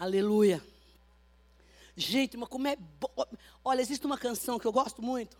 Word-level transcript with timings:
Aleluia. 0.00 0.64
Gente, 1.94 2.34
mas 2.34 2.48
como 2.48 2.66
é 2.66 2.74
bom. 2.74 3.10
Olha, 3.62 3.82
existe 3.82 4.06
uma 4.06 4.16
canção 4.16 4.58
que 4.58 4.66
eu 4.66 4.72
gosto 4.72 5.02
muito. 5.02 5.36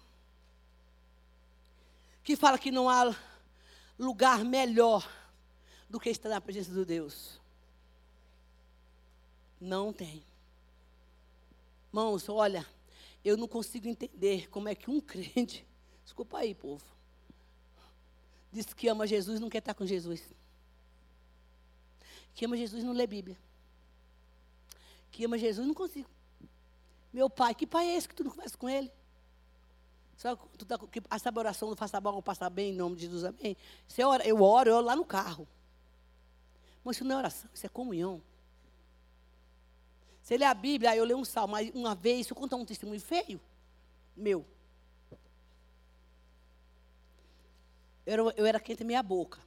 Que 2.23 2.37
fala 2.37 2.59
que 2.59 2.71
não 2.71 2.87
há 2.87 3.17
lugar 3.99 4.45
melhor 4.45 5.11
do 5.89 5.99
que 5.99 6.11
estar 6.11 6.29
na 6.29 6.43
presença 6.43 6.71
de 6.75 6.85
Deus. 6.85 7.41
Não 9.59 9.95
tem. 9.95 10.23
Irmãos, 11.89 12.29
olha, 12.29 12.67
eu 13.25 13.39
não 13.39 13.49
consigo 13.49 13.89
entender 13.89 14.51
como 14.51 14.69
é 14.69 14.75
que 14.75 14.91
um 14.91 15.01
crente, 15.01 15.67
desculpa 16.05 16.37
aí, 16.37 16.55
povo, 16.55 16.85
diz 18.53 18.75
que 18.75 18.89
ama 18.89 19.07
Jesus 19.07 19.39
e 19.39 19.41
não 19.41 19.49
quer 19.49 19.61
estar 19.61 19.73
com 19.73 19.87
Jesus. 19.87 20.23
Que 22.35 22.45
ama 22.45 22.59
Jesus 22.59 22.85
não 22.85 22.93
lê 22.93 23.07
Bíblia. 23.07 23.39
Que 25.11 25.25
ama 25.25 25.39
Jesus, 25.39 25.67
não 25.67 25.75
consigo. 25.75 26.09
Meu 27.13 27.29
pai, 27.29 27.55
que 27.55 27.67
pai 27.67 27.89
é 27.89 27.97
esse 27.97 28.09
que 28.09 28.15
tu 28.15 28.25
não 28.25 28.31
conversa 28.31 28.57
com 28.57 28.69
ele? 28.69 28.91
Sabe, 30.17 30.41
tu 30.59 30.67
tá, 30.67 30.79
que, 30.79 31.03
essa 31.11 31.33
oração 31.35 31.71
do 31.71 31.77
faça 31.77 32.01
bom 32.01 32.15
ou 32.15 32.23
passar 32.23 32.51
bem 32.51 32.73
em 32.73 32.77
nome 32.77 32.95
de 32.95 33.03
Jesus, 33.03 33.25
amém? 33.25 33.57
Você 33.89 34.03
eu 34.03 34.09
oro, 34.09 34.23
eu 34.23 34.43
oro 34.43 34.81
lá 34.81 34.95
no 34.95 35.05
carro. 35.05 35.49
Mas 36.85 36.97
isso 36.97 37.05
não 37.05 37.17
é 37.17 37.19
oração, 37.19 37.51
isso 37.55 37.67
é 37.67 37.69
comunhão. 37.69 38.23
Você 40.23 40.37
lê 40.37 40.45
a 40.45 40.55
Bíblia, 40.55 40.95
eu 40.95 41.05
leio 41.05 41.19
um 41.19 41.25
salmo, 41.25 41.53
mas 41.53 41.71
uma 41.75 41.95
vez, 41.95 42.27
se 42.27 42.33
eu 42.33 42.37
contar 42.37 42.57
um 42.57 42.65
testemunho 42.65 43.01
feio, 43.01 43.41
meu. 44.17 44.45
Eu 48.07 48.13
era, 48.13 48.23
eu 48.37 48.47
era 48.47 48.61
crente 48.61 48.85
meia 48.85 49.03
boca. 49.03 49.41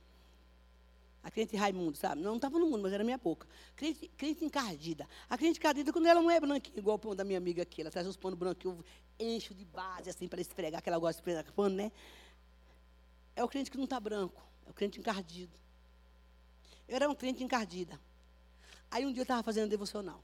A 1.23 1.31
crente 1.31 1.55
Raimundo, 1.55 1.97
sabe? 1.97 2.21
Não 2.21 2.35
estava 2.35 2.59
no 2.59 2.69
mundo, 2.69 2.83
mas 2.83 2.91
era 2.91 3.03
minha 3.03 3.17
boca. 3.17 3.47
Crente, 3.75 4.09
crente 4.17 4.43
encardida. 4.43 5.07
A 5.29 5.37
crente 5.37 5.57
encardida, 5.57 5.93
quando 5.93 6.05
ela 6.05 6.21
não 6.21 6.29
é 6.29 6.39
branquinha, 6.39 6.77
igual 6.77 6.97
o 6.97 6.99
pão 6.99 7.15
da 7.15 7.23
minha 7.23 7.37
amiga 7.37 7.63
aqui, 7.63 7.81
ela 7.81 7.89
traz 7.89 8.05
os 8.05 8.17
panos 8.17 8.37
brancos, 8.37 8.65
eu 8.65 8.83
encho 9.17 9.53
de 9.53 9.63
base, 9.63 10.09
assim, 10.09 10.27
para 10.27 10.41
esfregar, 10.41 10.81
que 10.81 10.89
ela 10.89 10.99
gosta 10.99 11.13
de 11.13 11.19
esfregar 11.19 11.53
pano, 11.53 11.75
né? 11.75 11.91
É 13.35 13.43
o 13.43 13.47
crente 13.47 13.71
que 13.71 13.77
não 13.77 13.85
está 13.85 13.99
branco, 13.99 14.41
é 14.67 14.69
o 14.69 14.73
crente 14.73 14.99
encardido. 14.99 15.57
Eu 16.87 16.97
era 16.97 17.09
um 17.09 17.15
crente 17.15 17.43
encardida. 17.43 17.99
Aí 18.91 19.05
um 19.05 19.11
dia 19.11 19.21
eu 19.21 19.23
estava 19.23 19.41
fazendo 19.41 19.69
devocional 19.69 20.21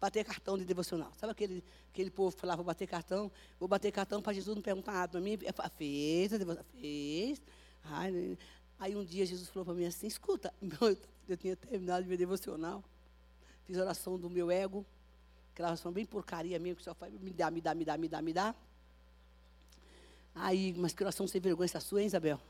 bater 0.00 0.24
cartão 0.24 0.56
de 0.56 0.64
devocional. 0.64 1.12
Sabe 1.16 1.32
aquele, 1.32 1.64
aquele 1.92 2.10
povo 2.10 2.34
que 2.34 2.40
falava, 2.40 2.58
vou 2.58 2.66
bater 2.66 2.86
cartão, 2.86 3.30
vou 3.58 3.68
bater 3.68 3.90
cartão 3.92 4.22
para 4.22 4.32
Jesus 4.32 4.54
não 4.54 4.62
perguntar 4.62 4.92
nada 4.92 5.08
para 5.08 5.20
mim. 5.20 5.36
Fez, 5.76 6.30
fez. 6.80 7.42
Ai, 7.84 8.38
aí 8.78 8.96
um 8.96 9.04
dia 9.04 9.26
Jesus 9.26 9.48
falou 9.48 9.64
para 9.64 9.74
mim 9.74 9.86
assim, 9.86 10.06
escuta, 10.06 10.52
eu 11.28 11.36
tinha 11.36 11.56
terminado 11.56 12.06
meu 12.06 12.16
devocional, 12.16 12.82
fiz 13.64 13.76
oração 13.76 14.18
do 14.18 14.30
meu 14.30 14.50
ego, 14.50 14.84
aquela 15.52 15.68
oração 15.68 15.92
bem 15.92 16.06
porcaria 16.06 16.58
mesmo, 16.58 16.76
que 16.76 16.84
só 16.84 16.94
faz 16.94 17.12
me 17.12 17.30
dá, 17.30 17.50
me 17.50 17.60
dá, 17.60 17.74
me 17.74 17.84
dá, 17.84 17.96
me 17.96 18.08
dá, 18.08 18.22
me 18.22 18.32
dá. 18.32 18.54
Aí, 20.34 20.72
mas 20.76 20.92
que 20.92 21.02
oração 21.02 21.26
sem 21.26 21.40
vergonha 21.40 21.64
essa 21.64 21.80
sua, 21.80 22.00
hein, 22.00 22.06
Isabel? 22.06 22.40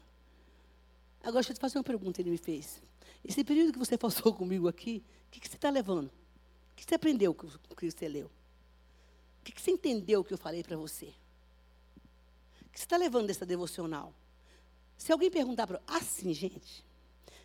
Agora 1.20 1.34
deixa 1.34 1.52
eu 1.52 1.54
te 1.56 1.60
fazer 1.60 1.78
uma 1.78 1.84
pergunta, 1.84 2.20
ele 2.20 2.30
me 2.30 2.38
fez. 2.38 2.82
Esse 3.24 3.42
período 3.42 3.72
que 3.72 3.78
você 3.78 3.96
passou 3.98 4.32
comigo 4.34 4.68
aqui, 4.68 5.02
o 5.26 5.30
que, 5.30 5.40
que 5.40 5.48
você 5.48 5.56
está 5.56 5.70
levando? 5.70 6.10
que 6.78 6.84
você 6.84 6.94
aprendeu 6.94 7.34
com 7.34 7.48
o 7.68 7.74
que 7.74 7.90
você 7.90 8.08
leu? 8.08 8.30
O 9.40 9.44
que 9.44 9.60
você 9.60 9.72
entendeu 9.72 10.22
que 10.22 10.32
eu 10.32 10.38
falei 10.38 10.62
para 10.62 10.76
você? 10.76 11.06
O 11.06 12.70
que 12.70 12.78
você 12.78 12.84
está 12.84 12.96
levando 12.96 13.26
dessa 13.26 13.44
devocional? 13.44 14.14
Se 14.98 15.12
alguém 15.12 15.30
perguntar 15.30 15.66
para. 15.66 15.80
Assim, 15.86 16.34
gente. 16.34 16.84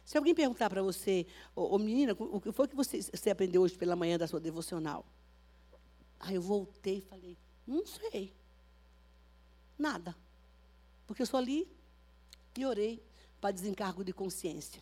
Se 0.04 0.18
alguém 0.18 0.36
perguntar 0.36 0.70
para 0.70 0.82
você, 0.82 1.26
ô, 1.56 1.76
ô, 1.76 1.80
menina, 1.80 2.14
o 2.20 2.42
que 2.42 2.52
foi 2.52 2.68
que 2.68 2.76
você, 2.76 3.02
você 3.02 3.30
aprendeu 3.30 3.62
hoje 3.62 3.78
pela 3.78 3.96
manhã 3.96 4.18
da 4.18 4.28
sua 4.28 4.40
devocional? 4.40 5.06
Aí 6.20 6.36
eu 6.36 6.42
voltei 6.42 6.98
e 6.98 7.02
falei, 7.02 7.38
não 7.66 7.86
sei. 7.86 8.34
Nada. 9.78 10.16
Porque 11.08 11.22
eu 11.22 11.26
só 11.26 11.40
li 11.40 11.66
e 12.58 12.66
orei 12.66 13.02
para 13.40 13.52
desencargo 13.52 14.04
de 14.04 14.12
consciência. 14.12 14.82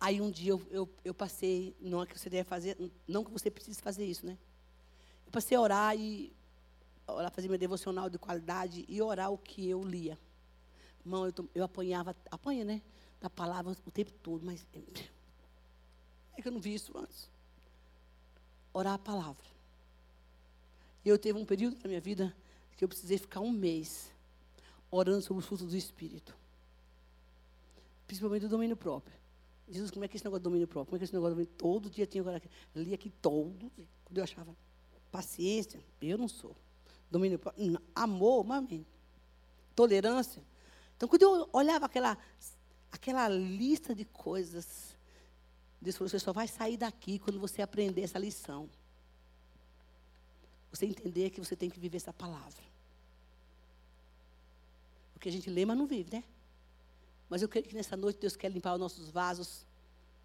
Aí 0.00 0.20
um 0.20 0.30
dia 0.30 0.50
eu, 0.50 0.62
eu, 0.70 0.88
eu, 1.04 1.14
passei, 1.14 1.76
não 1.80 2.02
é 2.02 2.06
que 2.06 2.18
você 2.18 2.28
deve 2.28 2.48
fazer, 2.48 2.76
não 3.06 3.24
que 3.24 3.30
você 3.30 3.50
precise 3.50 3.80
fazer 3.80 4.04
isso, 4.04 4.26
né? 4.26 4.36
Eu 5.24 5.30
passei 5.30 5.56
a 5.56 5.60
orar 5.60 5.96
e 5.96 6.32
orar, 7.06 7.30
fazer 7.30 7.48
meu 7.48 7.58
devocional 7.58 8.08
de 8.08 8.18
qualidade 8.18 8.84
e 8.88 9.00
orar 9.00 9.30
o 9.30 9.38
que 9.38 9.68
eu 9.68 9.82
lia. 9.82 10.18
Irmão, 11.04 11.26
eu, 11.26 11.50
eu 11.54 11.64
apanhava, 11.64 12.16
apanha, 12.30 12.64
né? 12.64 12.82
Da 13.20 13.30
palavra 13.30 13.76
o 13.86 13.90
tempo 13.90 14.12
todo, 14.22 14.44
mas 14.44 14.66
é 16.36 16.42
que 16.42 16.48
eu 16.48 16.52
não 16.52 16.60
vi 16.60 16.74
isso 16.74 16.96
antes. 16.96 17.30
Orar 18.72 18.94
a 18.94 18.98
palavra. 18.98 19.44
E 21.04 21.08
eu 21.08 21.18
teve 21.18 21.38
um 21.38 21.44
período 21.44 21.76
na 21.82 21.88
minha 21.88 22.00
vida 22.00 22.34
que 22.76 22.84
eu 22.84 22.88
precisei 22.88 23.18
ficar 23.18 23.40
um 23.40 23.50
mês 23.50 24.10
orando 24.90 25.22
sobre 25.22 25.40
os 25.40 25.46
frutos 25.46 25.68
do 25.68 25.76
Espírito. 25.76 26.36
Principalmente 28.06 28.42
do 28.42 28.48
domínio 28.48 28.76
próprio. 28.76 29.14
Jesus, 29.68 29.90
como 29.90 30.04
é 30.04 30.08
que 30.08 30.14
é 30.14 30.16
esse 30.16 30.24
negócio 30.24 30.40
de 30.40 30.44
domínio 30.44 30.66
próprio? 30.66 30.90
Como 30.90 30.96
é 30.96 30.98
que 30.98 31.04
é 31.04 31.06
esse 31.06 31.14
negócio 31.14 31.34
de 31.34 31.42
domínio? 31.42 31.58
Todo 31.58 31.90
dia 31.90 32.06
tinha 32.06 32.22
agora. 32.22 32.42
Lia 32.74 32.94
aqui 32.94 33.10
todo. 33.22 33.70
Quando 34.04 34.18
eu 34.18 34.24
achava 34.24 34.54
paciência, 35.10 35.80
eu 36.00 36.18
não 36.18 36.28
sou. 36.28 36.56
Domínio 37.12 37.38
próprio. 37.38 37.78
Amor, 37.94 38.42
mami. 38.42 38.86
Tolerância. 39.76 40.42
Então, 40.96 41.06
quando 41.06 41.22
eu 41.22 41.48
olhava 41.52 41.84
aquela, 41.84 42.16
aquela 42.90 43.28
lista 43.28 43.94
de 43.94 44.06
coisas, 44.06 44.96
Deus 45.78 45.96
falou: 45.96 46.08
você 46.08 46.18
só 46.18 46.32
vai 46.32 46.48
sair 46.48 46.78
daqui 46.78 47.18
quando 47.18 47.38
você 47.38 47.60
aprender 47.60 48.00
essa 48.00 48.18
lição. 48.18 48.68
Você 50.70 50.86
entender 50.86 51.28
que 51.28 51.38
você 51.38 51.54
tem 51.54 51.68
que 51.68 51.78
viver 51.78 51.98
essa 51.98 52.14
palavra. 52.14 52.64
Porque 55.12 55.28
a 55.28 55.32
gente 55.32 55.50
lê, 55.50 55.66
mas 55.66 55.76
não 55.76 55.86
vive, 55.86 56.16
né? 56.16 56.24
Mas 57.28 57.42
eu 57.42 57.48
creio 57.48 57.66
que 57.66 57.74
nessa 57.74 57.94
noite 57.94 58.18
Deus 58.18 58.36
quer 58.36 58.50
limpar 58.50 58.72
os 58.72 58.80
nossos 58.80 59.10
vasos 59.10 59.66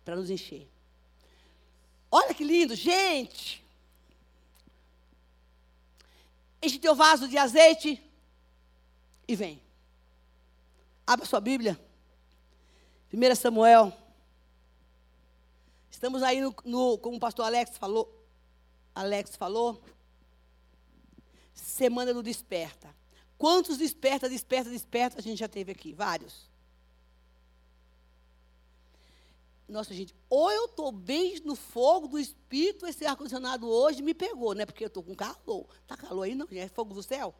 para 0.06 0.16
nos 0.16 0.30
encher. 0.30 0.66
Olha 2.10 2.34
que 2.34 2.46
lindo, 2.46 2.76
gente! 2.76 3.67
Enche 6.62 6.80
teu 6.80 6.96
vaso 6.96 7.28
de 7.28 7.38
azeite 7.38 8.02
e 9.28 9.36
vem. 9.36 9.62
Abra 11.06 11.26
sua 11.26 11.40
Bíblia. 11.40 11.80
1 13.14 13.36
Samuel. 13.36 13.94
Estamos 15.90 16.22
aí 16.22 16.42
no, 16.42 16.56
no, 16.66 16.98
como 16.98 17.18
o 17.18 17.20
pastor 17.20 17.46
Alex 17.46 17.78
falou. 17.78 18.14
Alex 18.94 19.36
falou. 19.36 19.82
Semana 21.54 22.14
do 22.14 22.22
desperta. 22.22 22.96
Quantos 23.38 23.78
desperta, 23.78 24.28
desperta, 24.28 24.70
desperta 24.70 25.20
a 25.20 25.22
gente 25.22 25.40
já 25.40 25.48
teve 25.48 25.72
aqui? 25.72 25.94
Vários. 25.94 26.47
Nossa, 29.68 29.94
gente, 29.94 30.16
ou 30.30 30.50
eu 30.50 30.66
estou 30.66 30.92
bem 30.92 31.42
no 31.42 31.56
fogo 31.56 32.08
do 32.08 32.18
espírito, 32.18 32.88
esse 32.88 33.06
ar-condicionado 33.06 33.68
hoje 33.68 34.02
me 34.02 34.14
pegou, 34.14 34.54
né? 34.54 34.66
Porque 34.66 34.84
eu 34.84 34.88
estou 34.88 35.04
com 35.04 35.14
calor. 35.14 35.68
Está 35.82 35.98
calor 35.98 36.24
aí, 36.24 36.36
não? 36.36 36.48
É 36.52 36.70
fogo 36.70 36.94
do 36.94 37.04
céu? 37.04 37.36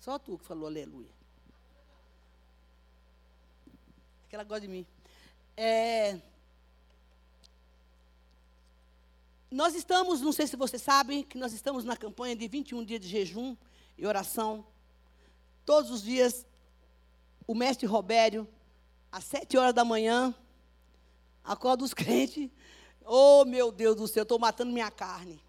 Só 0.00 0.18
tu 0.18 0.38
que 0.38 0.44
falou 0.44 0.66
aleluia. 0.66 1.12
Aquela 4.26 4.44
gosta 4.44 4.62
de 4.62 4.68
mim. 4.68 4.86
É, 5.56 6.18
nós 9.54 9.74
estamos, 9.76 10.20
não 10.20 10.32
sei 10.32 10.48
se 10.48 10.56
você 10.56 10.78
sabe, 10.78 11.22
que 11.22 11.38
nós 11.38 11.52
estamos 11.52 11.84
na 11.84 11.96
campanha 11.96 12.34
de 12.34 12.48
21 12.48 12.84
dias 12.84 13.00
de 13.00 13.06
jejum 13.06 13.56
e 13.96 14.04
oração. 14.04 14.66
Todos 15.64 15.92
os 15.92 16.02
dias, 16.02 16.44
o 17.46 17.54
mestre 17.54 17.86
Robério 17.86 18.48
às 19.14 19.22
sete 19.22 19.56
horas 19.56 19.72
da 19.72 19.84
manhã, 19.84 20.34
acorda 21.44 21.84
os 21.84 21.94
crentes. 21.94 22.50
Oh, 23.06 23.44
meu 23.44 23.70
Deus 23.70 23.94
do 23.94 24.08
céu, 24.08 24.24
estou 24.24 24.40
matando 24.40 24.72
minha 24.72 24.90
carne. 24.90 25.40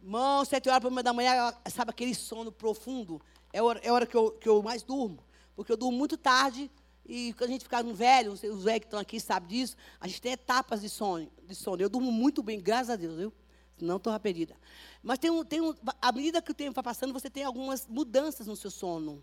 Irmão, 0.00 0.44
sete 0.44 0.68
horas 0.68 1.02
da 1.02 1.12
manhã, 1.12 1.52
sabe 1.68 1.90
aquele 1.90 2.14
sono 2.14 2.52
profundo? 2.52 3.20
É 3.52 3.58
a 3.58 3.64
hora, 3.64 3.80
é 3.82 3.90
hora 3.90 4.06
que, 4.06 4.16
eu, 4.16 4.30
que 4.30 4.48
eu 4.48 4.62
mais 4.62 4.84
durmo. 4.84 5.18
Porque 5.56 5.72
eu 5.72 5.76
durmo 5.76 5.98
muito 5.98 6.16
tarde. 6.16 6.70
E 7.04 7.32
quando 7.32 7.50
a 7.50 7.52
gente 7.52 7.64
fica 7.64 7.82
no 7.82 7.94
velho, 7.94 8.30
os 8.30 8.40
velhos 8.40 8.62
que 8.62 8.86
estão 8.86 9.00
aqui 9.00 9.18
sabem 9.18 9.48
disso, 9.48 9.76
a 10.00 10.06
gente 10.06 10.22
tem 10.22 10.30
etapas 10.30 10.82
de 10.82 10.88
sono. 10.88 11.28
De 11.44 11.56
sono. 11.56 11.82
Eu 11.82 11.88
durmo 11.88 12.12
muito 12.12 12.44
bem, 12.44 12.60
graças 12.60 12.90
a 12.90 12.96
Deus, 12.96 13.16
viu? 13.16 13.32
Não 13.80 13.96
estou 13.96 14.18
perdida. 14.20 14.54
Mas 15.02 15.18
tem 15.18 15.32
um, 15.32 15.44
tem 15.44 15.60
um, 15.60 15.74
à 16.00 16.12
medida 16.12 16.40
que 16.40 16.52
o 16.52 16.54
tempo 16.54 16.74
vai 16.74 16.84
passando, 16.84 17.12
você 17.12 17.28
tem 17.28 17.42
algumas 17.42 17.88
mudanças 17.88 18.46
no 18.46 18.54
seu 18.54 18.70
sono. 18.70 19.20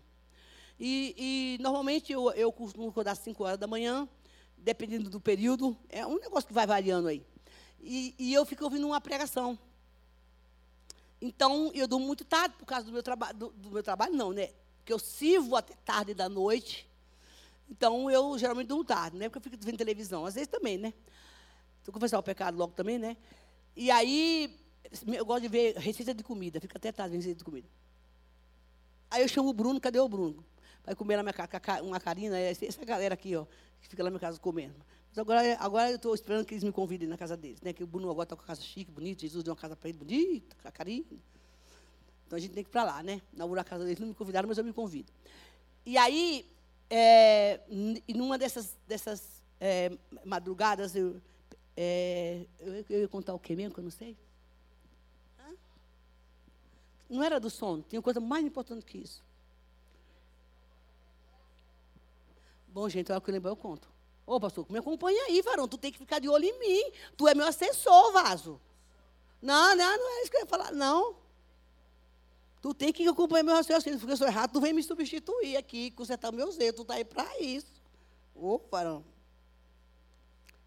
E, 0.82 1.14
e 1.58 1.62
normalmente 1.62 2.10
eu, 2.10 2.30
eu 2.32 2.50
costumo 2.50 2.88
acordar 2.88 3.12
às 3.12 3.18
5 3.18 3.44
horas 3.44 3.58
da 3.58 3.66
manhã, 3.66 4.08
dependendo 4.56 5.10
do 5.10 5.20
período. 5.20 5.76
É 5.90 6.06
um 6.06 6.18
negócio 6.18 6.48
que 6.48 6.54
vai 6.54 6.66
variando 6.66 7.08
aí. 7.08 7.22
E, 7.82 8.14
e 8.18 8.32
eu 8.32 8.46
fico 8.46 8.64
ouvindo 8.64 8.86
uma 8.86 9.00
pregação. 9.00 9.58
Então, 11.20 11.70
eu 11.74 11.86
durmo 11.86 12.06
muito 12.06 12.24
tarde 12.24 12.54
por 12.58 12.64
causa 12.64 12.86
do 12.86 12.92
meu 12.92 13.02
trabalho. 13.02 13.36
Do, 13.36 13.50
do, 13.50 13.70
meu 13.70 13.82
trabalho, 13.82 14.14
não, 14.14 14.32
né? 14.32 14.48
Que 14.82 14.90
eu 14.90 14.98
sirvo 14.98 15.54
até 15.54 15.74
tarde 15.84 16.14
da 16.14 16.30
noite. 16.30 16.88
Então, 17.68 18.10
eu 18.10 18.38
geralmente 18.38 18.68
durmo 18.68 18.82
tarde, 18.82 19.18
não 19.18 19.26
é 19.26 19.28
porque 19.28 19.46
eu 19.46 19.52
fico 19.52 19.62
vendo 19.62 19.76
televisão. 19.76 20.24
Às 20.24 20.34
vezes 20.34 20.48
também, 20.48 20.78
né? 20.78 20.94
Se 21.82 21.90
eu 21.90 21.92
confessar 21.92 22.18
o 22.18 22.22
pecado 22.22 22.56
logo 22.56 22.72
também, 22.72 22.98
né? 22.98 23.18
E 23.76 23.90
aí, 23.90 24.58
eu 25.06 25.26
gosto 25.26 25.42
de 25.42 25.48
ver 25.48 25.76
receita 25.76 26.14
de 26.14 26.24
comida. 26.24 26.58
Fica 26.58 26.78
até 26.78 26.90
tarde 26.90 27.16
receita 27.16 27.36
de 27.36 27.44
comida. 27.44 27.68
Aí 29.10 29.20
eu 29.20 29.28
chamo 29.28 29.50
o 29.50 29.52
Bruno, 29.52 29.78
cadê 29.78 30.00
o 30.00 30.08
Bruno? 30.08 30.42
Vai 30.90 30.96
comer 30.96 31.16
na 31.16 31.22
minha 31.22 31.82
uma 31.84 32.00
carina, 32.00 32.36
essa 32.36 32.84
galera 32.84 33.14
aqui, 33.14 33.36
ó, 33.36 33.46
que 33.80 33.86
fica 33.86 34.02
lá 34.02 34.10
na 34.10 34.14
minha 34.14 34.20
casa 34.20 34.40
comendo. 34.40 34.74
Mas 35.08 35.18
agora, 35.18 35.56
agora 35.60 35.88
eu 35.88 35.94
estou 35.94 36.12
esperando 36.12 36.44
que 36.44 36.52
eles 36.52 36.64
me 36.64 36.72
convidem 36.72 37.06
na 37.06 37.16
casa 37.16 37.36
deles, 37.36 37.60
né? 37.60 37.72
Que 37.72 37.84
o 37.84 37.86
Bruno 37.86 38.10
agora 38.10 38.24
está 38.24 38.34
com 38.34 38.42
a 38.42 38.44
casa 38.44 38.60
chique, 38.60 38.90
bonita, 38.90 39.20
Jesus 39.20 39.44
deu 39.44 39.52
uma 39.52 39.60
casa 39.60 39.76
para 39.76 39.88
ele 39.88 39.98
bonita, 39.98 40.56
a 40.64 40.72
carinha. 40.72 41.04
Então 42.26 42.36
a 42.36 42.40
gente 42.40 42.52
tem 42.54 42.64
que 42.64 42.70
ir 42.70 42.72
para 42.72 42.82
lá, 42.82 43.04
né? 43.04 43.22
Inaugurar 43.32 43.64
a 43.64 43.68
casa 43.68 43.84
deles, 43.84 44.00
não 44.00 44.08
me 44.08 44.14
convidaram, 44.14 44.48
mas 44.48 44.58
eu 44.58 44.64
me 44.64 44.72
convido. 44.72 45.12
E 45.86 45.96
aí, 45.96 46.44
é, 46.90 47.60
numa 48.08 48.36
dessas, 48.36 48.76
dessas 48.88 49.44
é, 49.60 49.96
madrugadas, 50.24 50.96
eu, 50.96 51.20
é, 51.76 52.44
eu, 52.58 52.84
eu, 52.90 53.00
ia 53.02 53.08
contar 53.08 53.32
o 53.32 53.38
quê 53.38 53.54
mesmo, 53.54 53.74
que 53.74 53.78
eu 53.78 53.84
não 53.84 53.92
sei? 53.92 54.16
Não 57.08 57.22
era 57.22 57.38
do 57.38 57.48
sono, 57.48 57.84
tinha 57.88 58.02
coisa 58.02 58.18
mais 58.18 58.44
importante 58.44 58.84
que 58.84 58.98
isso. 58.98 59.29
Bom, 62.72 62.88
gente, 62.88 63.10
olha 63.10 63.20
que 63.20 63.30
eu 63.30 63.34
lembro, 63.34 63.50
eu 63.50 63.56
conto. 63.56 63.88
Ô, 64.26 64.38
pastor, 64.38 64.64
me 64.70 64.78
acompanha 64.78 65.22
aí, 65.24 65.42
varão. 65.42 65.66
Tu 65.66 65.76
tem 65.76 65.90
que 65.90 65.98
ficar 65.98 66.20
de 66.20 66.28
olho 66.28 66.44
em 66.44 66.58
mim. 66.58 66.92
Tu 67.16 67.26
é 67.26 67.34
meu 67.34 67.46
assessor, 67.46 68.12
vaso. 68.12 68.60
Não, 69.42 69.74
não, 69.74 69.98
não 69.98 70.18
é 70.18 70.22
isso 70.22 70.30
que 70.30 70.36
eu 70.36 70.42
ia 70.42 70.46
falar, 70.46 70.70
não. 70.70 71.16
Tu 72.62 72.74
tem 72.74 72.92
que 72.92 73.06
acompanhar 73.08 73.42
meu 73.42 73.54
raciocínio, 73.54 73.98
porque 73.98 74.12
eu 74.12 74.16
sou 74.16 74.26
errado, 74.26 74.52
tu 74.52 74.60
vem 74.60 74.72
me 74.72 74.82
substituir 74.82 75.56
aqui, 75.56 75.90
consertar 75.92 76.30
meus 76.30 76.58
erros, 76.58 76.76
tu 76.76 76.82
está 76.82 76.94
aí 76.94 77.04
para 77.04 77.40
isso. 77.40 77.72
Ô, 78.34 78.60
varão. 78.70 79.04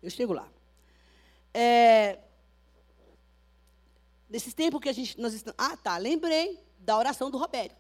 Eu 0.02 0.10
chego 0.10 0.34
lá. 0.34 0.50
É, 1.54 2.20
nesses 4.28 4.54
tempos 4.54 4.82
que 4.82 4.90
a 4.90 4.94
gente. 4.94 5.20
Nós 5.20 5.34
estamos, 5.34 5.56
ah, 5.58 5.78
tá, 5.78 5.96
lembrei 5.98 6.60
da 6.80 6.98
oração 6.98 7.30
do 7.30 7.38
Robério. 7.38 7.76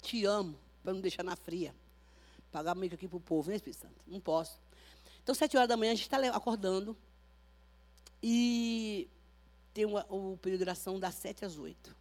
Te 0.00 0.24
amo, 0.24 0.58
para 0.82 0.94
não 0.94 1.00
deixar 1.00 1.22
na 1.22 1.36
fria. 1.36 1.74
Pagar 2.52 2.74
meio 2.74 2.94
aqui 2.94 3.08
para 3.08 3.16
o 3.16 3.20
povo, 3.20 3.50
né, 3.50 3.56
Espírito 3.56 3.80
Santo? 3.80 3.94
Não 4.06 4.20
posso. 4.20 4.60
Então, 5.22 5.34
sete 5.34 5.56
horas 5.56 5.68
da 5.68 5.76
manhã, 5.76 5.92
a 5.92 5.94
gente 5.94 6.04
está 6.04 6.18
acordando. 6.36 6.96
E 8.22 9.08
tem 9.72 9.84
uma, 9.86 10.06
o 10.08 10.36
período 10.36 10.58
de 10.58 10.64
oração 10.64 11.00
das 11.00 11.14
sete 11.14 11.44
às 11.44 11.56
oito. 11.56 11.96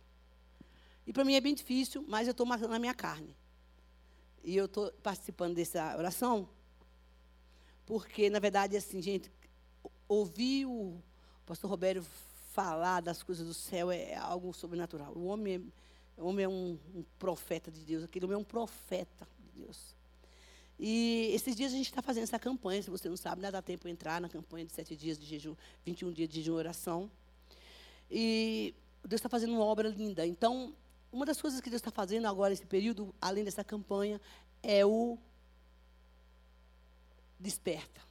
E 1.07 1.13
para 1.13 1.23
mim 1.23 1.33
é 1.33 1.41
bem 1.41 1.55
difícil, 1.55 2.05
mas 2.07 2.27
eu 2.27 2.31
estou 2.31 2.45
matando 2.45 2.73
a 2.73 2.79
minha 2.79 2.93
carne. 2.93 3.35
E 4.43 4.55
eu 4.55 4.65
estou 4.65 4.91
participando 5.03 5.55
dessa 5.55 5.95
oração, 5.97 6.49
porque, 7.85 8.29
na 8.29 8.39
verdade, 8.39 8.75
assim, 8.75 9.01
gente, 9.01 9.31
ouvir 10.07 10.65
o 10.65 11.01
pastor 11.45 11.69
Roberto 11.69 12.05
falar 12.51 13.01
das 13.01 13.23
coisas 13.23 13.45
do 13.45 13.53
céu 13.53 13.91
é 13.91 14.15
algo 14.15 14.53
sobrenatural. 14.53 15.13
O 15.13 15.25
homem 15.25 15.55
é, 16.17 16.21
o 16.21 16.27
homem 16.27 16.45
é 16.45 16.49
um, 16.49 16.77
um 16.93 17.03
profeta 17.17 17.71
de 17.71 17.81
Deus, 17.81 18.03
aquele 18.03 18.25
homem 18.25 18.35
é 18.35 18.39
um 18.39 18.43
profeta 18.43 19.27
de 19.39 19.63
Deus. 19.63 19.95
E 20.83 21.29
esses 21.31 21.55
dias 21.55 21.71
a 21.71 21.75
gente 21.75 21.85
está 21.85 22.01
fazendo 22.01 22.23
essa 22.23 22.39
campanha, 22.39 22.81
se 22.81 22.89
você 22.89 23.07
não 23.07 23.15
sabe, 23.15 23.39
não 23.39 23.51
dá 23.51 23.61
tempo 23.61 23.85
de 23.85 23.91
entrar 23.91 24.19
na 24.19 24.27
campanha 24.27 24.65
de 24.65 24.73
sete 24.73 24.95
dias 24.95 25.15
de 25.15 25.27
jejum, 25.27 25.55
21 25.85 26.11
dias 26.11 26.27
de 26.27 26.37
jejum 26.37 26.55
oração. 26.55 27.11
E 28.09 28.73
Deus 29.03 29.19
está 29.19 29.29
fazendo 29.29 29.53
uma 29.53 29.63
obra 29.63 29.89
linda. 29.89 30.25
Então, 30.25 30.73
uma 31.11 31.23
das 31.23 31.39
coisas 31.39 31.61
que 31.61 31.69
Deus 31.69 31.81
está 31.81 31.91
fazendo 31.91 32.25
agora, 32.25 32.49
nesse 32.49 32.65
período, 32.65 33.13
além 33.21 33.43
dessa 33.43 33.63
campanha, 33.63 34.19
é 34.63 34.83
o 34.83 35.19
desperta. 37.39 38.01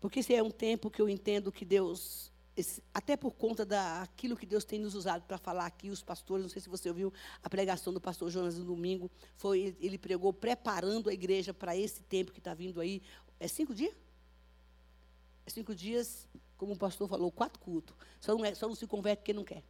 Porque 0.00 0.20
esse 0.20 0.34
é 0.34 0.42
um 0.42 0.50
tempo 0.50 0.90
que 0.90 1.02
eu 1.02 1.08
entendo 1.08 1.52
que 1.52 1.66
Deus, 1.66 2.32
esse, 2.56 2.82
até 2.92 3.16
por 3.16 3.32
conta 3.34 3.64
daquilo 3.64 4.36
que 4.36 4.46
Deus 4.46 4.64
tem 4.64 4.78
nos 4.78 4.94
usado 4.94 5.22
para 5.22 5.36
falar 5.38 5.66
aqui, 5.66 5.90
os 5.90 6.02
pastores, 6.02 6.42
não 6.42 6.50
sei 6.50 6.62
se 6.62 6.68
você 6.68 6.88
ouviu 6.88 7.12
a 7.42 7.50
pregação 7.50 7.92
do 7.92 8.00
pastor 8.00 8.30
Jonas 8.30 8.56
no 8.56 8.64
domingo, 8.64 9.10
foi, 9.36 9.76
ele 9.80 9.98
pregou 9.98 10.32
preparando 10.32 11.10
a 11.10 11.12
igreja 11.12 11.52
para 11.52 11.76
esse 11.76 12.02
tempo 12.02 12.32
que 12.32 12.38
está 12.38 12.54
vindo 12.54 12.80
aí. 12.80 13.02
É 13.40 13.48
cinco 13.48 13.74
dias? 13.74 13.94
É 15.44 15.50
cinco 15.50 15.74
dias, 15.74 16.28
como 16.56 16.74
o 16.74 16.78
pastor 16.78 17.08
falou, 17.08 17.30
quatro 17.30 17.58
cultos. 17.58 17.96
Só 18.20 18.34
não, 18.34 18.44
é, 18.44 18.54
só 18.54 18.68
não 18.68 18.74
se 18.74 18.86
converte 18.86 19.24
quem 19.24 19.34
não 19.34 19.44
quer. 19.44 19.62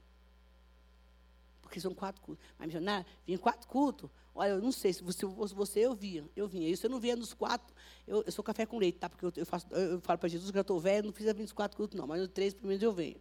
Porque 1.74 1.80
são 1.80 1.92
quatro 1.92 2.22
cultos. 2.22 2.44
Mas, 2.56 2.68
missionário, 2.68 3.04
vinha 3.26 3.36
quatro 3.36 3.66
cultos. 3.66 4.08
Olha, 4.32 4.50
eu 4.50 4.62
não 4.62 4.70
sei, 4.70 4.92
se 4.92 5.02
você, 5.02 5.26
você 5.26 5.80
eu 5.80 5.92
via, 5.92 6.24
eu 6.36 6.46
vinha. 6.46 6.76
Se 6.76 6.86
eu 6.86 6.90
não 6.90 7.00
via 7.00 7.16
nos 7.16 7.34
quatro, 7.34 7.74
eu, 8.06 8.22
eu 8.24 8.30
sou 8.30 8.44
café 8.44 8.64
com 8.64 8.78
leite, 8.78 8.98
tá? 8.98 9.08
Porque 9.08 9.26
eu, 9.26 9.32
eu, 9.34 9.44
faço, 9.44 9.66
eu 9.74 10.00
falo 10.00 10.16
para 10.20 10.28
Jesus 10.28 10.52
que 10.52 10.56
eu 10.56 10.60
estou 10.60 10.78
velho, 10.78 11.06
não 11.06 11.12
fiz 11.12 11.26
a 11.26 11.34
quatro 11.52 11.76
cultos, 11.76 11.98
não. 11.98 12.06
Mas 12.06 12.20
no 12.20 12.28
três, 12.28 12.54
menos, 12.62 12.80
eu 12.80 12.92
venho. 12.92 13.20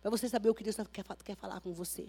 Para 0.00 0.10
você 0.10 0.30
saber 0.30 0.48
o 0.48 0.54
que 0.54 0.64
Deus 0.64 0.76
tá, 0.76 0.86
quer, 0.86 1.04
quer 1.22 1.36
falar 1.36 1.60
com 1.60 1.74
você. 1.74 2.08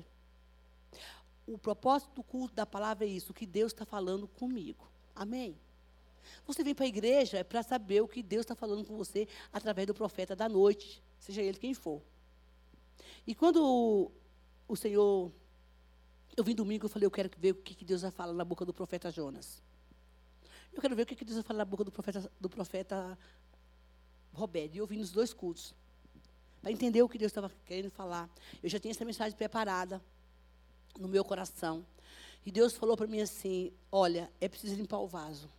O 1.46 1.58
propósito 1.58 2.14
do 2.14 2.24
culto 2.24 2.56
da 2.56 2.66
palavra 2.66 3.06
é 3.06 3.10
isso, 3.10 3.34
o 3.34 3.36
que 3.36 3.46
Deus 3.46 3.74
está 3.74 3.86
falando 3.86 4.30
comigo. 4.30 4.90
Amém? 5.14 5.58
Você 6.48 6.64
vem 6.64 6.74
para 6.74 6.86
a 6.86 6.88
igreja 6.88 7.40
é 7.40 7.44
para 7.44 7.62
saber 7.64 8.00
o 8.00 8.08
que 8.08 8.24
Deus 8.24 8.46
está 8.46 8.56
falando 8.56 8.86
com 8.86 8.96
você 8.96 9.28
através 9.52 9.88
do 9.88 9.94
profeta 9.94 10.38
da 10.38 10.48
noite, 10.48 11.04
seja 11.20 11.42
ele 11.42 11.58
quem 11.58 11.74
for. 11.74 12.02
E 13.28 13.36
quando 13.36 14.10
o, 14.72 14.76
Senhor 14.76 15.32
eu 16.36 16.44
vim 16.44 16.56
domingo 16.56 16.86
e 16.86 16.90
falei, 16.90 17.06
eu 17.06 17.12
quero 17.12 17.30
ver 17.38 17.52
o 17.52 17.56
que 17.56 17.84
Deus 17.84 18.02
vai 18.02 18.12
falar 18.12 18.34
na 18.34 18.46
boca 18.46 18.66
do 18.66 18.74
profeta 18.74 19.12
Jonas. 19.12 19.62
Eu 20.72 20.82
quero 20.82 20.96
ver 20.96 21.04
o 21.04 21.06
que 21.06 21.26
Deus 21.26 21.36
vai 21.36 21.44
falar 21.44 21.60
na 21.60 21.66
boca 21.66 21.84
do 21.84 21.92
profeta, 21.92 22.32
do 22.40 22.50
profeta 22.50 23.18
Roberto. 24.34 24.76
E 24.76 24.78
eu 24.78 24.88
vim 24.88 24.98
nos 24.98 25.12
dois 25.12 25.34
cultos. 25.34 25.76
Para 26.62 26.72
entender 26.72 27.02
o 27.02 27.10
que 27.10 27.18
Deus 27.18 27.32
estava 27.32 27.52
querendo 27.66 27.90
falar. 27.90 28.30
Eu 28.64 28.70
já 28.70 28.80
tinha 28.80 28.92
essa 28.92 29.04
mensagem 29.04 29.38
preparada 29.38 30.02
no 30.98 31.08
meu 31.08 31.26
coração. 31.26 31.86
E 32.46 32.52
Deus 32.52 32.74
falou 32.74 32.96
para 32.96 33.08
mim 33.08 33.20
assim: 33.20 33.74
olha, 33.92 34.32
é 34.40 34.48
preciso 34.48 34.76
limpar 34.76 35.00
o 35.00 35.08
vaso. 35.08 35.50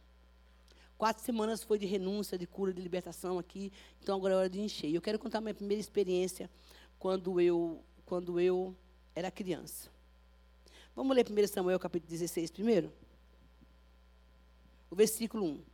Quatro 0.96 1.22
semanas 1.22 1.62
foi 1.62 1.78
de 1.78 1.84
renúncia, 1.84 2.38
de 2.38 2.46
cura, 2.46 2.72
de 2.72 2.80
libertação 2.80 3.38
aqui. 3.38 3.72
Então 4.00 4.16
agora 4.16 4.34
é 4.34 4.36
hora 4.38 4.50
de 4.50 4.60
encher. 4.60 4.94
Eu 4.94 5.02
quero 5.02 5.18
contar 5.18 5.40
minha 5.40 5.54
primeira 5.54 5.80
experiência 5.80 6.48
quando 6.98 7.40
eu, 7.40 7.84
quando 8.06 8.40
eu 8.40 8.74
era 9.14 9.30
criança. 9.30 9.90
Vamos 10.94 11.16
ler 11.16 11.26
1 11.26 11.46
Samuel 11.48 11.78
capítulo 11.78 12.10
16 12.10 12.50
primeiro? 12.50 12.92
O 14.90 14.94
versículo 14.94 15.44
1. 15.44 15.64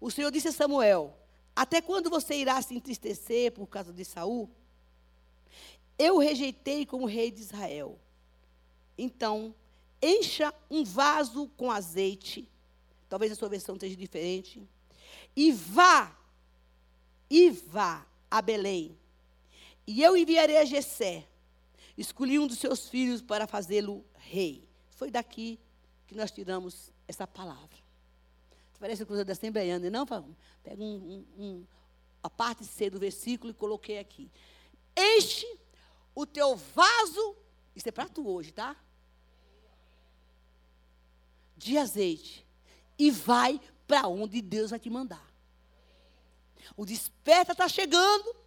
O 0.00 0.10
Senhor 0.10 0.30
disse 0.30 0.48
a 0.48 0.52
Samuel: 0.52 1.16
Até 1.54 1.80
quando 1.80 2.10
você 2.10 2.34
irá 2.34 2.60
se 2.60 2.74
entristecer 2.74 3.52
por 3.52 3.66
causa 3.66 3.92
de 3.92 4.04
Saul? 4.04 4.50
Eu 5.98 6.16
o 6.16 6.18
rejeitei 6.18 6.84
como 6.84 7.06
rei 7.06 7.30
de 7.30 7.40
Israel. 7.40 7.98
Então, 8.96 9.54
encha 10.02 10.52
um 10.70 10.84
vaso 10.84 11.48
com 11.56 11.70
azeite. 11.70 12.48
Talvez 13.08 13.32
a 13.32 13.34
sua 13.34 13.48
versão 13.48 13.74
esteja 13.74 13.96
diferente. 13.96 14.62
E 15.36 15.52
vá, 15.52 16.16
e 17.30 17.50
vá 17.50 18.06
a 18.30 18.42
Belém. 18.42 18.98
E 19.86 20.02
eu 20.02 20.16
enviarei 20.16 20.58
a 20.58 20.64
Jessé. 20.64 21.26
Escolhi 21.96 22.38
um 22.38 22.46
dos 22.46 22.58
seus 22.58 22.88
filhos 22.88 23.20
para 23.20 23.46
fazê-lo 23.46 24.04
rei. 24.14 24.68
Foi 24.90 25.10
daqui 25.10 25.58
que 26.06 26.14
nós 26.14 26.30
tiramos 26.30 26.90
essa 27.06 27.26
palavra. 27.26 27.82
Parece 28.78 29.04
coisa 29.04 29.24
da 29.24 29.32
Assembleia, 29.32 29.78
não? 29.78 30.04
Pega 30.04 30.82
um, 30.82 30.84
um, 30.84 31.44
um, 31.44 31.66
a 32.20 32.28
parte 32.28 32.64
C 32.64 32.90
do 32.90 32.98
versículo 32.98 33.52
e 33.52 33.54
coloquei 33.54 33.98
aqui. 33.98 34.28
Enche 34.96 35.46
o 36.14 36.26
teu 36.26 36.56
vaso, 36.56 37.36
isso 37.76 37.88
é 37.88 37.92
para 37.92 38.08
tu 38.08 38.28
hoje, 38.28 38.50
tá? 38.50 38.76
De 41.56 41.78
azeite. 41.78 42.44
E 42.98 43.10
vai 43.10 43.60
para 43.86 44.08
onde 44.08 44.42
Deus 44.42 44.70
vai 44.70 44.80
te 44.80 44.90
mandar. 44.90 45.32
O 46.76 46.84
desperta 46.84 47.52
está 47.52 47.68
chegando. 47.68 48.41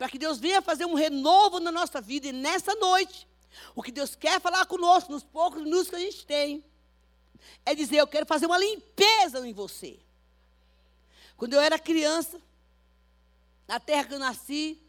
Para 0.00 0.08
que 0.08 0.18
Deus 0.18 0.38
venha 0.38 0.62
fazer 0.62 0.86
um 0.86 0.94
renovo 0.94 1.60
na 1.60 1.70
nossa 1.70 2.00
vida. 2.00 2.28
E 2.28 2.32
nessa 2.32 2.74
noite, 2.76 3.28
o 3.74 3.82
que 3.82 3.92
Deus 3.92 4.14
quer 4.14 4.40
falar 4.40 4.64
conosco 4.64 5.12
nos 5.12 5.22
poucos 5.22 5.62
minutos 5.62 5.90
que 5.90 5.96
a 5.96 5.98
gente 5.98 6.24
tem 6.24 6.64
é 7.66 7.74
dizer: 7.74 7.98
Eu 7.98 8.06
quero 8.06 8.24
fazer 8.24 8.46
uma 8.46 8.56
limpeza 8.56 9.46
em 9.46 9.52
você. 9.52 10.00
Quando 11.36 11.52
eu 11.52 11.60
era 11.60 11.78
criança, 11.78 12.40
na 13.68 13.78
terra 13.78 14.04
que 14.04 14.14
eu 14.14 14.18
nasci, 14.18 14.80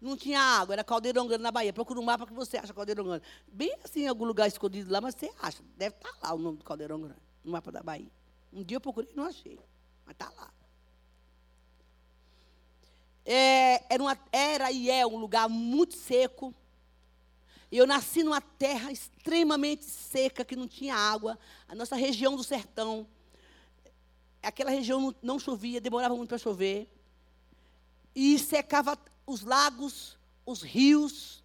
não 0.00 0.16
tinha 0.16 0.40
água, 0.40 0.74
era 0.74 0.82
Caldeirão 0.82 1.28
Grande 1.28 1.44
na 1.44 1.52
Bahia. 1.52 1.72
Procura 1.72 2.00
um 2.00 2.02
mapa 2.02 2.26
que 2.26 2.32
você 2.32 2.56
acha 2.56 2.74
Caldeirão 2.74 3.04
Grande. 3.04 3.24
Bem 3.46 3.72
assim, 3.84 4.00
em 4.00 4.08
algum 4.08 4.24
lugar 4.24 4.48
escondido 4.48 4.90
lá, 4.90 5.00
mas 5.00 5.14
você 5.14 5.30
acha. 5.38 5.62
Deve 5.76 5.94
estar 5.94 6.10
lá 6.20 6.34
o 6.34 6.38
nome 6.38 6.58
do 6.58 6.64
Caldeirão 6.64 7.00
Grande, 7.00 7.22
no 7.44 7.52
mapa 7.52 7.70
da 7.70 7.84
Bahia. 7.84 8.10
Um 8.52 8.64
dia 8.64 8.78
eu 8.78 8.80
procurei 8.80 9.12
e 9.12 9.16
não 9.16 9.26
achei, 9.26 9.56
mas 10.04 10.14
está 10.14 10.28
lá. 10.30 10.50
É, 13.24 13.84
era, 13.92 14.02
uma, 14.02 14.18
era 14.32 14.72
e 14.72 14.90
é 14.90 15.06
um 15.06 15.16
lugar 15.16 15.48
muito 15.48 15.94
seco, 15.94 16.54
Eu 17.70 17.86
nasci 17.86 18.24
numa 18.24 18.40
terra 18.40 18.90
extremamente 18.90 19.84
seca, 19.84 20.44
que 20.44 20.56
não 20.56 20.66
tinha 20.66 20.94
água. 20.94 21.38
A 21.68 21.74
nossa 21.74 21.94
região 21.94 22.34
do 22.34 22.42
sertão. 22.42 23.06
Aquela 24.42 24.70
região 24.70 25.00
não, 25.00 25.14
não 25.22 25.38
chovia, 25.38 25.80
demorava 25.80 26.16
muito 26.16 26.30
para 26.30 26.38
chover. 26.38 26.88
E 28.14 28.38
secava 28.38 28.98
os 29.24 29.42
lagos, 29.42 30.18
os 30.44 30.62
rios. 30.62 31.44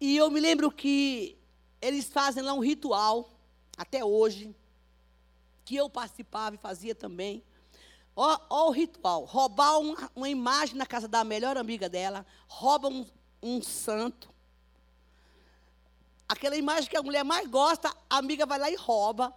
E 0.00 0.16
eu 0.16 0.28
me 0.30 0.40
lembro 0.40 0.72
que 0.72 1.38
eles 1.80 2.06
fazem 2.06 2.42
lá 2.42 2.52
um 2.52 2.60
ritual, 2.60 3.30
até 3.76 4.04
hoje, 4.04 4.54
que 5.64 5.76
eu 5.76 5.88
participava 5.88 6.56
e 6.56 6.58
fazia 6.58 6.94
também. 6.94 7.44
Ó, 8.16 8.66
o 8.68 8.70
ritual: 8.70 9.24
roubar 9.24 9.78
uma, 9.78 10.10
uma, 10.16 10.28
imagem 10.28 10.74
na 10.76 10.86
casa 10.86 11.06
da 11.06 11.22
melhor 11.22 11.58
amiga 11.58 11.86
dela, 11.86 12.24
rouba 12.48 12.88
um, 12.88 13.06
um 13.42 13.60
santo. 13.60 14.34
Aquela 16.26 16.56
imagem 16.56 16.88
que 16.88 16.96
a 16.96 17.02
mulher 17.02 17.22
mais 17.22 17.46
gosta, 17.46 17.94
a 18.08 18.16
amiga 18.16 18.46
vai 18.46 18.58
lá 18.58 18.70
e 18.70 18.74
rouba. 18.74 19.36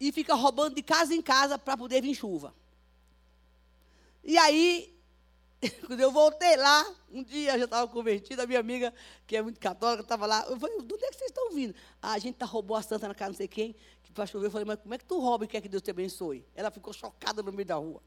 E 0.00 0.10
fica 0.10 0.34
roubando 0.34 0.74
de 0.74 0.82
casa 0.82 1.14
em 1.14 1.22
casa 1.22 1.58
para 1.58 1.76
poder 1.76 2.02
vir 2.02 2.14
chuva. 2.14 2.52
E 4.24 4.36
aí, 4.36 4.91
Quando 5.86 6.00
eu 6.00 6.10
voltei 6.10 6.56
lá, 6.56 6.92
um 7.10 7.22
dia 7.22 7.52
eu 7.52 7.58
já 7.60 7.64
estava 7.66 7.86
convertida, 7.86 8.42
a 8.42 8.46
minha 8.46 8.58
amiga, 8.58 8.92
que 9.26 9.36
é 9.36 9.42
muito 9.42 9.60
católica, 9.60 10.02
estava 10.02 10.26
lá. 10.26 10.44
Eu 10.48 10.58
falei, 10.58 10.76
de 10.82 10.94
onde 10.94 11.04
é 11.04 11.10
que 11.10 11.16
vocês 11.16 11.30
estão 11.30 11.52
vindo? 11.52 11.74
Ah, 12.00 12.12
a 12.12 12.18
gente 12.18 12.34
tá, 12.34 12.44
roubou 12.44 12.76
a 12.76 12.82
santa 12.82 13.06
na 13.06 13.14
casa 13.14 13.30
não 13.30 13.36
sei 13.36 13.46
quem, 13.46 13.76
que 14.02 14.12
para 14.12 14.26
chover. 14.26 14.46
Eu 14.46 14.50
falei, 14.50 14.64
mas 14.64 14.80
como 14.80 14.92
é 14.92 14.98
que 14.98 15.04
tu 15.04 15.18
rouba 15.20 15.44
e 15.44 15.48
quer 15.48 15.60
que 15.60 15.68
Deus 15.68 15.82
te 15.82 15.90
abençoe? 15.90 16.44
Ela 16.54 16.70
ficou 16.70 16.92
chocada 16.92 17.42
no 17.42 17.52
meio 17.52 17.66
da 17.66 17.76
rua. 17.76 18.02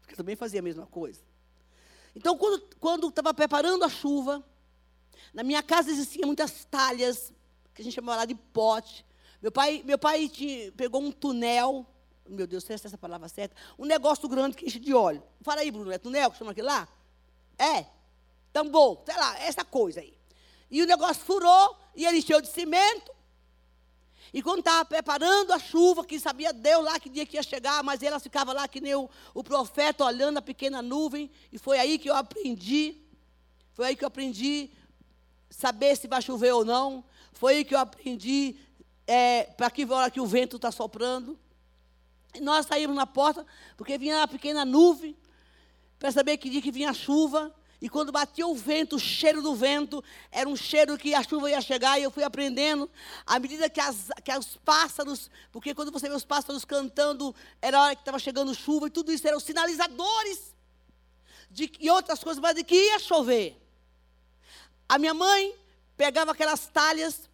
Porque 0.00 0.14
também 0.14 0.36
fazia 0.36 0.60
a 0.60 0.62
mesma 0.62 0.86
coisa. 0.86 1.22
Então, 2.14 2.38
quando 2.78 3.08
estava 3.08 3.32
preparando 3.32 3.82
a 3.84 3.88
chuva, 3.88 4.44
na 5.32 5.42
minha 5.42 5.62
casa 5.62 5.90
existiam 5.90 6.26
muitas 6.26 6.66
talhas, 6.66 7.32
que 7.72 7.80
a 7.80 7.84
gente 7.84 7.94
chamava 7.94 8.18
lá 8.18 8.24
de 8.26 8.34
pote. 8.34 9.06
Meu 9.40 9.50
pai, 9.50 9.82
meu 9.84 9.98
pai 9.98 10.28
tinha, 10.28 10.70
pegou 10.72 11.02
um 11.02 11.10
tunel 11.10 11.86
meu 12.26 12.46
Deus, 12.46 12.64
se 12.64 12.72
é 12.72 12.74
essa 12.74 12.96
palavra 12.96 13.28
certa, 13.28 13.54
um 13.78 13.84
negócio 13.84 14.28
grande 14.28 14.56
que 14.56 14.66
enche 14.66 14.78
de 14.78 14.94
óleo. 14.94 15.22
Fala 15.40 15.60
aí, 15.60 15.70
Bruno, 15.70 15.92
é 15.92 15.98
tunel 15.98 16.30
que 16.30 16.38
chama 16.38 16.52
aquilo 16.52 16.68
lá? 16.68 16.88
É, 17.58 17.86
tambor, 18.52 19.02
sei 19.04 19.16
lá, 19.16 19.38
essa 19.40 19.64
coisa 19.64 20.00
aí. 20.00 20.14
E 20.70 20.82
o 20.82 20.86
negócio 20.86 21.22
furou, 21.22 21.76
e 21.94 22.04
ele 22.04 22.18
encheu 22.18 22.40
de 22.40 22.48
cimento. 22.48 23.12
E 24.32 24.42
quando 24.42 24.60
estava 24.60 24.84
preparando 24.84 25.52
a 25.52 25.58
chuva, 25.58 26.04
que 26.04 26.18
sabia 26.18 26.52
Deus 26.52 26.84
lá 26.84 26.98
que 26.98 27.08
dia 27.08 27.24
que 27.24 27.36
ia 27.36 27.42
chegar, 27.42 27.84
mas 27.84 28.02
ela 28.02 28.18
ficava 28.18 28.52
lá 28.52 28.66
que 28.66 28.80
nem 28.80 28.94
o, 28.94 29.08
o 29.32 29.44
profeta 29.44 30.04
olhando 30.04 30.38
a 30.38 30.42
pequena 30.42 30.82
nuvem. 30.82 31.30
E 31.52 31.58
foi 31.58 31.78
aí 31.78 31.98
que 31.98 32.10
eu 32.10 32.16
aprendi. 32.16 32.96
Foi 33.74 33.86
aí 33.86 33.96
que 33.96 34.02
eu 34.02 34.08
aprendi 34.08 34.70
saber 35.48 35.96
se 35.96 36.08
vai 36.08 36.20
chover 36.20 36.52
ou 36.52 36.64
não. 36.64 37.04
Foi 37.32 37.58
aí 37.58 37.64
que 37.64 37.74
eu 37.74 37.78
aprendi 37.78 38.56
é, 39.06 39.44
para 39.44 39.70
que 39.70 39.84
hora 39.84 40.10
que 40.10 40.20
o 40.20 40.26
vento 40.26 40.56
está 40.56 40.72
soprando. 40.72 41.38
Nós 42.40 42.66
saímos 42.66 42.96
na 42.96 43.06
porta, 43.06 43.46
porque 43.76 43.96
vinha 43.98 44.16
uma 44.18 44.28
pequena 44.28 44.64
nuvem, 44.64 45.16
para 45.98 46.10
saber 46.12 46.36
que 46.36 46.50
dia 46.50 46.60
que 46.60 46.70
vinha 46.70 46.90
a 46.90 46.94
chuva. 46.94 47.54
E 47.80 47.88
quando 47.88 48.10
batia 48.10 48.46
o 48.46 48.54
vento, 48.54 48.96
o 48.96 48.98
cheiro 48.98 49.42
do 49.42 49.54
vento, 49.54 50.02
era 50.30 50.48
um 50.48 50.56
cheiro 50.56 50.96
que 50.96 51.14
a 51.14 51.22
chuva 51.22 51.50
ia 51.50 51.60
chegar, 51.60 51.98
e 51.98 52.02
eu 52.02 52.10
fui 52.10 52.22
aprendendo, 52.22 52.90
à 53.26 53.38
medida 53.38 53.68
que, 53.68 53.80
as, 53.80 54.10
que 54.24 54.32
os 54.32 54.56
pássaros, 54.64 55.30
porque 55.52 55.74
quando 55.74 55.92
você 55.92 56.08
vê 56.08 56.14
os 56.14 56.24
pássaros 56.24 56.64
cantando, 56.64 57.34
era 57.60 57.78
a 57.78 57.82
hora 57.82 57.94
que 57.94 58.00
estava 58.00 58.18
chegando 58.18 58.54
chuva, 58.54 58.86
e 58.86 58.90
tudo 58.90 59.12
isso 59.12 59.28
eram 59.28 59.38
sinalizadores 59.38 60.54
de, 61.50 61.70
e 61.78 61.90
outras 61.90 62.24
coisas, 62.24 62.40
mas 62.40 62.54
de 62.54 62.64
que 62.64 62.74
ia 62.74 62.98
chover. 62.98 63.60
A 64.88 64.98
minha 64.98 65.14
mãe 65.14 65.54
pegava 65.96 66.32
aquelas 66.32 66.66
talhas 66.66 67.28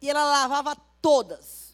e 0.00 0.10
ela 0.10 0.24
lavava 0.24 0.76
todas. 1.00 1.65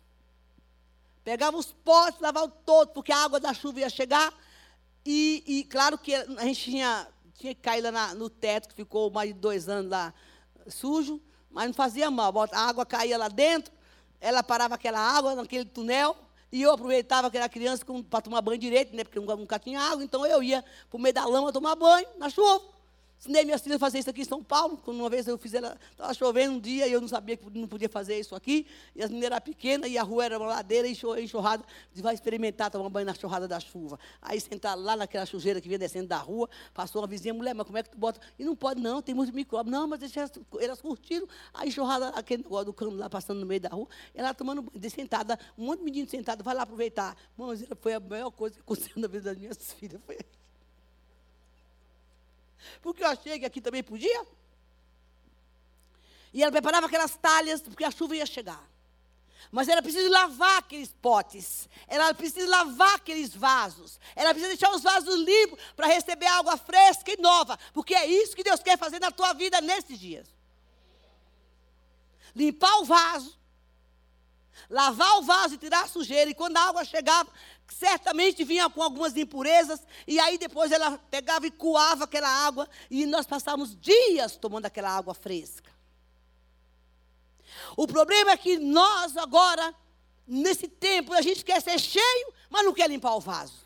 Pegava 1.25 1.57
os 1.57 1.73
potes, 1.73 2.21
lavava 2.21 2.49
todos, 2.49 2.93
porque 2.93 3.13
a 3.13 3.25
água 3.25 3.39
da 3.39 3.55
chuva 3.55 3.81
ia 3.81 3.89
chegar. 3.89 4.33
E, 5.05 5.43
e 5.47 5.65
claro 5.65 5.99
que 5.99 6.15
a 6.15 6.45
gente 6.45 6.63
tinha, 6.63 7.09
tinha 7.35 7.55
que 7.55 7.61
cair 7.61 7.81
lá 7.81 7.93
na, 7.93 8.15
no 8.15 8.29
teto, 8.29 8.69
que 8.69 8.75
ficou 8.75 9.11
mais 9.11 9.33
de 9.33 9.39
dois 9.39 9.69
anos 9.69 9.91
lá 9.91 10.13
sujo, 10.69 11.21
mas 11.51 11.67
não 11.67 11.75
fazia 11.75 12.11
mal. 12.11 12.33
A 12.53 12.69
água 12.69 12.87
caía 12.87 13.19
lá 13.19 13.29
dentro, 13.29 13.73
ela 14.21 14.43
parava 14.43 14.75
aquela 14.75 15.01
água 15.01 15.35
naquele 15.35 15.65
túnel, 15.65 16.17
e 16.51 16.63
eu 16.63 16.73
aproveitava 16.73 17.31
que 17.31 17.37
era 17.37 17.49
criança 17.49 17.85
para 18.11 18.21
tomar 18.21 18.43
banho 18.43 18.59
direito, 18.59 18.95
né, 18.95 19.05
porque 19.05 19.19
nunca 19.19 19.59
tinha 19.59 19.81
água, 19.81 20.05
então 20.05 20.27
eu 20.27 20.43
ia 20.43 20.63
para 20.91 20.97
o 20.97 21.01
meio 21.01 21.15
da 21.15 21.25
lama 21.25 21.53
tomar 21.53 21.75
banho, 21.75 22.07
na 22.19 22.29
chuva. 22.29 22.63
Ensinei 23.23 23.45
minhas 23.45 23.61
filhas 23.61 23.77
a 23.77 23.79
fazer 23.79 24.01
isso 24.01 24.11
aqui 24.11 24.23
em 24.23 24.25
São 24.25 24.43
Paulo. 24.43 24.77
Quando 24.79 24.99
uma 24.99 25.09
vez 25.09 25.29
eu 25.29 25.39
fiz 25.39 25.55
ela, 25.55 25.79
estava 25.93 26.13
chovendo 26.13 26.55
um 26.55 26.59
dia 26.59 26.89
e 26.89 26.93
eu 26.93 27.01
não 27.01 27.07
sabia 27.07 27.37
que 27.37 27.57
não 27.57 27.69
podia 27.69 27.89
fazer 27.89 28.19
isso 28.19 28.35
aqui. 28.35 28.67
E 28.97 29.03
as 29.03 29.11
meninas 29.11 29.31
eram 29.31 29.41
pequenas 29.41 29.89
e 29.89 29.97
a 29.97 30.03
rua 30.03 30.25
era 30.25 30.37
uma 30.41 30.49
ladeira 30.49 30.89
e 30.89 30.91
enxurrada. 30.91 31.65
Disse, 31.93 32.03
vai 32.03 32.15
experimentar 32.15 32.69
tomar 32.69 32.89
banho 32.89 33.07
na 33.07 33.15
churrada 33.15 33.47
da 33.47 33.61
chuva. 33.61 33.97
Aí 34.21 34.41
sentaram 34.41 34.83
lá 34.83 34.97
naquela 34.97 35.25
sujeira 35.25 35.61
que 35.61 35.69
vinha 35.69 35.79
descendo 35.79 36.09
da 36.09 36.17
rua. 36.17 36.51
Passou 36.75 37.01
uma 37.01 37.07
vizinha, 37.07 37.33
mulher, 37.33 37.55
mas 37.55 37.65
como 37.65 37.79
é 37.79 37.85
que 37.85 37.91
tu 37.91 37.97
bota? 37.97 38.21
E 38.37 38.45
não 38.45 38.57
pode 38.57 38.81
não, 38.81 39.01
tem 39.01 39.15
muito 39.15 39.33
micróbio. 39.33 39.71
Não, 39.71 39.87
mas 39.87 40.01
elas 40.61 40.81
curtiram. 40.81 41.29
A 41.55 41.65
enxurrada, 41.65 42.09
aquele 42.09 42.43
negócio 42.43 42.67
do 42.67 42.73
cano 42.73 42.97
lá 42.97 43.09
passando 43.09 43.39
no 43.39 43.47
meio 43.47 43.61
da 43.61 43.69
rua. 43.69 43.87
Ela 44.17 44.35
tomando 44.35 44.63
banho, 44.63 44.91
sentada, 44.91 45.39
um 45.57 45.67
monte 45.67 45.79
de 45.79 45.85
menino 45.85 46.09
sentado, 46.09 46.43
vai 46.43 46.57
lá 46.57 46.63
aproveitar. 46.63 47.17
Mas 47.37 47.65
foi 47.81 47.95
a 47.95 48.01
maior 48.01 48.33
coisa 48.33 48.57
que 48.57 48.63
aconteceu 48.63 48.95
na 49.01 49.07
vida 49.07 49.31
das 49.31 49.39
minhas 49.39 49.73
filhas. 49.75 50.01
Foi 50.05 50.19
porque 52.81 53.03
eu 53.03 53.09
achei 53.09 53.39
que 53.39 53.47
aqui 53.47 53.61
também 53.61 53.83
podia. 53.83 54.27
E 56.33 56.43
ela 56.43 56.51
preparava 56.51 56.87
aquelas 56.87 57.17
talhas, 57.17 57.61
porque 57.61 57.85
a 57.85 57.91
chuva 57.91 58.17
ia 58.17 58.27
chegar. 58.27 58.73
Mas 59.51 59.69
era 59.69 59.83
preciso 59.83 60.09
lavar 60.09 60.59
aqueles 60.59 60.95
potes. 60.95 61.69
Era 61.87 62.15
preciso 62.15 62.49
lavar 62.49 62.95
aqueles 62.95 63.35
vasos. 63.35 64.01
Era 64.17 64.31
preciso 64.31 64.57
deixar 64.57 64.75
os 64.75 64.83
vasos 64.83 65.15
limpos 65.15 65.59
para 65.77 65.87
receber 65.87 66.27
água 66.27 66.57
fresca 66.57 67.13
e 67.13 67.21
nova. 67.21 67.59
Porque 67.75 67.95
é 67.95 68.07
isso 68.07 68.35
que 68.35 68.43
Deus 68.43 68.63
quer 68.63 68.79
fazer 68.79 68.99
na 68.99 69.11
tua 69.11 69.35
vida 69.35 69.61
nesses 69.61 69.99
dias. 69.99 70.27
Limpar 72.35 72.81
o 72.81 72.85
vaso. 72.87 73.39
Lavar 74.73 75.19
o 75.19 75.23
vaso 75.23 75.55
e 75.55 75.59
tirar 75.59 75.85
a 75.85 75.87
sujeira. 75.87 76.31
E 76.31 76.35
quando 76.35 76.57
a 76.57 76.63
água 76.63 76.83
chegava, 76.83 77.31
certamente 77.69 78.43
vinha 78.43 78.71
com 78.71 78.83
algumas 78.83 79.15
impurezas, 79.15 79.81
e 80.07 80.19
aí 80.19 80.39
depois 80.39 80.73
ela 80.73 80.97
pegava 81.11 81.47
e 81.47 81.51
coava 81.51 82.05
aquela 82.05 82.29
água, 82.29 82.67
e 82.91 83.05
nós 83.05 83.27
passávamos 83.27 83.79
dias 83.79 84.35
tomando 84.35 84.65
aquela 84.65 84.89
água 84.89 85.13
fresca. 85.13 85.71
O 87.77 87.87
problema 87.87 88.31
é 88.31 88.37
que 88.39 88.59
nós 88.59 89.15
agora, 89.19 89.75
nesse 90.27 90.67
tempo, 90.67 91.13
a 91.13 91.21
gente 91.21 91.45
quer 91.45 91.61
ser 91.61 91.79
cheio, 91.79 92.33
mas 92.49 92.65
não 92.65 92.73
quer 92.73 92.89
limpar 92.89 93.15
o 93.15 93.21
vaso. 93.21 93.61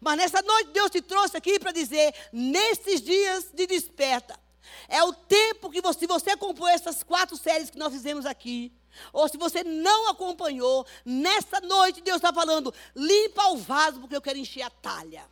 Mas 0.00 0.16
nessa 0.16 0.40
noite 0.40 0.70
Deus 0.70 0.90
te 0.90 1.02
trouxe 1.02 1.36
aqui 1.36 1.58
para 1.58 1.70
dizer, 1.70 2.14
nesses 2.32 3.02
dias 3.02 3.50
de 3.52 3.66
desperta, 3.66 4.40
é 4.88 5.02
o 5.04 5.12
tempo 5.12 5.70
que 5.70 5.82
você, 5.82 6.00
se 6.00 6.06
você 6.06 6.30
acompanhou 6.30 6.68
essas 6.68 7.02
quatro 7.02 7.36
séries 7.36 7.68
que 7.68 7.78
nós 7.78 7.92
fizemos 7.92 8.24
aqui, 8.24 8.72
ou 9.12 9.28
se 9.28 9.36
você 9.36 9.62
não 9.64 10.10
acompanhou, 10.10 10.86
nessa 11.04 11.60
noite 11.60 12.00
Deus 12.00 12.16
está 12.16 12.32
falando: 12.32 12.72
limpa 12.94 13.48
o 13.48 13.56
vaso, 13.56 14.00
porque 14.00 14.16
eu 14.16 14.22
quero 14.22 14.38
encher 14.38 14.62
a 14.62 14.70
talha. 14.70 15.24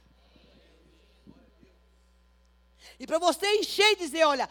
E 2.99 3.07
para 3.07 3.19
você 3.19 3.47
encher 3.57 3.93
e 3.93 3.97
dizer: 3.97 4.25
olha, 4.25 4.49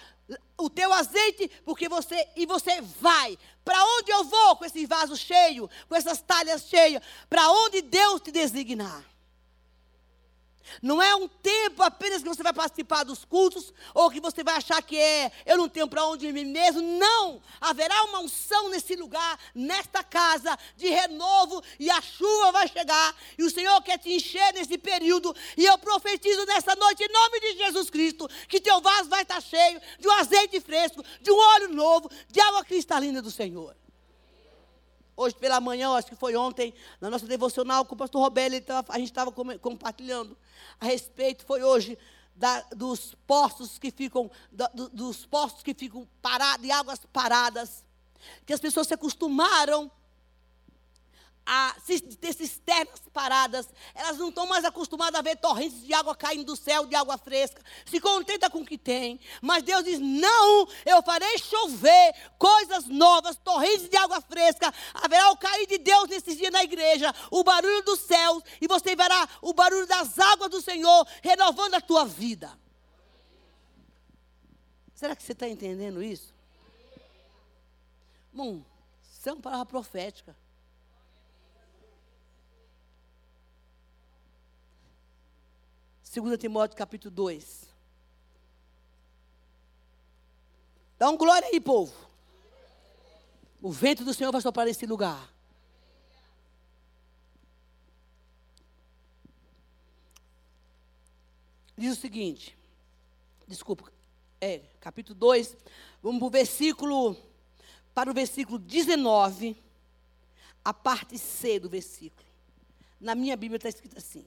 o 0.57 0.69
teu 0.69 0.91
azeite, 0.91 1.49
porque 1.65 1.87
você, 1.87 2.27
e 2.35 2.45
você 2.45 2.81
vai. 2.81 3.37
Para 3.63 3.83
onde 3.97 4.11
eu 4.11 4.23
vou 4.25 4.55
com 4.57 4.65
esse 4.65 4.85
vaso 4.85 5.15
cheio, 5.15 5.69
com 5.87 5.95
essas 5.95 6.21
talhas 6.21 6.67
cheias? 6.67 7.01
Para 7.29 7.49
onde 7.49 7.81
Deus 7.81 8.21
te 8.21 8.31
designar. 8.31 9.12
Não 10.81 11.01
é 11.01 11.15
um 11.15 11.27
tempo 11.27 11.83
apenas 11.83 12.21
que 12.21 12.27
você 12.27 12.43
vai 12.43 12.53
participar 12.53 13.03
dos 13.03 13.25
cultos, 13.25 13.73
ou 13.93 14.09
que 14.09 14.19
você 14.19 14.43
vai 14.43 14.55
achar 14.55 14.81
que 14.81 14.97
é, 14.97 15.31
eu 15.45 15.57
não 15.57 15.69
tenho 15.69 15.87
para 15.87 16.05
onde 16.05 16.27
ir 16.27 16.33
mesmo. 16.45 16.81
Não! 16.81 17.41
Haverá 17.59 18.03
uma 18.05 18.19
unção 18.19 18.69
nesse 18.69 18.95
lugar, 18.95 19.39
nesta 19.53 20.03
casa, 20.03 20.57
de 20.75 20.89
renovo, 20.89 21.63
e 21.79 21.89
a 21.89 22.01
chuva 22.01 22.51
vai 22.51 22.67
chegar, 22.67 23.15
e 23.37 23.43
o 23.43 23.49
Senhor 23.49 23.81
quer 23.81 23.97
te 23.97 24.11
encher 24.11 24.53
nesse 24.53 24.77
período. 24.77 25.35
E 25.57 25.65
eu 25.65 25.77
profetizo 25.77 26.45
nessa 26.45 26.75
noite, 26.75 27.03
em 27.03 27.11
nome 27.11 27.39
de 27.39 27.57
Jesus 27.57 27.89
Cristo, 27.89 28.29
que 28.47 28.59
teu 28.59 28.81
vaso 28.81 29.09
vai 29.09 29.23
estar 29.23 29.41
cheio 29.41 29.81
de 29.99 30.07
um 30.07 30.11
azeite 30.11 30.59
fresco, 30.59 31.03
de 31.21 31.31
um 31.31 31.37
óleo 31.37 31.69
novo, 31.69 32.09
de 32.29 32.39
água 32.39 32.63
cristalina 32.63 33.21
do 33.21 33.31
Senhor. 33.31 33.75
Hoje 35.15 35.35
pela 35.35 35.61
manhã, 35.61 35.91
acho 35.91 36.07
que 36.07 36.15
foi 36.15 36.35
ontem, 36.35 36.73
na 36.99 37.07
nossa 37.07 37.27
devocional 37.27 37.85
com 37.85 37.93
o 37.93 37.97
pastor 37.97 38.19
Roberto, 38.19 38.71
a 38.89 38.97
gente 38.97 39.11
estava 39.11 39.31
compartilhando 39.31 40.35
a 40.79 40.85
respeito, 40.85 41.45
foi 41.45 41.63
hoje, 41.63 41.97
da, 42.35 42.61
dos 42.75 43.15
postos 43.27 43.77
que 43.77 43.91
ficam, 43.91 44.29
da, 44.51 44.67
dos 44.67 45.25
postos 45.25 45.63
que 45.63 45.73
ficam 45.73 46.07
parados, 46.21 46.65
de 46.65 46.71
águas 46.71 46.99
paradas, 47.11 47.85
que 48.45 48.53
as 48.53 48.59
pessoas 48.59 48.87
se 48.87 48.93
acostumaram 48.93 49.91
a 51.45 51.75
ter 52.21 52.33
cisternas 52.33 53.01
paradas, 53.11 53.67
elas 53.93 54.17
não 54.17 54.29
estão 54.29 54.47
mais 54.47 54.63
acostumadas 54.63 55.19
a 55.19 55.21
ver 55.21 55.35
torrentes 55.35 55.83
de 55.83 55.93
água 55.93 56.15
caindo 56.15 56.45
do 56.45 56.55
céu, 56.55 56.85
de 56.85 56.95
água 56.95 57.17
fresca. 57.17 57.61
Se 57.85 57.99
contenta 57.99 58.49
com 58.49 58.59
o 58.61 58.65
que 58.65 58.77
tem. 58.77 59.19
Mas 59.41 59.63
Deus 59.63 59.83
diz: 59.83 59.99
não, 59.99 60.67
eu 60.85 61.03
farei 61.03 61.37
chover 61.37 62.13
coisas 62.37 62.85
novas, 62.87 63.35
torrentes 63.35 63.89
de 63.89 63.97
água 63.97 64.21
fresca. 64.21 64.73
Haverá 64.93 65.31
o 65.31 65.37
cair 65.37 65.67
de 65.67 65.77
Deus 65.77 66.07
nesses 66.07 66.37
dias 66.37 66.51
na 66.51 66.63
igreja, 66.63 67.13
o 67.29 67.43
barulho 67.43 67.83
dos 67.83 67.99
céus, 67.99 68.41
e 68.61 68.67
você 68.67 68.95
verá 68.95 69.27
o 69.41 69.53
barulho 69.53 69.85
das 69.85 70.17
águas 70.17 70.49
do 70.49 70.61
Senhor 70.61 71.05
renovando 71.21 71.75
a 71.75 71.81
tua 71.81 72.05
vida. 72.05 72.57
Será 74.95 75.15
que 75.15 75.23
você 75.23 75.33
está 75.33 75.49
entendendo 75.49 76.01
isso? 76.01 76.33
Bom, 78.31 78.63
isso 79.11 79.29
é 79.29 79.33
uma 79.33 79.41
palavra 79.41 79.65
profética. 79.65 80.42
Segunda 86.13 86.37
Timóteo 86.37 86.77
capítulo 86.77 87.09
2. 87.09 87.67
Dá 90.99 91.09
um 91.09 91.17
glória 91.17 91.47
aí, 91.47 91.59
povo. 91.59 91.91
O 93.59 93.71
vento 93.71 94.05
do 94.05 94.13
Senhor 94.13 94.31
vai 94.31 94.39
soprar 94.39 94.67
nesse 94.67 94.85
lugar. 94.85 95.33
Diz 101.75 101.97
o 101.97 101.99
seguinte. 101.99 102.55
Desculpa. 103.47 103.91
É, 104.39 104.59
capítulo 104.79 105.17
2. 105.17 105.57
Vamos 106.03 106.19
para 106.19 106.27
o 106.27 106.29
versículo 106.29 107.17
para 107.91 108.11
o 108.11 108.13
versículo 108.13 108.59
19, 108.59 109.57
a 110.63 110.73
parte 110.75 111.17
C 111.17 111.59
do 111.59 111.69
versículo. 111.69 112.27
Na 113.01 113.15
minha 113.15 113.35
Bíblia 113.35 113.57
está 113.57 113.69
escrito 113.69 113.97
assim: 113.97 114.23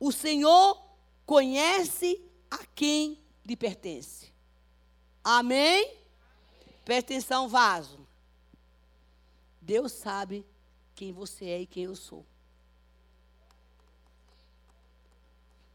O 0.00 0.10
Senhor 0.10 0.87
conhece 1.28 2.18
a 2.50 2.64
quem 2.74 3.22
lhe 3.44 3.54
pertence. 3.54 4.32
Amém? 5.22 5.84
Amém. 6.86 6.98
Atenção, 6.98 7.46
vaso. 7.46 8.08
Deus 9.60 9.92
sabe 9.92 10.46
quem 10.94 11.12
você 11.12 11.44
é 11.44 11.60
e 11.60 11.66
quem 11.66 11.84
eu 11.84 11.94
sou. 11.94 12.24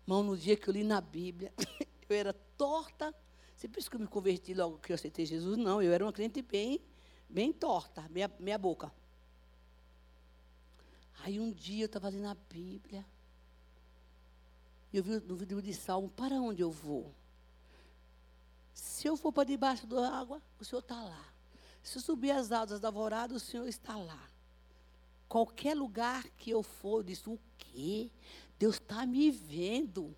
Irmão, 0.01 0.23
no 0.23 0.35
dia 0.35 0.57
que 0.57 0.67
eu 0.67 0.73
li 0.73 0.83
na 0.83 0.99
Bíblia, 0.99 1.53
eu 2.09 2.15
era 2.15 2.33
torta. 2.57 3.13
Você 3.55 3.67
pensa 3.67 3.91
que 3.91 3.95
eu 3.95 3.99
me 3.99 4.07
converti 4.07 4.55
logo 4.55 4.79
que 4.79 4.91
eu 4.91 4.95
aceitei 4.95 5.23
Jesus? 5.23 5.55
Não, 5.55 5.79
eu 5.83 5.93
era 5.93 6.03
uma 6.03 6.11
crente 6.11 6.41
bem 6.41 6.81
bem 7.29 7.53
torta, 7.53 8.07
minha, 8.09 8.29
minha 8.39 8.57
boca. 8.57 8.91
Aí 11.19 11.39
um 11.39 11.51
dia 11.51 11.83
eu 11.83 11.85
estava 11.85 12.09
lendo 12.09 12.27
a 12.27 12.35
Bíblia. 12.35 13.05
E 14.93 14.97
eu 14.97 15.03
vi 15.03 15.19
no 15.21 15.35
vídeo 15.35 15.59
de 15.59 15.73
Salmo, 15.73 16.07
para 16.07 16.35
onde 16.35 16.61
eu 16.61 16.69
vou? 16.69 17.11
Se 18.75 19.07
eu 19.07 19.17
for 19.17 19.33
para 19.33 19.43
debaixo 19.43 19.87
da 19.87 20.07
água, 20.07 20.39
o 20.59 20.63
Senhor 20.63 20.81
está 20.81 21.01
lá. 21.03 21.33
Se 21.81 21.97
eu 21.97 22.01
subir 22.01 22.29
as 22.29 22.51
asas 22.51 22.79
da 22.79 22.89
alvorada, 22.89 23.33
o 23.33 23.39
Senhor 23.39 23.67
está 23.67 23.97
lá. 23.97 24.29
Qualquer 25.27 25.75
lugar 25.75 26.23
que 26.37 26.51
eu 26.51 26.61
for, 26.61 26.99
eu 26.99 27.03
disse, 27.03 27.27
o 27.27 27.39
quê? 27.57 28.11
Deus 28.59 28.75
está 28.75 29.03
me 29.03 29.31
vendo. 29.31 30.15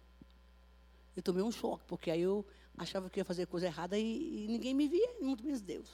Eu 1.15 1.23
tomei 1.23 1.41
um 1.41 1.53
choque, 1.53 1.85
porque 1.87 2.11
aí 2.11 2.21
eu 2.21 2.45
achava 2.77 3.09
que 3.09 3.21
ia 3.21 3.25
fazer 3.25 3.47
coisa 3.47 3.67
errada 3.67 3.97
e, 3.97 4.43
e 4.43 4.47
ninguém 4.49 4.73
me 4.73 4.89
via, 4.89 5.15
muito 5.21 5.41
menos 5.41 5.61
Deus. 5.61 5.89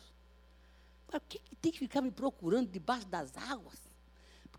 Por 1.06 1.22
que, 1.22 1.38
que 1.38 1.56
tem 1.58 1.72
que 1.72 1.78
ficar 1.78 2.02
me 2.02 2.10
procurando 2.10 2.68
debaixo 2.68 3.06
das 3.08 3.38
águas? 3.38 3.91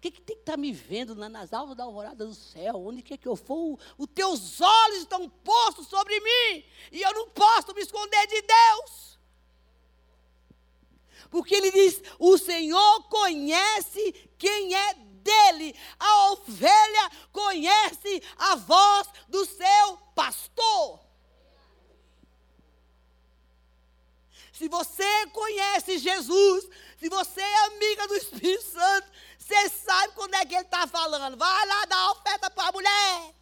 Que, 0.02 0.10
que 0.10 0.20
tem 0.20 0.34
que 0.34 0.42
estar 0.42 0.54
tá 0.54 0.58
me 0.58 0.72
vendo 0.72 1.14
nas 1.14 1.52
alvas 1.52 1.76
da 1.76 1.84
alvorada 1.84 2.26
do 2.26 2.34
céu? 2.34 2.84
Onde 2.84 3.02
quer 3.02 3.16
que 3.16 3.28
eu 3.28 3.36
for, 3.36 3.78
os 3.96 4.08
teus 4.12 4.60
olhos 4.60 4.98
estão 4.98 5.30
postos 5.30 5.86
sobre 5.86 6.18
mim. 6.18 6.64
E 6.90 7.00
eu 7.00 7.14
não 7.14 7.28
posso 7.28 7.72
me 7.72 7.80
esconder 7.80 8.26
de 8.26 8.42
Deus. 8.42 9.18
Porque 11.30 11.54
ele 11.54 11.70
diz: 11.70 12.02
o 12.18 12.36
Senhor 12.36 13.04
conhece 13.04 14.12
quem 14.36 14.74
é 14.74 14.94
dele. 14.94 15.72
A 16.00 16.32
ovelha 16.32 17.10
conhece 17.30 18.20
a 18.38 18.56
voz 18.56 19.06
do 19.28 19.44
seu 19.44 19.98
pastor. 20.16 21.00
Se 24.52 24.68
você 24.68 25.26
conhece 25.28 25.98
Jesus, 25.98 26.68
se 26.98 27.08
você 27.08 27.40
é 27.40 27.66
amiga 27.66 28.06
do 28.08 28.16
Espírito 28.16 28.62
Santo, 28.64 29.10
você 29.52 29.68
sabe 29.68 30.14
quando 30.14 30.34
é 30.34 30.46
que 30.46 30.54
ele 30.54 30.62
está 30.64 30.86
falando. 30.86 31.36
Vai 31.36 31.66
lá 31.66 31.84
dar 31.84 32.10
oferta 32.12 32.50
para 32.50 32.68
a 32.68 32.72
mulher. 32.72 33.34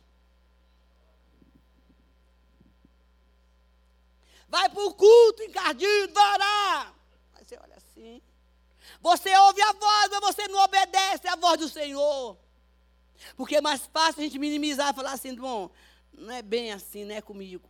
Vai 4.49 4.69
para 4.69 4.85
o 4.85 4.95
culto 4.95 5.43
encardido, 5.45 6.13
vai 6.13 6.35
orar. 6.35 6.95
Aí 7.35 7.45
você 7.45 7.57
olha 7.63 7.77
assim. 7.77 8.21
Você 9.01 9.37
ouve 9.37 9.63
a 9.63 9.73
voz, 9.73 10.11
mas 10.11 10.21
você 10.21 10.49
não 10.49 10.65
obedece 10.65 11.29
à 11.29 11.37
voz 11.37 11.61
do 11.61 11.69
Senhor. 11.69 12.37
Porque 13.37 13.57
é 13.57 13.61
mais 13.61 13.87
fácil 13.87 14.21
a 14.21 14.25
gente 14.25 14.39
minimizar 14.39 14.91
e 14.91 14.97
falar 14.97 15.13
assim, 15.13 15.35
bom, 15.35 15.71
não 16.13 16.35
é 16.35 16.43
bem 16.43 16.73
assim, 16.73 17.05
né, 17.05 17.21
comigo. 17.21 17.69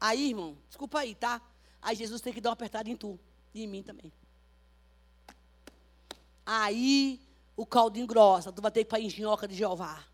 Aí, 0.00 0.28
irmão, 0.28 0.56
desculpa 0.68 1.00
aí, 1.00 1.14
tá? 1.14 1.42
Aí 1.82 1.94
Jesus 1.94 2.22
tem 2.22 2.32
que 2.32 2.40
dar 2.40 2.50
uma 2.50 2.54
apertada 2.54 2.88
em 2.88 2.96
tu 2.96 3.20
e 3.52 3.62
em 3.62 3.66
mim 3.66 3.82
também. 3.82 4.12
Aí 6.44 7.20
o 7.56 7.64
caldinho 7.64 8.06
grossa, 8.06 8.52
tu 8.52 8.60
vai 8.60 8.70
ter 8.70 8.80
que 8.80 8.88
ir 8.88 8.88
para 8.88 8.98
a 8.98 9.02
engenhoca 9.02 9.46
de 9.46 9.54
Jeová. 9.54 10.04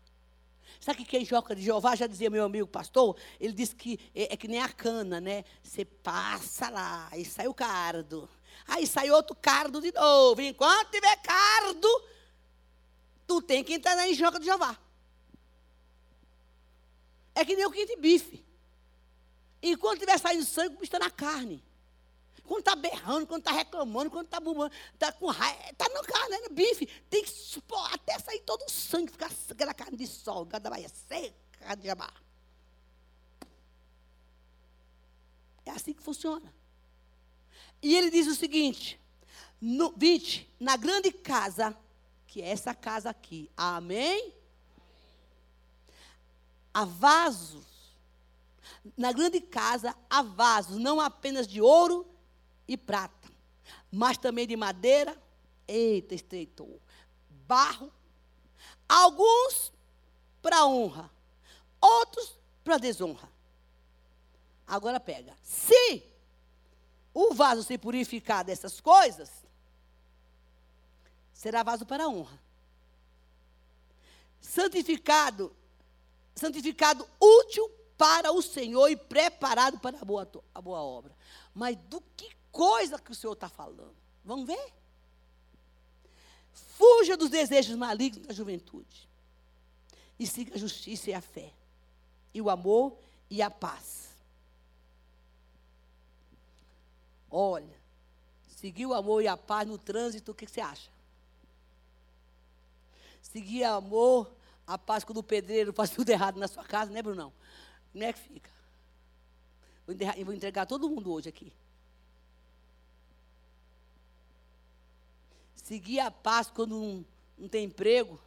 Sabe 0.79 1.03
o 1.03 1.05
que 1.05 1.15
é 1.15 1.21
engenhoca 1.21 1.55
de 1.55 1.61
Jeová? 1.61 1.95
Já 1.95 2.07
dizia 2.07 2.29
meu 2.29 2.43
amigo 2.43 2.67
pastor, 2.67 3.15
ele 3.39 3.53
disse 3.53 3.75
que 3.75 3.99
é, 4.15 4.33
é 4.33 4.37
que 4.37 4.47
nem 4.47 4.59
a 4.59 4.69
cana, 4.69 5.21
né? 5.21 5.43
Você 5.61 5.85
passa 5.85 6.69
lá, 6.69 7.07
aí 7.11 7.23
sai 7.23 7.47
o 7.47 7.53
cardo. 7.53 8.27
Aí 8.67 8.87
sai 8.87 9.11
outro 9.11 9.35
cardo 9.35 9.81
de 9.81 9.91
novo. 9.91 10.41
Enquanto 10.41 10.91
tiver 10.91 11.15
cardo, 11.17 11.87
tu 13.27 13.41
tem 13.41 13.63
que 13.63 13.73
entrar 13.73 13.95
na 13.95 14.07
engenhoca 14.07 14.39
de 14.39 14.45
Jeová. 14.45 14.77
É 17.35 17.45
que 17.45 17.55
nem 17.55 17.65
o 17.65 17.71
quente 17.71 17.95
bife. 17.95 18.43
Enquanto 19.61 19.99
estiver 19.99 20.17
saindo 20.17 20.43
sangue, 20.43 20.75
o 20.75 20.79
bicho 20.79 20.85
está 20.85 20.99
na 20.99 21.09
carne. 21.09 21.63
Quando 22.51 22.67
está 22.67 22.75
berrando, 22.75 23.25
quando 23.27 23.39
está 23.39 23.53
reclamando, 23.53 24.11
quando 24.11 24.25
está 24.25 24.37
bubando, 24.37 24.75
está 24.93 25.09
com 25.09 25.27
raiva, 25.27 25.69
está 25.69 25.87
na 25.87 26.03
carne, 26.03 26.37
no 26.39 26.49
bife. 26.53 26.85
Tem 27.09 27.23
que 27.23 27.31
até 27.93 28.19
sair 28.19 28.41
todo 28.41 28.63
o 28.63 28.69
sangue, 28.69 29.09
ficar 29.09 29.31
aquela 29.49 29.73
carne 29.73 29.95
de 29.95 30.05
sol, 30.05 30.43
da 30.43 30.59
Bahia 30.59 30.89
seca 30.89 31.75
de 31.75 31.87
jabá. 31.87 32.11
É 35.65 35.71
assim 35.71 35.93
que 35.93 36.03
funciona. 36.03 36.53
E 37.81 37.95
ele 37.95 38.11
diz 38.11 38.27
o 38.27 38.35
seguinte: 38.35 38.99
no, 39.61 39.93
20, 39.95 40.53
na 40.59 40.75
grande 40.75 41.09
casa, 41.09 41.73
que 42.27 42.41
é 42.41 42.49
essa 42.49 42.75
casa 42.75 43.11
aqui, 43.11 43.49
amém? 43.55 44.33
Há 46.73 46.83
vasos 46.83 47.71
na 48.97 49.11
grande 49.11 49.39
casa 49.39 49.95
há 50.09 50.21
vasos, 50.21 50.77
não 50.77 50.99
apenas 50.99 51.47
de 51.47 51.61
ouro 51.61 52.10
e 52.67 52.77
prata, 52.77 53.29
mas 53.91 54.17
também 54.17 54.47
de 54.47 54.55
madeira, 54.55 55.15
eita, 55.67 56.15
estreitou, 56.15 56.81
barro, 57.47 57.91
alguns 58.87 59.71
para 60.41 60.65
honra, 60.65 61.09
outros 61.79 62.37
para 62.63 62.77
desonra. 62.77 63.29
Agora 64.65 64.99
pega. 64.99 65.35
Se 65.43 66.03
o 67.13 67.33
vaso 67.33 67.63
se 67.63 67.77
purificar 67.77 68.43
dessas 68.43 68.79
coisas, 68.79 69.29
será 71.33 71.63
vaso 71.63 71.85
para 71.85 72.07
honra. 72.07 72.39
Santificado, 74.39 75.55
santificado 76.33 77.07
útil 77.19 77.69
para 77.97 78.31
o 78.31 78.41
Senhor 78.41 78.89
e 78.89 78.95
preparado 78.95 79.79
para 79.79 79.99
a 79.99 80.05
boa, 80.05 80.29
a 80.55 80.61
boa 80.61 80.81
obra. 80.81 81.15
Mas 81.53 81.75
do 81.75 82.01
que 82.15 82.40
coisa 82.51 82.99
que 82.99 83.11
o 83.11 83.15
Senhor 83.15 83.33
está 83.33 83.49
falando? 83.49 83.95
Vamos 84.23 84.45
ver? 84.45 84.73
Fuja 86.53 87.15
dos 87.15 87.29
desejos 87.29 87.75
malignos 87.75 88.27
da 88.27 88.33
juventude. 88.33 89.09
E 90.19 90.27
siga 90.27 90.55
a 90.55 90.57
justiça 90.57 91.09
e 91.09 91.13
a 91.13 91.21
fé. 91.21 91.51
E 92.33 92.41
o 92.41 92.49
amor 92.49 92.97
e 93.29 93.41
a 93.41 93.49
paz. 93.49 94.09
Olha, 97.29 97.75
seguir 98.57 98.85
o 98.85 98.93
amor 98.93 99.23
e 99.23 99.27
a 99.27 99.37
paz 99.37 99.67
no 99.67 99.77
trânsito, 99.77 100.31
o 100.31 100.35
que, 100.35 100.45
você 100.45 100.59
acha? 100.59 100.91
Seguir 103.21 103.63
o 103.63 103.73
amor, 103.73 104.31
a 104.67 104.77
paz 104.77 105.03
quando 105.03 105.19
o 105.19 105.23
pedreiro 105.23 105.71
faz 105.71 105.89
tudo 105.89 106.09
errado 106.09 106.37
na 106.37 106.47
sua 106.47 106.63
casa, 106.65 106.91
né, 106.91 107.01
Brunão? 107.01 107.31
Como 107.91 108.03
é 108.03 108.11
que 108.11 108.19
fica? 108.19 108.51
Vou 109.85 110.33
entregar 110.33 110.65
todo 110.65 110.89
mundo 110.89 111.11
hoje 111.11 111.29
aqui. 111.29 111.53
Seguir 115.63 115.99
a 115.99 116.11
paz 116.11 116.49
quando 116.49 116.77
não, 116.77 117.05
não 117.37 117.47
tem 117.47 117.65
emprego. 117.65 118.19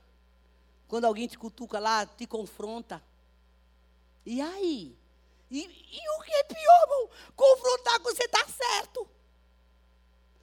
Quando 0.88 1.06
alguém 1.06 1.26
te 1.26 1.38
cutuca 1.38 1.78
lá, 1.78 2.06
te 2.06 2.26
confronta. 2.26 3.02
E 4.24 4.40
aí? 4.40 4.96
E, 5.50 5.60
e 5.60 6.18
o 6.18 6.22
que 6.22 6.32
é 6.32 6.44
pior, 6.44 6.82
irmão? 6.82 7.10
Confrontar 7.36 8.00
com 8.00 8.10
você 8.10 8.24
está 8.24 8.46
certo. 8.46 9.08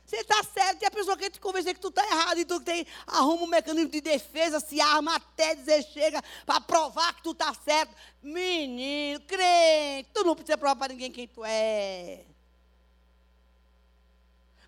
Você 0.05 0.17
está 0.17 0.43
certo 0.43 0.81
e 0.81 0.85
a 0.85 0.91
pessoa 0.91 1.15
quer 1.15 1.29
te 1.29 1.39
convencer 1.39 1.73
que 1.73 1.79
tu 1.79 1.87
está 1.87 2.05
errado. 2.05 2.37
E 2.37 2.43
tu 2.43 2.59
tem, 2.59 2.85
arruma 3.07 3.43
um 3.43 3.47
mecanismo 3.47 3.89
de 3.89 4.01
defesa, 4.01 4.59
se 4.59 4.81
arma 4.81 5.15
até 5.15 5.55
dizer 5.55 5.83
chega 5.83 6.21
para 6.45 6.59
provar 6.59 7.15
que 7.15 7.23
tu 7.23 7.31
está 7.31 7.53
certo. 7.53 7.95
Menino, 8.21 9.21
crente, 9.21 10.09
tu 10.13 10.23
não 10.25 10.35
precisa 10.35 10.57
provar 10.57 10.75
para 10.75 10.91
ninguém 10.91 11.11
quem 11.11 11.27
tu 11.27 11.45
é. 11.45 12.25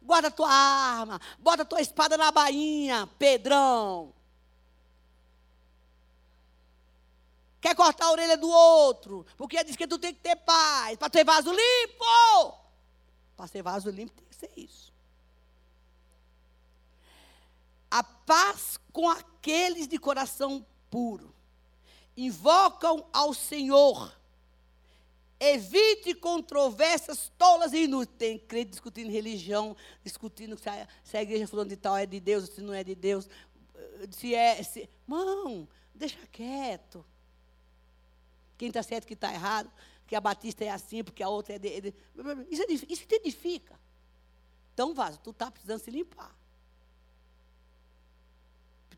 Guarda 0.04 0.30
tua 0.30 0.52
arma, 0.52 1.20
bota 1.40 1.66
tua 1.66 1.82
espada 1.82 2.18
na 2.18 2.32
bainha, 2.32 3.08
Pedrão. 3.18 4.14
Quer 7.62 7.76
cortar 7.76 8.06
a 8.06 8.12
orelha 8.12 8.38
do 8.38 8.50
outro, 8.50 9.26
porque 9.38 9.64
diz 9.64 9.76
que 9.76 9.88
tu 9.88 9.98
tem 9.98 10.14
que 10.14 10.20
ter 10.20 10.36
paz, 10.36 10.98
para 10.98 11.10
ter 11.10 11.24
vaso 11.24 11.50
limpo. 11.50 12.60
Para 13.38 13.48
ser 13.48 13.62
vaso 13.62 13.90
limpo 13.90 14.14
tem 14.14 14.26
que 14.26 14.36
ser 14.36 14.52
isso. 14.58 14.94
a 17.94 18.02
paz 18.02 18.80
com 18.92 19.08
aqueles 19.08 19.88
de 19.88 20.00
coração 20.00 20.66
puro. 20.90 21.32
Invocam 22.18 23.06
ao 23.14 23.36
Senhor. 23.36 24.12
Evite 25.40 26.14
controvérsias 26.14 27.32
tolas 27.38 27.74
e 27.74 27.84
inúteis. 27.84 28.18
Tem 28.18 28.40
crente 28.40 28.72
discutindo 28.72 29.12
religião, 29.12 29.76
discutindo 30.04 30.58
se 30.58 30.70
a, 30.70 30.88
se 31.04 31.18
a 31.18 31.22
igreja 31.22 31.48
falando 31.48 31.70
de 31.70 31.78
tal 31.78 31.98
é 31.98 32.06
de 32.06 32.20
Deus, 32.20 32.50
se 32.50 32.62
não 32.62 32.74
é 32.74 32.84
de 32.84 32.96
Deus. 32.96 33.28
Se 34.12 34.34
é. 34.34 34.62
Se... 34.64 34.90
Mão, 35.06 35.68
deixa 35.94 36.18
quieto. 36.32 37.06
Quem 38.58 38.70
está 38.70 38.82
certo, 38.84 39.06
que 39.06 39.14
está 39.14 39.34
errado. 39.34 39.72
Que 40.08 40.16
a 40.16 40.22
Batista 40.22 40.64
é 40.64 40.70
assim, 40.70 41.04
porque 41.04 41.24
a 41.24 41.30
outra 41.30 41.56
é 41.56 41.60
de. 41.60 41.94
Isso, 42.50 42.86
isso 42.90 43.06
te 43.06 43.16
edifica. 43.16 43.80
Então, 44.74 44.94
vaso, 44.94 45.20
tu 45.20 45.32
está 45.32 45.50
precisando 45.52 45.80
se 45.80 45.92
limpar 45.92 46.36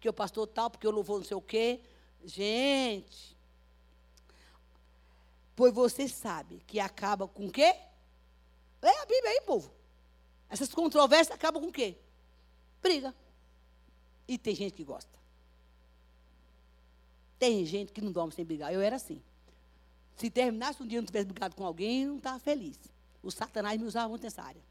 porque 0.06 0.10
o 0.10 0.14
pastor 0.14 0.46
tal, 0.46 0.70
porque 0.70 0.86
eu 0.86 0.92
louvou 0.92 1.18
não 1.18 1.26
sei 1.26 1.36
o 1.36 1.42
quê. 1.42 1.82
Gente, 2.24 3.35
pois 5.56 5.74
você 5.74 6.08
sabe 6.08 6.62
que 6.68 6.80
acaba 6.80 7.28
com 7.28 7.48
o 7.48 7.52
quê? 7.52 7.76
Lê 8.82 8.90
a 8.90 9.06
Bíblia 9.06 9.32
aí, 9.32 9.42
povo. 9.42 9.72
Essas 10.50 10.74
controvérsias 10.74 11.36
acabam 11.36 11.62
com 11.62 11.70
o 11.70 11.74
quê? 11.74 11.96
Briga. 12.82 13.16
E 14.28 14.38
tem 14.38 14.56
gente 14.56 14.74
que 14.74 14.84
gosta. 14.84 15.10
Tem 17.38 17.66
gente 17.66 17.92
que 17.92 18.02
não 18.02 18.12
dorme 18.12 18.34
sem 18.34 18.46
brigar. 18.46 18.74
Eu 18.74 18.82
era 18.82 18.96
assim. 18.96 19.22
Se 20.16 20.30
terminasse 20.30 20.82
um 20.82 20.88
dia 20.88 20.98
e 20.98 21.02
não 21.02 21.06
tivesse 21.06 21.26
brigado 21.26 21.56
com 21.56 21.66
alguém, 21.66 22.04
eu 22.04 22.10
não 22.10 22.18
estava 22.18 22.40
feliz. 22.40 22.80
O 23.22 23.32
Satanás 23.32 23.80
me 23.80 23.86
usava 23.86 24.08
muito 24.08 24.24
nessa 24.24 24.42
área. 24.42 24.62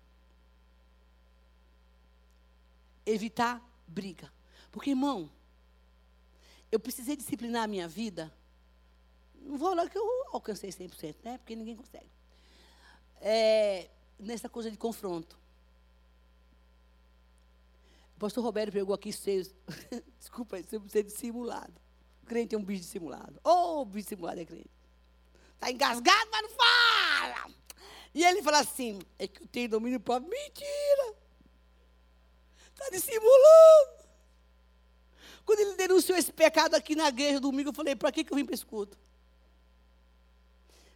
Evitar 3.05 3.63
briga. 3.87 4.33
Porque, 4.73 4.91
irmão, 4.91 5.31
eu 6.73 6.81
precisei 6.81 7.17
disciplinar 7.17 7.65
a 7.65 7.69
minha 7.69 7.87
vida. 7.87 8.33
Não 9.45 9.59
vou 9.59 9.69
falar 9.69 9.89
que 9.89 9.99
eu 9.99 10.05
alcancei 10.33 10.71
100%, 10.71 11.17
né? 11.23 11.39
Porque 11.39 11.55
ninguém 11.55 11.77
consegue. 11.77 12.11
É, 13.21 13.89
nessa 14.19 14.49
coisa 14.49 14.71
de 14.71 14.77
confronto. 14.77 15.39
O 18.17 18.19
pastor 18.19 18.43
Roberto 18.43 18.73
pegou 18.73 18.95
aqui 18.95 19.13
seis. 19.13 19.55
Desculpa, 20.19 20.57
ser 20.63 21.03
dissimulado. 21.03 21.75
O 22.23 22.27
crente 22.27 22.55
é 22.55 22.59
um 22.59 22.65
bicho 22.65 22.83
dissimulado. 22.83 23.39
Ô, 23.45 23.81
oh, 23.81 23.85
bicho 23.85 24.09
dissimulado 24.09 24.41
é 24.41 24.45
crente. 24.47 24.71
Está 25.55 25.71
engasgado, 25.71 26.31
mas 26.31 26.43
não 26.43 26.51
fala. 26.51 27.55
E 28.15 28.25
ele 28.25 28.43
fala 28.43 28.61
assim: 28.61 28.99
é 29.19 29.29
que 29.29 29.43
eu 29.43 29.47
tenho 29.49 29.69
domínio 29.69 30.01
próprio. 30.01 30.31
Mentira! 30.31 31.15
Está 32.73 32.89
dissimulando. 32.91 34.05
Quando 35.45 35.61
ele 35.61 35.75
denunciou 35.75 36.17
esse 36.17 36.33
pecado 36.33 36.75
aqui 36.75 36.97
na 36.97 37.09
igreja 37.09 37.39
domingo, 37.39 37.69
eu 37.69 37.75
falei, 37.75 37.95
para 37.95 38.11
que, 38.11 38.25
que 38.25 38.33
eu 38.33 38.37
vim 38.37 38.45
para 38.45 38.55
esse 38.55 38.65
culto? 38.65 38.99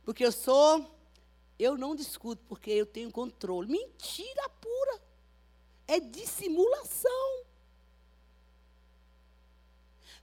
Porque 0.08 0.24
eu 0.24 0.32
sou, 0.32 0.90
eu 1.58 1.76
não 1.76 1.94
discuto, 1.94 2.42
porque 2.48 2.70
eu 2.70 2.86
tenho 2.86 3.12
controle. 3.12 3.68
Mentira 3.68 4.48
pura. 4.48 5.02
É 5.86 6.00
dissimulação. 6.00 7.44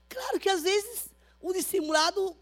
Claro 0.08 0.40
que 0.40 0.48
às 0.48 0.62
vezes 0.62 1.08
o 1.40 1.52
dissimulado, 1.52 2.36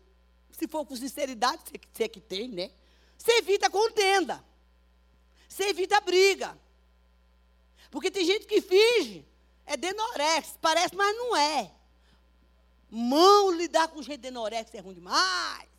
se 0.52 0.66
for 0.66 0.86
com 0.86 0.96
sinceridade, 0.96 1.64
se 1.92 2.02
é 2.02 2.08
que 2.08 2.18
tem, 2.18 2.48
né? 2.48 2.70
Você 3.18 3.32
evita 3.32 3.68
contenda. 3.68 4.42
Você 5.46 5.64
evita 5.64 6.00
briga. 6.00 6.58
Porque 7.90 8.10
tem 8.10 8.24
gente 8.24 8.46
que 8.46 8.62
finge 8.62 9.22
é 9.66 9.76
denorex, 9.76 10.56
parece, 10.62 10.96
mas 10.96 11.14
não 11.14 11.36
é. 11.36 11.70
Mão 12.90 13.52
lidar 13.52 13.88
com 13.88 14.02
gente 14.02 14.16
denorex 14.16 14.72
é 14.72 14.80
ruim 14.80 14.94
demais. 14.94 15.73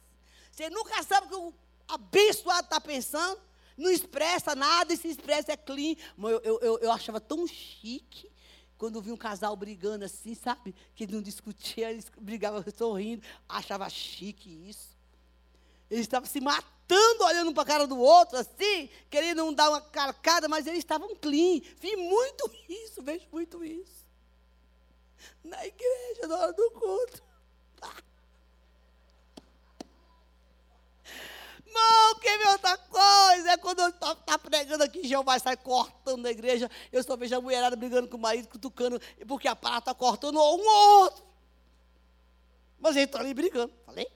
Você 0.56 0.70
nunca 0.70 1.04
sabe 1.04 1.28
o 1.28 1.30
que 1.30 1.36
o 1.36 1.54
abençoado 1.89 2.63
está 2.63 2.80
pensando, 2.80 3.41
não 3.76 3.91
expressa 3.91 4.56
nada 4.56 4.94
e 4.94 4.98
se 4.98 5.10
expressa 5.10 5.52
é 5.52 5.58
clean. 5.58 5.96
Eu, 6.18 6.41
eu, 6.41 6.60
eu, 6.62 6.80
eu 6.80 6.91
achava 6.94 7.20
tão 7.20 7.46
chique 7.46 8.32
quando 8.78 9.02
vi 9.02 9.12
um 9.12 9.18
casal 9.18 9.54
brigando 9.58 10.06
assim, 10.06 10.34
sabe? 10.34 10.74
Que 10.96 11.06
não 11.06 11.22
discutia, 11.22 11.91
eles 11.91 12.10
brigavam 12.18 12.63
sorrindo. 12.74 13.22
Achava 13.50 13.89
chique 13.89 14.70
isso. 14.70 14.96
Eles 15.91 16.06
estavam 16.06 16.26
se 16.26 16.39
matando, 16.39 17.26
olhando 17.26 17.54
para 17.54 17.63
a 17.63 17.65
cara 17.65 17.86
do 17.86 18.00
outro, 18.00 18.38
assim, 18.38 18.89
querendo 19.10 19.39
não 19.39 19.54
dar 19.54 19.70
uma 19.70 19.82
carcada, 19.82 20.48
mas 20.48 20.68
eles 20.68 20.80
estavam 20.80 21.13
clean. 21.18 21.60
Vi 21.82 21.98
muito 21.98 22.50
isso, 22.70 23.04
vejo 23.04 23.28
muito 23.30 23.62
isso. 23.62 24.06
Na 25.44 25.65
igreja, 25.65 26.28
na 26.30 26.38
hora 26.38 26.54
do 26.54 26.72
culto. 26.72 27.22
Não, 31.76 32.16
que 32.20 32.38
ver 32.38 32.48
outra 32.48 32.78
coisa. 32.78 33.52
É 33.52 33.58
quando 33.58 33.80
eu 33.82 33.90
estou 33.90 34.16
tá 34.16 34.40
pregando 34.40 34.84
aqui, 34.84 35.06
Jeová 35.06 35.38
sai 35.38 35.58
cortando 35.58 36.22
na 36.22 36.32
igreja. 36.32 36.72
Eu 36.90 37.04
só 37.04 37.18
vejo 37.18 37.36
a 37.36 37.42
mulherada 37.42 37.76
brigando 37.76 38.08
com 38.08 38.16
o 38.16 38.20
marido, 38.20 38.48
cutucando, 38.48 39.00
porque 39.28 39.48
a 39.48 39.56
parada 39.56 39.80
está 39.80 39.94
cortando 39.94 40.38
um 40.38 40.40
ou 40.40 40.66
outro. 41.02 41.26
Mas 42.80 42.96
eles 42.96 43.08
estão 43.08 43.20
ali 43.20 43.34
brigando. 43.34 43.74
Falei? 43.86 44.08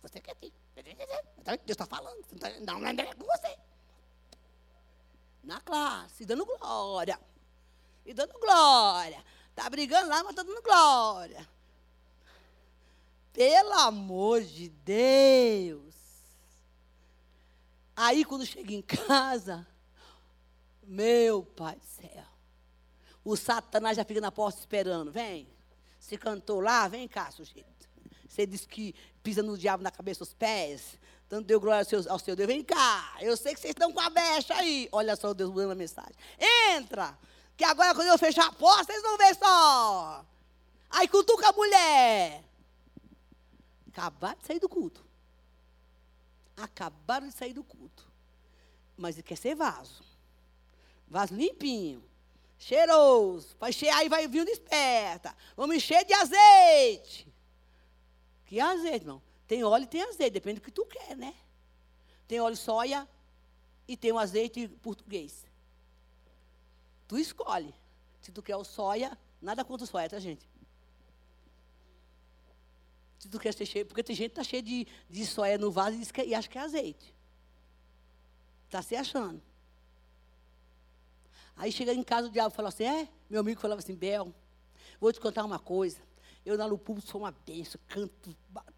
Você 0.00 0.20
quietinho. 0.20 0.52
Deus 1.44 1.62
está 1.66 1.86
falando. 1.86 2.24
Não, 2.64 2.78
não 2.78 2.88
é 2.88 3.14
com 3.14 3.24
você. 3.24 3.58
Na 5.42 5.60
classe, 5.60 6.24
dando 6.24 6.44
glória. 6.44 7.18
E 8.06 8.14
dando 8.14 8.38
glória. 8.38 9.24
Está 9.50 9.68
brigando 9.68 10.08
lá, 10.08 10.22
mas 10.22 10.30
está 10.30 10.42
dando 10.42 10.62
glória. 10.62 11.48
Pelo 13.32 13.72
amor 13.72 14.42
de 14.42 14.68
Deus. 14.68 15.87
Aí, 18.00 18.24
quando 18.24 18.46
chega 18.46 18.72
em 18.72 18.80
casa, 18.80 19.66
meu 20.84 21.42
pai 21.42 21.74
do 21.74 21.84
céu, 21.84 22.24
o 23.24 23.34
Satanás 23.34 23.96
já 23.96 24.04
fica 24.04 24.20
na 24.20 24.30
porta 24.30 24.60
esperando. 24.60 25.10
Vem, 25.10 25.48
se 25.98 26.16
cantou 26.16 26.60
lá, 26.60 26.86
vem 26.86 27.08
cá, 27.08 27.28
sujeito. 27.32 27.88
Você 28.28 28.46
disse 28.46 28.68
que 28.68 28.94
pisa 29.20 29.42
no 29.42 29.58
diabo 29.58 29.82
na 29.82 29.90
cabeça 29.90 30.22
os 30.22 30.32
pés. 30.32 30.96
Tanto 31.28 31.48
deu 31.48 31.58
glória 31.58 31.80
ao 31.80 31.84
seu, 31.84 32.12
ao 32.12 32.20
seu 32.20 32.36
Deus. 32.36 32.46
Vem 32.46 32.62
cá, 32.62 33.16
eu 33.20 33.36
sei 33.36 33.52
que 33.52 33.58
vocês 33.60 33.72
estão 33.72 33.92
com 33.92 33.98
a 33.98 34.08
becha 34.08 34.54
aí. 34.54 34.88
Olha 34.92 35.16
só 35.16 35.30
o 35.30 35.34
Deus 35.34 35.52
dando 35.52 35.72
a 35.72 35.74
mensagem. 35.74 36.14
Entra, 36.70 37.18
que 37.56 37.64
agora 37.64 37.96
quando 37.96 38.06
eu 38.06 38.16
fechar 38.16 38.46
a 38.46 38.52
porta, 38.52 38.92
vocês 38.92 39.02
vão 39.02 39.18
ver 39.18 39.34
só. 39.34 40.24
Aí 40.90 41.08
cutuca 41.08 41.48
a 41.48 41.52
mulher. 41.52 42.44
Acabaram 43.88 44.38
de 44.38 44.46
sair 44.46 44.60
do 44.60 44.68
culto. 44.68 45.07
Acabaram 46.62 47.28
de 47.28 47.34
sair 47.34 47.52
do 47.52 47.64
culto. 47.64 48.10
Mas 48.96 49.16
ele 49.16 49.22
quer 49.22 49.36
ser 49.36 49.54
vaso. 49.54 50.02
Vaso 51.06 51.34
limpinho. 51.34 52.02
Cheiroso. 52.58 53.56
Vai 53.58 53.70
encher, 53.70 53.90
aí 53.90 54.08
vai 54.08 54.26
vir 54.26 54.44
desperta. 54.44 55.34
Vamos 55.56 55.76
encher 55.76 56.04
de 56.04 56.12
azeite. 56.12 57.26
Que 58.46 58.60
azeite, 58.60 59.04
irmão? 59.04 59.22
Tem 59.46 59.62
óleo 59.62 59.84
e 59.84 59.86
tem 59.86 60.02
azeite, 60.02 60.32
depende 60.32 60.60
do 60.60 60.64
que 60.64 60.70
tu 60.70 60.84
quer, 60.84 61.16
né? 61.16 61.34
Tem 62.26 62.40
óleo 62.40 62.56
soia 62.56 63.08
e 63.86 63.96
tem 63.96 64.12
o 64.12 64.18
azeite 64.18 64.68
português. 64.82 65.46
Tu 67.06 67.18
escolhe. 67.18 67.74
Se 68.20 68.32
tu 68.32 68.42
quer 68.42 68.56
o 68.56 68.64
soia, 68.64 69.16
nada 69.40 69.64
contra 69.64 69.84
o 69.84 69.86
soia, 69.86 70.08
tá, 70.10 70.18
gente? 70.18 70.46
Se 73.18 73.28
tu 73.28 73.38
quer 73.38 73.52
ser 73.52 73.66
cheio, 73.66 73.86
porque 73.86 74.02
tem 74.02 74.14
gente 74.14 74.30
que 74.30 74.40
está 74.40 74.44
cheia 74.44 74.62
de, 74.62 74.86
de 75.10 75.26
soia 75.26 75.58
no 75.58 75.70
vaso 75.70 75.96
e, 76.00 76.06
que, 76.06 76.22
e 76.22 76.34
acha 76.34 76.48
que 76.48 76.56
é 76.56 76.60
azeite. 76.60 77.14
Está 78.66 78.80
se 78.82 78.94
achando. 78.94 79.42
Aí 81.56 81.72
chega 81.72 81.92
em 81.92 82.02
casa 82.02 82.28
o 82.28 82.30
diabo 82.30 82.54
fala 82.54 82.68
assim: 82.68 82.84
é? 82.84 83.08
Meu 83.28 83.40
amigo 83.40 83.60
falava 83.60 83.80
assim: 83.80 83.94
Bel, 83.94 84.32
vou 85.00 85.12
te 85.12 85.20
contar 85.20 85.44
uma 85.44 85.58
coisa. 85.58 85.98
Eu 86.48 86.56
na 86.56 86.64
Lupubo 86.64 87.00
sou 87.00 87.22
uma 87.22 87.30
benção, 87.30 87.80
canto, 87.86 88.34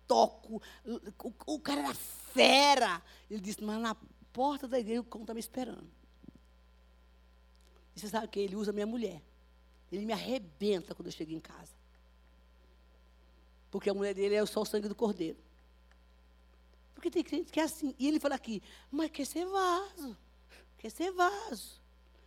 toco. 0.07 0.61
O, 0.85 1.55
o, 1.55 1.61
cara 1.61 1.83
era 1.83 1.95
fera. 1.95 3.03
Ele 3.31 3.41
disse, 3.41 3.63
mas 3.63 3.81
na 3.81 3.95
porta 4.33 4.67
da 4.67 4.79
igreja 4.79 5.01
o 5.01 5.05
cão 5.05 5.21
está 5.21 5.33
me 5.33 5.39
esperando. 5.39 5.89
E 7.95 8.01
você 8.01 8.09
sabe 8.09 8.27
que 8.27 8.41
ele 8.41 8.57
usa 8.57 8.73
minha 8.73 8.87
mulher. 8.87 9.23
Ele 9.93 10.05
me 10.05 10.13
arrebenta 10.13 10.97
quando 10.97 11.07
eu 11.07 11.13
chego 11.13 11.31
em 11.31 11.39
casa. 11.39 11.73
Porque 13.71 13.89
a 13.89 13.95
mulher 13.95 14.15
dele 14.15 14.35
é 14.35 14.45
só 14.47 14.63
o 14.63 14.65
sangue 14.65 14.89
do 14.89 14.95
cordeiro. 14.95 15.39
Porque 16.95 17.11
tem 17.11 17.25
gente 17.27 17.53
que 17.53 17.61
é 17.61 17.63
assim. 17.63 17.95
E 17.99 18.09
ele 18.09 18.21
fala 18.21 18.35
aqui, 18.35 18.63
mas 18.91 19.11
quer 19.11 19.25
ser 19.25 19.47
vaso. 19.47 20.17
Quer 20.77 20.91
ser 20.91 21.13
vaso. 21.13 21.81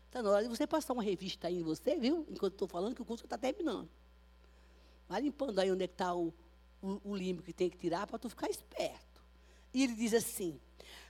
Está 0.08 0.22
na 0.22 0.30
hora 0.30 0.44
de 0.44 0.50
você 0.50 0.66
passar 0.66 0.94
uma 0.94 1.04
revista 1.04 1.48
aí 1.48 1.60
em 1.60 1.64
você, 1.64 1.96
viu? 1.96 2.26
Enquanto 2.30 2.54
estou 2.54 2.68
falando 2.68 2.96
que 2.96 3.02
o 3.02 3.06
curso 3.06 3.26
está 3.26 3.38
terminando. 3.38 3.90
Vai 5.10 5.22
limpando 5.22 5.60
aí 5.60 5.72
onde 5.72 5.84
é 5.84 5.86
está 5.86 6.14
o, 6.16 6.34
o, 6.82 7.02
o 7.04 7.16
limbo 7.16 7.42
que 7.42 7.52
tem 7.52 7.70
que 7.70 7.78
tirar 7.78 8.08
para 8.08 8.18
tu 8.18 8.30
ficar 8.30 8.50
esperto. 8.50 9.22
E 9.74 9.84
ele 9.84 9.94
diz 9.94 10.14
assim: 10.14 10.60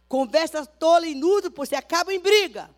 conversa 0.07 0.65
tola 0.65 1.05
e 1.05 1.13
nudo, 1.15 1.51
pois 1.51 1.69
você 1.69 1.75
acaba 1.75 2.13
em 2.13 2.19
briga. 2.19 2.69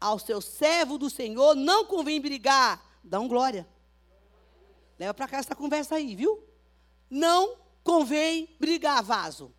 Ao 0.00 0.18
seu 0.18 0.40
servo 0.40 0.98
do 0.98 1.08
Senhor 1.08 1.54
não 1.54 1.84
convém 1.84 2.20
brigar. 2.20 2.84
Dá 3.02 3.20
um 3.20 3.28
glória. 3.28 3.66
Leva 4.98 5.14
para 5.14 5.28
cá 5.28 5.38
essa 5.38 5.54
conversa 5.54 5.94
aí, 5.94 6.14
viu? 6.14 6.42
Não 7.14 7.58
convém 7.84 8.48
brigar, 8.58 9.02
vaso. 9.02 9.52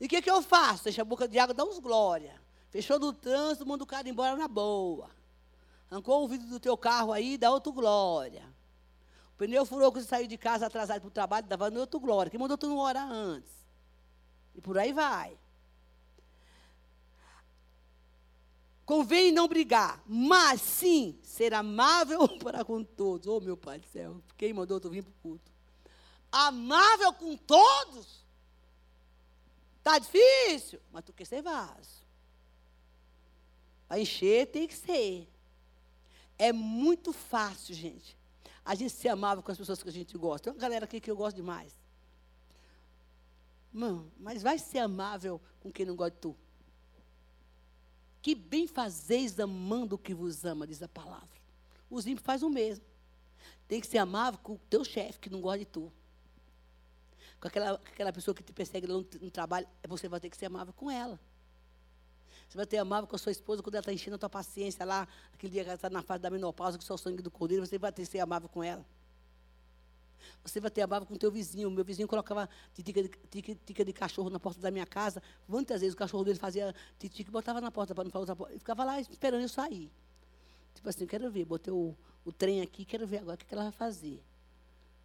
E 0.00 0.06
o 0.06 0.08
que, 0.08 0.20
que 0.20 0.28
eu 0.28 0.42
faço? 0.42 0.82
Deixa 0.82 1.02
a 1.02 1.04
boca 1.04 1.28
de 1.28 1.38
água, 1.38 1.54
dá 1.54 1.62
uns 1.62 1.78
glória. 1.78 2.34
Fechou 2.68 2.98
no 2.98 3.12
trânsito, 3.12 3.64
manda 3.64 3.84
o 3.84 3.86
cara 3.86 4.08
embora 4.08 4.34
na 4.34 4.48
boa. 4.48 5.08
Arrancou 5.88 6.24
o 6.24 6.26
vidro 6.26 6.48
do 6.48 6.58
teu 6.58 6.76
carro 6.76 7.12
aí, 7.12 7.38
dá 7.38 7.48
outro 7.48 7.72
glória. 7.72 8.42
O 9.34 9.36
pneu 9.38 9.64
furou 9.64 9.92
que 9.92 10.00
você 10.00 10.08
saiu 10.08 10.26
de 10.26 10.36
casa 10.36 10.66
atrasado 10.66 11.00
para 11.00 11.06
o 11.06 11.12
trabalho, 11.12 11.46
dava 11.46 11.70
outro 11.78 12.00
glória. 12.00 12.28
Quem 12.28 12.40
mandou 12.40 12.58
tu 12.58 12.66
não 12.66 12.78
orar 12.78 13.08
antes? 13.08 13.52
E 14.56 14.60
por 14.60 14.76
aí 14.76 14.92
vai. 14.92 15.38
Convém 18.84 19.30
não 19.30 19.46
brigar, 19.46 20.02
mas 20.04 20.60
sim 20.60 21.20
ser 21.22 21.54
amável 21.54 22.26
para 22.42 22.64
com 22.64 22.82
todos. 22.82 23.28
Oh, 23.28 23.38
meu 23.38 23.56
Pai 23.56 23.78
do 23.78 23.86
céu, 23.86 24.20
quem 24.36 24.52
mandou 24.52 24.80
tu 24.80 24.90
vir 24.90 25.04
para 25.04 25.12
o 25.12 25.22
culto? 25.22 25.55
Amável 26.38 27.14
com 27.14 27.34
todos? 27.34 28.22
Está 29.78 29.98
difícil, 29.98 30.78
mas 30.92 31.02
tu 31.02 31.12
quer 31.14 31.24
ser 31.24 31.40
vaso. 31.40 32.04
Para 33.88 34.00
encher 34.00 34.46
tem 34.48 34.68
que 34.68 34.76
ser. 34.76 35.26
É 36.38 36.52
muito 36.52 37.14
fácil, 37.14 37.74
gente. 37.74 38.14
A 38.62 38.74
gente 38.74 38.90
ser 38.90 39.08
amável 39.08 39.42
com 39.42 39.50
as 39.50 39.56
pessoas 39.56 39.82
que 39.82 39.88
a 39.88 39.92
gente 39.92 40.18
gosta. 40.18 40.44
Tem 40.44 40.52
uma 40.52 40.60
galera 40.60 40.84
aqui 40.84 41.00
que 41.00 41.10
eu 41.10 41.16
gosto 41.16 41.36
demais. 41.36 41.72
Mano, 43.72 44.12
mas 44.18 44.42
vai 44.42 44.58
ser 44.58 44.80
amável 44.80 45.40
com 45.60 45.72
quem 45.72 45.86
não 45.86 45.96
gosta 45.96 46.10
de 46.10 46.18
tu. 46.18 46.36
Que 48.20 48.34
bem 48.34 48.66
fazeis 48.66 49.40
amando 49.40 49.94
o 49.94 49.98
que 49.98 50.12
vos 50.12 50.44
ama, 50.44 50.66
diz 50.66 50.82
a 50.82 50.88
palavra. 50.88 51.40
Os 51.88 52.06
ímpios 52.06 52.26
fazem 52.26 52.46
o 52.46 52.50
mesmo. 52.50 52.84
Tem 53.66 53.80
que 53.80 53.86
ser 53.86 53.98
amável 53.98 54.38
com 54.42 54.52
o 54.54 54.60
teu 54.68 54.84
chefe 54.84 55.18
que 55.18 55.30
não 55.30 55.40
gosta 55.40 55.60
de 55.60 55.64
tu. 55.64 55.90
Com 57.40 57.48
aquela, 57.48 57.72
aquela 57.72 58.12
pessoa 58.12 58.34
que 58.34 58.42
te 58.42 58.52
persegue 58.52 58.86
no, 58.86 59.06
no 59.20 59.30
trabalho, 59.30 59.66
você 59.88 60.08
vai 60.08 60.20
ter 60.20 60.30
que 60.30 60.36
ser 60.36 60.46
amável 60.46 60.72
com 60.72 60.90
ela. 60.90 61.18
Você 62.48 62.56
vai 62.56 62.66
ter 62.66 62.78
amável 62.78 63.08
com 63.08 63.16
a 63.16 63.18
sua 63.18 63.32
esposa 63.32 63.62
quando 63.62 63.74
ela 63.74 63.82
está 63.82 63.92
enchendo 63.92 64.16
a 64.16 64.18
tua 64.18 64.30
paciência 64.30 64.84
lá, 64.84 65.06
aquele 65.32 65.52
dia 65.52 65.64
que 65.64 65.68
ela 65.68 65.76
está 65.76 65.90
na 65.90 66.02
fase 66.02 66.22
da 66.22 66.30
menopausa, 66.30 66.78
com 66.78 66.84
o 66.84 66.86
seu 66.86 66.96
sangue 66.96 67.22
do 67.22 67.30
cordeiro, 67.30 67.66
você 67.66 67.78
vai 67.78 67.92
ter 67.92 68.02
que 68.02 68.08
ser 68.08 68.20
amável 68.20 68.48
com 68.48 68.62
ela. 68.62 68.84
Você 70.42 70.60
vai 70.60 70.70
ter 70.70 70.82
amável 70.82 71.06
com 71.06 71.14
o 71.14 71.18
teu 71.18 71.30
vizinho. 71.30 71.70
Meu 71.70 71.84
vizinho 71.84 72.06
colocava 72.06 72.48
titica 72.72 73.02
de, 73.02 73.08
tica, 73.08 73.54
tica 73.64 73.84
de 73.84 73.92
cachorro 73.92 74.30
na 74.30 74.38
porta 74.38 74.60
da 74.60 74.70
minha 74.70 74.86
casa. 74.86 75.22
Quantas 75.48 75.80
vezes 75.80 75.94
o 75.94 75.96
cachorro 75.96 76.24
dele 76.24 76.38
fazia 76.38 76.74
titica 76.98 77.30
e 77.30 77.32
botava 77.32 77.60
na 77.60 77.70
porta 77.70 77.94
para 77.94 78.04
não 78.04 78.10
falar 78.10 78.36
porta. 78.36 78.54
E 78.54 78.58
ficava 78.58 78.84
lá 78.84 79.00
esperando 79.00 79.42
eu 79.42 79.48
sair. 79.48 79.90
Tipo 80.74 80.88
assim, 80.88 81.06
quero 81.06 81.30
ver, 81.30 81.44
botei 81.44 81.72
o, 81.72 81.96
o 82.24 82.32
trem 82.32 82.60
aqui, 82.60 82.84
quero 82.84 83.06
ver 83.06 83.18
agora 83.18 83.34
o 83.34 83.38
que, 83.38 83.44
que 83.44 83.54
ela 83.54 83.64
vai 83.64 83.72
fazer. 83.72 84.22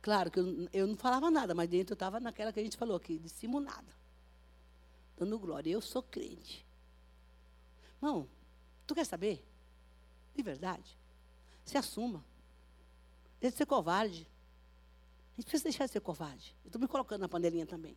Claro 0.01 0.31
que 0.31 0.39
eu, 0.39 0.67
eu 0.73 0.87
não 0.87 0.97
falava 0.97 1.29
nada, 1.29 1.53
mas 1.53 1.69
dentro 1.69 1.93
eu 1.93 1.95
estava 1.95 2.19
naquela 2.19 2.51
que 2.51 2.59
a 2.59 2.63
gente 2.63 2.77
falou 2.77 2.97
aqui, 2.97 3.19
dissimulada. 3.19 3.93
Dando 5.17 5.37
glória. 5.37 5.69
Eu 5.69 5.81
sou 5.81 6.01
crente. 6.01 6.65
Não, 8.01 8.27
tu 8.87 8.95
quer 8.95 9.05
saber? 9.05 9.45
De 10.35 10.41
verdade. 10.41 10.97
Se 11.63 11.77
assuma. 11.77 12.25
Deixa 13.39 13.53
de 13.53 13.57
ser 13.59 13.65
covarde. 13.67 14.27
A 15.33 15.41
gente 15.41 15.45
precisa 15.45 15.63
deixar 15.65 15.85
de 15.85 15.91
ser 15.91 16.01
covarde. 16.01 16.55
Eu 16.63 16.69
estou 16.69 16.81
me 16.81 16.87
colocando 16.87 17.21
na 17.21 17.29
panelinha 17.29 17.65
também. 17.65 17.95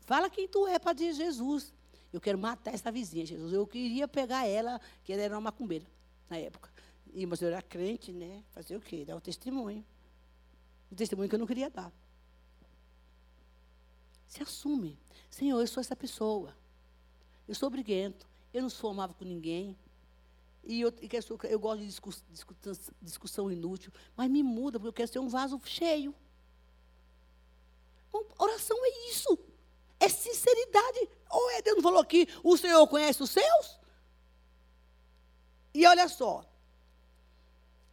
Fala 0.00 0.28
quem 0.28 0.46
tu 0.46 0.66
é 0.66 0.78
para 0.78 0.92
dizer 0.92 1.14
Jesus. 1.14 1.72
Eu 2.12 2.20
quero 2.20 2.38
matar 2.38 2.74
essa 2.74 2.92
vizinha, 2.92 3.24
Jesus. 3.24 3.52
Eu 3.52 3.66
queria 3.66 4.06
pegar 4.06 4.46
ela, 4.46 4.78
que 5.02 5.12
ela 5.12 5.22
era 5.22 5.34
uma 5.34 5.40
macumbeira 5.40 5.86
na 6.28 6.36
época. 6.36 6.70
E, 7.14 7.24
mas 7.24 7.40
eu 7.40 7.48
era 7.48 7.62
crente, 7.62 8.12
né? 8.12 8.42
Fazer 8.50 8.76
o 8.76 8.80
quê? 8.80 9.04
Dar 9.04 9.16
o 9.16 9.20
testemunho. 9.20 9.84
O 10.92 10.94
testemunho 10.94 11.26
que 11.26 11.34
eu 11.34 11.38
não 11.38 11.46
queria 11.46 11.70
dar. 11.70 11.90
Se 14.28 14.42
assume. 14.42 14.98
Senhor, 15.30 15.58
eu 15.58 15.66
sou 15.66 15.80
essa 15.80 15.96
pessoa. 15.96 16.54
Eu 17.48 17.54
sou 17.54 17.70
briguento. 17.70 18.28
Eu 18.52 18.60
não 18.60 18.68
sou 18.68 18.90
amável 18.90 19.16
com 19.18 19.24
ninguém. 19.24 19.74
E 20.62 20.82
eu, 20.82 20.90
eu, 20.90 21.50
eu 21.50 21.58
gosto 21.58 21.80
de 21.80 21.86
discuss, 21.86 22.22
discussão 23.00 23.50
inútil. 23.50 23.90
Mas 24.14 24.30
me 24.30 24.42
muda, 24.42 24.78
porque 24.78 24.88
eu 24.88 24.92
quero 24.92 25.10
ser 25.10 25.18
um 25.18 25.30
vaso 25.30 25.58
cheio. 25.64 26.14
Bom, 28.12 28.26
oração 28.38 28.76
é 28.84 29.08
isso. 29.08 29.38
É 29.98 30.10
sinceridade. 30.10 31.08
Ou 31.30 31.50
é 31.52 31.62
Deus 31.62 31.76
não 31.76 31.82
falou 31.82 32.00
aqui, 32.00 32.28
o 32.44 32.54
Senhor 32.58 32.86
conhece 32.86 33.22
os 33.22 33.30
seus? 33.30 33.80
E 35.72 35.86
olha 35.86 36.06
só. 36.06 36.44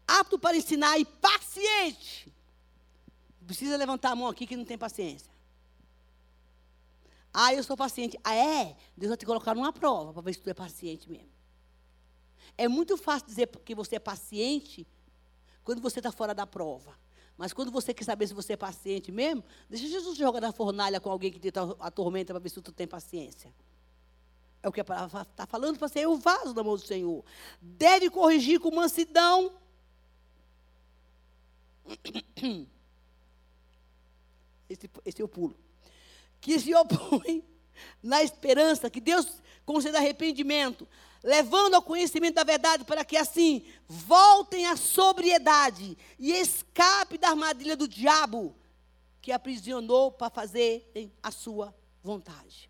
Apto 0.06 0.38
para 0.38 0.58
ensinar 0.58 1.00
e 1.00 1.06
paciente. 1.06 2.30
Precisa 3.50 3.76
levantar 3.78 4.12
a 4.12 4.16
mão 4.16 4.28
aqui 4.28 4.46
que 4.46 4.56
não 4.56 4.64
tem 4.64 4.78
paciência. 4.78 5.32
Ah, 7.34 7.52
eu 7.52 7.64
sou 7.64 7.76
paciente. 7.76 8.16
Ah, 8.24 8.36
é? 8.36 8.78
Deus 8.96 9.10
vai 9.10 9.18
te 9.18 9.26
colocar 9.26 9.56
numa 9.56 9.74
prova 9.74 10.14
para 10.14 10.22
ver 10.22 10.36
se 10.36 10.40
tu 10.40 10.52
é 10.52 10.54
paciente 10.54 11.10
mesmo. 11.10 11.32
É 12.56 12.68
muito 12.68 12.96
fácil 12.96 13.26
dizer 13.26 13.48
que 13.48 13.74
você 13.74 13.96
é 13.96 14.00
paciente 14.00 14.86
quando 15.64 15.82
você 15.82 15.98
está 16.00 16.12
fora 16.12 16.32
da 16.32 16.46
prova. 16.46 16.96
Mas 17.36 17.52
quando 17.52 17.72
você 17.72 17.92
quer 17.92 18.04
saber 18.04 18.28
se 18.28 18.36
você 18.36 18.54
é 18.54 18.56
paciente 18.56 19.12
mesmo, 19.12 19.44
deixa 19.68 19.88
Jesus 19.88 20.16
jogar 20.16 20.42
na 20.42 20.52
fornalha 20.52 21.00
com 21.00 21.10
alguém 21.10 21.32
que 21.32 21.40
te 21.40 21.52
atormenta 21.80 22.32
para 22.32 22.40
ver 22.40 22.50
se 22.50 22.62
tu 22.62 22.72
tem 22.72 22.86
paciência. 22.86 23.52
É 24.62 24.70
o 24.70 24.72
que 24.72 24.82
a 24.82 24.86
palavra 24.86 25.24
está 25.24 25.48
falando 25.48 25.80
para 25.80 25.88
ser 25.88 26.08
o 26.08 26.18
vaso 26.18 26.54
da 26.54 26.64
mão 26.64 26.76
do 26.76 26.86
Senhor. 26.86 27.26
Deve 27.60 28.12
corrigir 28.12 28.60
com 28.60 28.70
mansidão. 28.70 29.52
Esse, 34.70 34.90
esse 35.04 35.28
pulo 35.28 35.58
que 36.42 36.60
se 36.60 36.74
opõem 36.74 37.44
na 38.02 38.24
esperança 38.24 38.90
que 38.90 39.02
Deus 39.02 39.42
conceda 39.66 39.98
arrependimento, 39.98 40.88
levando 41.24 41.76
ao 41.76 41.82
conhecimento 41.82 42.36
da 42.36 42.44
verdade, 42.44 42.86
para 42.86 43.06
que 43.06 43.18
assim 43.18 43.66
voltem 43.88 44.66
à 44.66 44.76
sobriedade 44.76 45.98
e 46.18 46.32
escape 46.32 47.18
da 47.18 47.30
armadilha 47.30 47.76
do 47.76 47.88
diabo 47.88 48.56
que 49.22 49.32
aprisionou 49.32 50.12
para 50.12 50.30
fazer 50.30 50.92
a 51.22 51.30
sua 51.30 51.76
vontade. 52.02 52.70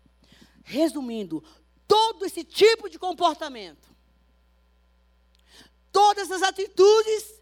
Resumindo, 0.64 1.42
todo 1.86 2.24
esse 2.26 2.44
tipo 2.44 2.88
de 2.88 2.98
comportamento, 2.98 3.88
todas 5.92 6.30
as 6.30 6.42
atitudes 6.42 7.40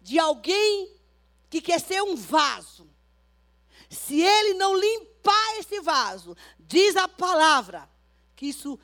de 0.00 0.18
alguém 0.18 0.96
que 1.50 1.60
quer 1.60 1.80
ser 1.80 2.02
um 2.02 2.16
vaso, 2.16 2.91
se 3.92 4.20
ele 4.20 4.54
não 4.54 4.74
limpar 4.74 5.58
esse 5.58 5.80
vaso, 5.80 6.36
diz 6.58 6.96
a 6.96 7.06
palavra 7.06 7.88
que 8.34 8.46
isso 8.46 8.78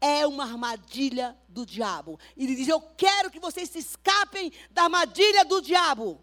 é 0.00 0.26
uma 0.26 0.44
armadilha 0.44 1.36
do 1.48 1.64
diabo. 1.64 2.18
Ele 2.36 2.54
diz: 2.54 2.68
Eu 2.68 2.80
quero 2.80 3.30
que 3.30 3.40
vocês 3.40 3.70
se 3.70 3.78
escapem 3.78 4.52
da 4.70 4.84
armadilha 4.84 5.44
do 5.44 5.60
diabo. 5.62 6.22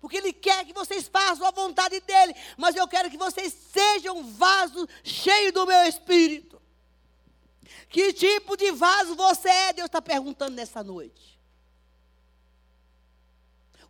Porque 0.00 0.16
ele 0.16 0.32
quer 0.32 0.64
que 0.64 0.72
vocês 0.72 1.06
façam 1.06 1.46
a 1.46 1.50
vontade 1.50 2.00
dele. 2.00 2.34
Mas 2.56 2.74
eu 2.74 2.88
quero 2.88 3.10
que 3.10 3.16
vocês 3.16 3.52
sejam 3.52 4.24
vaso 4.32 4.88
cheio 5.04 5.52
do 5.52 5.66
meu 5.66 5.82
espírito. 5.84 6.60
Que 7.88 8.12
tipo 8.12 8.56
de 8.56 8.72
vaso 8.72 9.14
você 9.14 9.48
é? 9.48 9.72
Deus 9.72 9.86
está 9.86 10.00
perguntando 10.00 10.56
nessa 10.56 10.82
noite. 10.82 11.40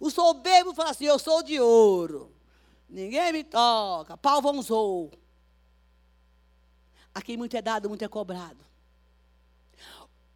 O 0.01 0.11
soberbo 0.11 0.75
fala 0.75 0.91
assim: 0.91 1.05
Eu 1.05 1.19
sou 1.19 1.43
de 1.43 1.61
ouro. 1.61 2.35
Ninguém 2.93 3.33
me 3.33 3.43
toca. 3.43 4.19
Pau 4.19 4.43
vãozou. 4.43 5.11
A 7.15 7.23
quem 7.23 7.39
muito 7.39 7.57
é 7.57 7.63
dado, 7.63 7.89
muito 7.89 8.05
é 8.05 8.09
cobrado. 8.09 8.63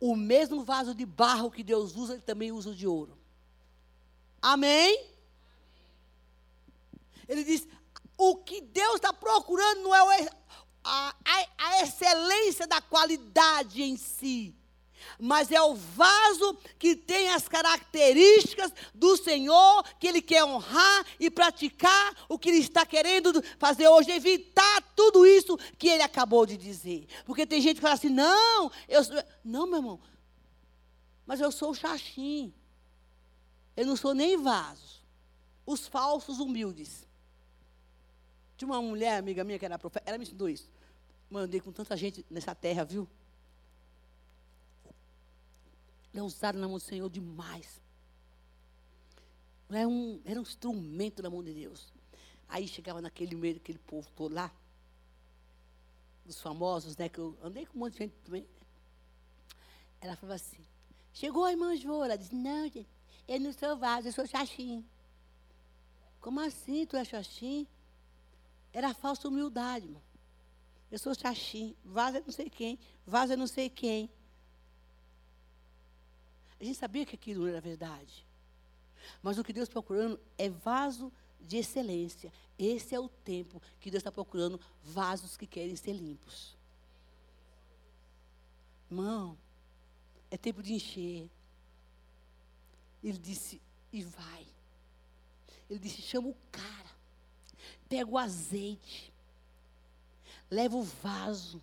O 0.01 0.17
mesmo 0.17 0.65
vaso 0.65 0.95
de 0.95 1.05
barro 1.05 1.51
que 1.51 1.63
Deus 1.63 1.95
usa, 1.95 2.15
ele 2.15 2.23
também 2.23 2.51
usa 2.51 2.75
de 2.75 2.87
ouro. 2.87 3.19
Amém? 4.41 5.07
Ele 7.29 7.45
diz: 7.45 7.69
o 8.17 8.37
que 8.37 8.63
Deus 8.63 8.95
está 8.95 9.13
procurando 9.13 9.83
não 9.83 10.11
é 10.13 10.27
a, 10.83 11.15
a, 11.25 11.49
a 11.59 11.83
excelência 11.83 12.67
da 12.67 12.81
qualidade 12.81 13.83
em 13.83 13.99
si 13.99 14.56
mas 15.19 15.51
é 15.51 15.61
o 15.61 15.75
vaso 15.75 16.59
que 16.79 16.97
tem 16.97 17.29
as 17.31 17.49
características 17.49 18.73
do 18.95 19.17
Senhor, 19.17 19.85
que 19.99 20.07
Ele 20.07 20.23
quer 20.23 20.45
honrar 20.45 21.07
e 21.19 21.31
praticar 21.31 22.15
o 22.29 22.39
que 22.39 22.49
Ele 22.49 22.59
está 22.59 22.85
querendo 22.85 23.43
fazer 23.59 23.89
hoje, 23.89 24.11
evitar 24.11 24.83
tudo 24.95 25.27
isso 25.27 25.59
que 25.79 25.89
Ele 25.89 26.03
acabou 26.03 26.47
de 26.47 26.57
dizer. 26.57 27.07
Porque 27.25 27.47
tem 27.47 27.61
gente 27.61 27.77
que 27.77 27.83
fala 27.83 27.95
assim: 27.95 28.11
não, 28.11 28.71
eu. 28.89 29.03
Não, 29.45 29.67
meu 29.67 29.79
irmão, 29.79 30.01
mas 31.27 31.41
eu 31.41 31.51
sou 31.51 31.71
o 31.71 31.75
xaxim. 31.75 32.53
Eu 33.77 33.87
não 33.87 33.97
sou 33.97 34.15
nem 34.15 34.41
vaso. 34.41 35.03
Os 35.67 35.87
falsos 35.87 36.39
humildes. 36.39 37.07
Tinha 38.57 38.69
uma 38.69 38.81
mulher, 38.81 39.19
amiga 39.19 39.45
minha, 39.45 39.59
que 39.59 39.65
era 39.65 39.79
profeta, 39.79 40.09
ela 40.09 40.17
me 40.17 40.25
ensinou 40.25 40.49
isso. 40.49 40.71
Mandei 41.29 41.61
com 41.61 41.73
tanta 41.73 41.97
gente 41.97 42.25
nessa 42.31 42.55
terra, 42.55 42.85
viu? 42.85 43.07
Ela 46.17 46.23
é 46.23 46.27
usada 46.27 46.59
na 46.59 46.67
mão 46.67 46.79
do 46.79 46.83
Senhor 46.83 47.11
demais. 47.11 47.79
Era 49.69 49.87
um, 49.87 50.19
era 50.25 50.41
um 50.41 50.43
instrumento 50.43 51.23
na 51.23 51.29
mão 51.29 51.45
de 51.45 51.53
Deus. 51.53 51.93
Aí 52.49 52.67
chegava 52.67 53.03
naquele 53.03 53.35
meio, 53.35 53.57
aquele 53.57 53.79
povo 53.79 54.11
todo 54.17 54.35
lá, 54.35 54.51
dos 56.25 56.41
famosos, 56.41 56.97
né? 56.97 57.11
Que 57.11 57.19
eu 57.19 57.37
andei 57.43 57.67
com 57.67 57.77
um 57.77 57.81
monte 57.81 57.93
de 57.93 57.99
gente 57.99 58.15
também. 58.25 58.47
Ela 60.01 60.17
falava 60.17 60.37
assim, 60.37 60.65
chegou 61.13 61.45
a 61.45 61.51
irmã 61.51 61.77
Joa, 61.77 62.07
ela 62.07 62.17
disse, 62.17 62.35
não, 62.35 62.65
gente, 62.65 62.89
eu 63.29 63.39
não 63.39 63.53
sou 63.53 63.77
vaso, 63.77 64.09
eu 64.09 64.13
sou 64.13 64.27
xaxim. 64.27 64.87
Como 66.19 66.41
assim, 66.41 66.87
tu 66.87 66.97
é 66.97 67.05
xaxim? 67.05 67.67
Era 68.73 68.95
falsa 68.95 69.29
humildade, 69.29 69.85
irmão. 69.85 70.03
Eu 70.91 70.99
sou 70.99 71.15
xaxim, 71.15 71.77
vaso 71.85 72.17
é 72.17 72.21
não 72.21 72.33
sei 72.33 72.49
quem, 72.49 72.79
vaso 73.05 73.35
é 73.35 73.37
não 73.37 73.47
sei 73.47 73.69
quem. 73.69 74.09
A 76.61 76.65
gente 76.65 76.79
sabia 76.79 77.05
que 77.05 77.15
aquilo 77.15 77.47
era 77.47 77.61
verdade. 77.61 78.27
Mas 79.23 79.39
o 79.39 79.45
que 79.45 79.53
Deus 79.53 79.69
está 79.69 79.81
procurando 79.81 80.19
é 80.39 80.49
vaso 80.49 81.13
de 81.41 81.59
excelência. 81.59 82.33
Esse 82.59 82.95
é 82.95 83.01
o 83.01 83.09
tempo 83.09 83.63
que 83.79 83.91
Deus 83.91 84.01
está 84.01 84.11
procurando 84.11 84.61
vasos 84.83 85.37
que 85.37 85.47
querem 85.47 85.77
ser 85.77 85.93
limpos. 85.93 86.57
Irmão, 88.91 89.37
é 90.31 90.37
tempo 90.37 90.63
de 90.63 90.73
encher. 90.73 91.29
Ele 93.03 93.19
disse, 93.19 93.61
e 93.93 94.03
vai. 94.03 94.47
Ele 95.69 95.79
disse, 95.79 96.03
chama 96.03 96.29
o 96.29 96.37
cara. 96.51 96.97
Pega 97.89 98.11
o 98.11 98.19
azeite. 98.19 99.13
Leva 100.51 100.77
o 100.77 100.83
vaso. 100.83 101.63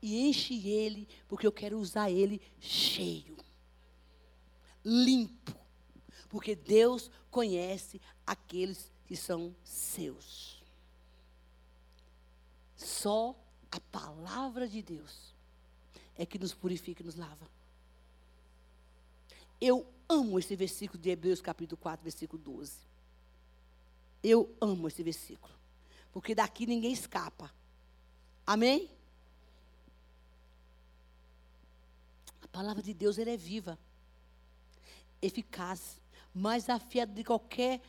E 0.00 0.28
enche 0.28 0.68
ele, 0.68 1.08
porque 1.26 1.46
eu 1.46 1.52
quero 1.52 1.78
usar 1.78 2.10
ele 2.10 2.40
cheio 2.60 3.35
limpo. 4.86 5.52
Porque 6.28 6.54
Deus 6.54 7.10
conhece 7.30 8.00
aqueles 8.24 8.92
que 9.06 9.16
são 9.16 9.54
seus. 9.64 10.62
Só 12.76 13.36
a 13.70 13.80
palavra 13.80 14.68
de 14.68 14.80
Deus 14.80 15.34
é 16.16 16.24
que 16.24 16.38
nos 16.38 16.54
purifica 16.54 17.02
e 17.02 17.06
nos 17.06 17.16
lava. 17.16 17.50
Eu 19.60 19.86
amo 20.08 20.38
esse 20.38 20.54
versículo 20.54 21.02
de 21.02 21.10
Hebreus 21.10 21.40
capítulo 21.40 21.76
4, 21.78 22.02
versículo 22.02 22.40
12. 22.42 22.78
Eu 24.22 24.54
amo 24.60 24.88
esse 24.88 25.02
versículo. 25.02 25.54
Porque 26.12 26.34
daqui 26.34 26.66
ninguém 26.66 26.92
escapa. 26.92 27.52
Amém? 28.46 28.90
A 32.42 32.48
palavra 32.48 32.82
de 32.82 32.94
Deus 32.94 33.18
ela 33.18 33.30
é 33.30 33.36
viva 33.36 33.78
eficaz, 35.26 36.00
mais 36.34 36.68
afiada 36.68 37.12
de 37.12 37.24
qualquer 37.24 37.80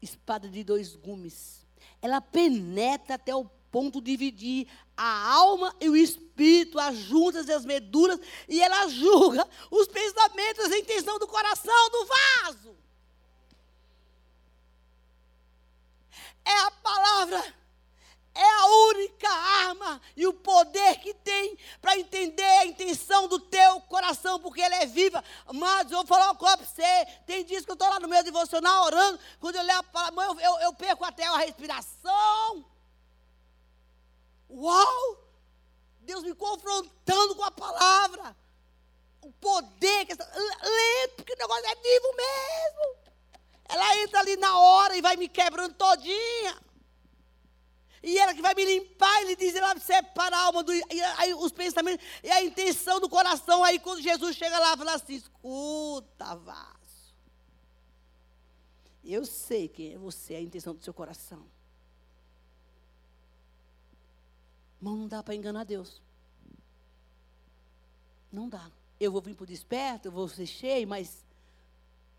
espada 0.00 0.48
de 0.48 0.62
dois 0.62 0.94
gumes. 0.94 1.66
Ela 2.00 2.20
penetra 2.20 3.14
até 3.14 3.34
o 3.34 3.44
ponto 3.70 4.00
de 4.00 4.12
dividir 4.12 4.68
a 4.96 5.34
alma 5.34 5.74
e 5.80 5.88
o 5.88 5.96
espírito, 5.96 6.78
as 6.78 6.96
juntas 6.96 7.48
e 7.48 7.52
as 7.52 7.64
medulas, 7.64 8.18
e 8.48 8.62
ela 8.62 8.88
julga 8.88 9.46
os 9.70 9.86
pensamentos 9.88 10.70
e 10.70 10.74
a 10.74 10.78
intenção 10.78 11.18
do 11.18 11.26
coração 11.26 11.90
do 11.90 12.06
vaso. 12.06 12.76
É 16.44 16.58
a 16.58 16.70
palavra 16.70 17.54
é 18.36 18.50
a 18.50 18.66
única 18.90 19.28
arma 19.28 20.00
e 20.14 20.26
o 20.26 20.32
poder 20.32 20.98
que 21.00 21.14
tem 21.14 21.58
para 21.80 21.98
entender 21.98 22.42
a 22.42 22.66
intenção 22.66 23.26
do 23.28 23.38
teu 23.38 23.80
coração, 23.82 24.38
porque 24.38 24.60
ela 24.60 24.76
é 24.76 24.86
viva. 24.86 25.24
Mas 25.54 25.90
eu 25.90 25.98
vou 25.98 26.06
falar 26.06 26.26
uma 26.26 26.34
coisa 26.34 26.58
para 26.58 26.66
você. 26.66 27.06
Tem 27.26 27.44
dias 27.44 27.64
que 27.64 27.70
eu 27.70 27.74
estou 27.74 27.88
lá 27.88 27.98
no 27.98 28.08
meu 28.08 28.22
devocional 28.22 28.84
orando, 28.84 29.18
quando 29.40 29.56
eu 29.56 29.62
leio 29.62 29.78
a 29.78 29.82
palavra, 29.82 30.22
eu, 30.22 30.40
eu, 30.40 30.60
eu 30.60 30.72
perco 30.74 31.04
até 31.04 31.24
a 31.24 31.38
respiração. 31.38 32.64
Uau! 34.50 35.26
Deus 36.00 36.22
me 36.22 36.34
confrontando 36.34 37.34
com 37.34 37.42
a 37.42 37.50
palavra. 37.50 38.36
O 39.22 39.32
poder 39.32 40.04
que 40.04 40.12
essa, 40.12 40.24
lento, 40.24 41.16
porque 41.16 41.32
o 41.32 41.38
negócio 41.38 41.66
é 41.66 41.74
vivo 41.74 42.14
mesmo. 42.16 43.06
Ela 43.68 43.96
entra 44.02 44.20
ali 44.20 44.36
na 44.36 44.58
hora 44.60 44.96
e 44.96 45.02
vai 45.02 45.16
me 45.16 45.28
quebrando 45.28 45.74
todinha. 45.74 46.66
E 48.06 48.16
ela 48.18 48.32
que 48.32 48.40
vai 48.40 48.54
me 48.54 48.64
limpar, 48.64 49.22
ele 49.22 49.34
diz, 49.34 49.52
ela 49.56 49.76
separa 49.80 50.36
a 50.36 50.42
alma 50.42 50.62
do, 50.62 50.72
e 50.72 50.84
aí, 51.18 51.34
os 51.34 51.50
pensamentos 51.50 52.06
e 52.22 52.30
a 52.30 52.40
intenção 52.40 53.00
do 53.00 53.08
coração. 53.08 53.64
Aí 53.64 53.80
quando 53.80 54.00
Jesus 54.00 54.36
chega 54.36 54.56
lá, 54.60 54.76
fala 54.76 54.94
assim: 54.94 55.14
escuta, 55.14 56.36
vaso. 56.36 56.76
Eu 59.04 59.26
sei 59.26 59.66
quem 59.66 59.94
é 59.94 59.98
você, 59.98 60.36
a 60.36 60.40
intenção 60.40 60.72
do 60.72 60.84
seu 60.84 60.94
coração. 60.94 61.44
Mas 64.80 64.94
não 64.94 65.08
dá 65.08 65.20
para 65.20 65.34
enganar 65.34 65.64
Deus. 65.64 66.00
Não 68.30 68.48
dá. 68.48 68.70
Eu 69.00 69.10
vou 69.10 69.20
vir 69.20 69.34
por 69.34 69.48
desperto, 69.48 70.06
eu 70.06 70.12
vou 70.12 70.28
ser 70.28 70.46
cheio, 70.46 70.86
mas 70.86 71.24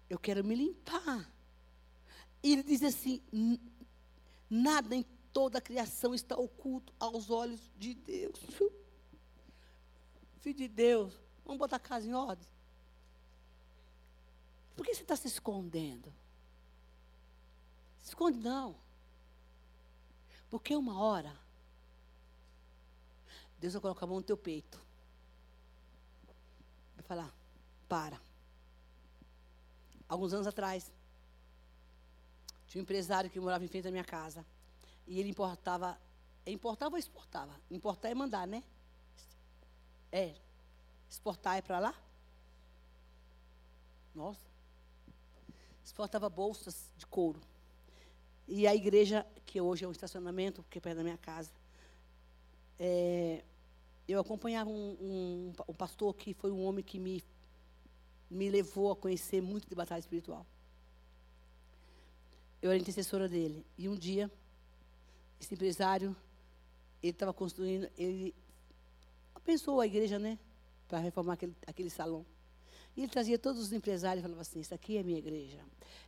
eu 0.09 0.19
quero 0.19 0.43
me 0.43 0.53
limpar. 0.53 1.31
E 2.43 2.51
ele 2.51 2.63
diz 2.63 2.83
assim: 2.83 3.21
nada 4.49 4.93
toda 5.37 5.59
a 5.59 5.61
criação 5.61 6.15
está 6.15 6.35
oculto 6.35 6.91
aos 6.99 7.29
olhos 7.29 7.69
de 7.77 7.93
Deus. 7.93 8.39
Filho 10.39 10.57
de 10.57 10.67
Deus, 10.67 11.13
vamos 11.45 11.59
botar 11.59 11.75
a 11.75 11.79
casa 11.79 12.07
em 12.07 12.13
ordem. 12.15 12.49
Por 14.75 14.83
que 14.83 14.95
você 14.95 15.03
está 15.03 15.15
se 15.15 15.27
escondendo? 15.27 16.11
Se 18.01 18.09
esconde 18.09 18.39
não. 18.39 18.75
Porque 20.49 20.75
uma 20.75 20.99
hora, 20.99 21.37
Deus 23.59 23.73
vai 23.73 23.81
colocar 23.83 24.05
a 24.05 24.07
mão 24.07 24.17
no 24.17 24.23
teu 24.23 24.37
peito. 24.37 24.81
Vai 26.95 27.05
falar, 27.05 27.31
para. 27.87 28.19
Alguns 30.09 30.33
anos 30.33 30.47
atrás, 30.47 30.91
tinha 32.65 32.81
um 32.81 32.83
empresário 32.83 33.29
que 33.29 33.39
morava 33.39 33.63
em 33.63 33.67
frente 33.67 33.83
da 33.83 33.91
minha 33.91 34.03
casa. 34.03 34.43
E 35.07 35.19
ele 35.19 35.29
importava. 35.29 35.97
Importava 36.45 36.95
ou 36.95 36.99
exportava? 36.99 37.53
Importar 37.69 38.09
é 38.09 38.15
mandar, 38.15 38.47
né? 38.47 38.63
É. 40.11 40.35
Exportar 41.09 41.57
é 41.57 41.61
para 41.61 41.79
lá? 41.79 41.95
Nossa. 44.13 44.47
Exportava 45.83 46.29
bolsas 46.29 46.91
de 46.97 47.05
couro. 47.05 47.39
E 48.47 48.65
a 48.65 48.75
igreja, 48.75 49.25
que 49.45 49.59
hoje 49.59 49.83
é 49.83 49.87
um 49.87 49.91
estacionamento, 49.91 50.63
que 50.69 50.77
é 50.77 50.81
perto 50.81 50.97
da 50.97 51.03
minha 51.03 51.17
casa, 51.17 51.51
é, 52.79 53.43
eu 54.07 54.19
acompanhava 54.19 54.69
um, 54.69 54.97
um, 55.01 55.53
um, 55.67 55.73
pastor 55.73 56.13
que 56.13 56.33
foi 56.33 56.51
um 56.51 56.63
homem 56.63 56.83
que 56.83 56.97
me, 56.97 57.23
me 58.29 58.49
levou 58.49 58.91
a 58.91 58.95
conhecer 58.95 59.41
muito 59.41 59.67
de 59.67 59.75
batalha 59.75 59.99
espiritual. 59.99 60.45
Eu 62.61 62.71
era 62.71 62.79
intercessora 62.79 63.27
dele. 63.27 63.65
E 63.77 63.89
um 63.89 63.95
dia, 63.95 64.31
esse 65.39 65.53
empresário, 65.53 66.15
ele 67.01 67.11
estava 67.11 67.33
construindo, 67.33 67.89
ele 67.97 68.33
pensou 69.45 69.79
a 69.79 69.87
igreja, 69.87 70.19
né? 70.19 70.37
Para 70.87 70.99
reformar 70.99 71.33
aquele, 71.33 71.55
aquele 71.65 71.89
salão. 71.89 72.25
E 72.95 73.01
ele 73.01 73.11
trazia 73.11 73.37
todos 73.37 73.61
os 73.61 73.71
empresários 73.71 74.19
e 74.19 74.23
falava 74.23 74.41
assim: 74.41 74.59
Isso 74.59 74.73
aqui 74.73 74.97
é 74.97 75.03
minha 75.03 75.17
igreja. 75.17 75.63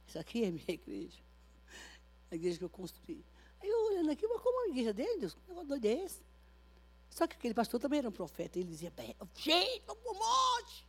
Isso 0.07 0.17
aqui 0.19 0.43
é 0.43 0.51
minha 0.51 0.65
igreja. 0.71 1.19
A 2.31 2.35
igreja 2.35 2.57
que 2.57 2.63
eu 2.63 2.69
construí. 2.69 3.23
Aí 3.61 3.69
eu 3.69 3.85
olhando 3.87 4.11
aqui, 4.11 4.27
mas 4.27 4.41
como 4.41 4.65
a 4.65 4.69
igreja 4.69 4.93
dele, 4.93 5.19
Deus? 5.19 5.33
Que 5.33 5.65
doido 5.65 5.85
é 5.85 6.05
esse? 6.05 6.21
Só 7.09 7.27
que 7.27 7.35
aquele 7.35 7.53
pastor 7.53 7.79
também 7.79 7.99
era 7.99 8.09
um 8.09 8.11
profeta. 8.11 8.59
Ele 8.59 8.69
dizia: 8.69 8.91
Gente, 9.35 9.83
vamos 9.85 10.03
um 10.05 10.13
monte. 10.13 10.88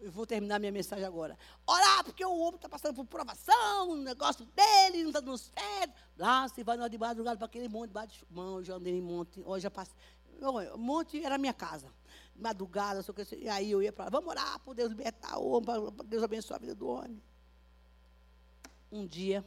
Eu 0.00 0.10
vou 0.10 0.26
terminar 0.26 0.58
minha 0.58 0.72
mensagem 0.72 1.04
agora. 1.04 1.38
Orar, 1.66 2.04
porque 2.04 2.24
o 2.24 2.38
homem 2.38 2.56
está 2.56 2.68
passando 2.68 2.94
por 2.94 3.06
provação, 3.06 3.90
o 3.90 3.96
negócio 3.96 4.44
dele 4.46 5.02
não 5.02 5.10
está 5.10 5.20
dando 5.20 5.38
certo. 5.38 5.94
Lá, 6.18 6.46
você 6.46 6.62
vai 6.62 6.76
de 6.88 6.98
madrugada 6.98 7.36
para 7.36 7.46
aquele 7.46 7.68
monte, 7.68 7.90
bate 7.90 8.24
mão, 8.30 8.62
já 8.62 8.74
andei 8.74 8.96
em 8.96 9.00
monte, 9.00 9.42
hoje 9.44 9.62
já 9.62 9.70
passei. 9.70 9.94
Monte 10.76 11.24
era 11.24 11.38
minha 11.38 11.54
casa. 11.54 11.90
Madrugada, 12.36 13.02
só 13.02 13.12
que, 13.12 13.22
e 13.36 13.48
aí 13.48 13.70
eu 13.70 13.82
ia 13.82 13.92
para 13.92 14.06
lá, 14.06 14.10
vamos 14.10 14.28
orar 14.28 14.58
para 14.58 14.74
Deus 14.74 14.90
libertar 14.90 15.38
o 15.38 15.48
homem, 15.48 15.92
para 15.92 16.04
Deus 16.04 16.22
abençoar 16.22 16.58
a 16.58 16.60
vida 16.60 16.74
do 16.74 16.88
homem. 16.88 17.22
Um 18.90 19.06
dia, 19.06 19.44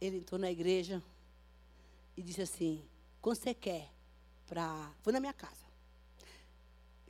ele 0.00 0.18
entrou 0.18 0.38
na 0.38 0.50
igreja 0.50 1.02
e 2.16 2.22
disse 2.22 2.42
assim: 2.42 2.84
quando 3.20 3.36
você 3.36 3.54
quer 3.54 3.88
para. 4.46 4.92
Foi 5.02 5.12
na 5.12 5.20
minha 5.20 5.32
casa. 5.32 5.67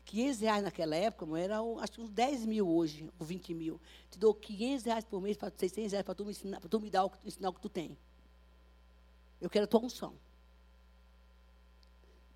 500 0.09 0.41
reais 0.41 0.63
naquela 0.63 0.97
época, 0.97 1.39
era 1.39 1.59
acho 1.81 1.93
que 1.93 2.01
uns 2.01 2.09
10 2.09 2.47
mil 2.47 2.67
hoje, 2.67 3.11
ou 3.19 3.27
20 3.27 3.53
mil. 3.53 3.79
Te 4.11 4.19
dou 4.19 4.35
500 4.35 4.85
reais 4.87 5.05
por 5.05 5.21
mês, 5.21 5.37
para 5.37 5.53
600 5.55 5.93
reais 5.93 6.05
para 6.05 6.15
tu 6.15 6.25
me 6.25 6.31
ensinar, 6.31 6.61
para 6.61 6.69
tu 6.69 6.81
me 6.81 6.89
dar 6.89 7.05
o, 7.05 7.13
ensinar 7.27 7.53
que 7.53 7.61
tu 7.61 7.69
tem. 7.69 7.97
Eu 9.39 9.51
quero 9.51 9.65
a 9.65 9.69
tua 9.69 9.81
unção. 9.81 10.15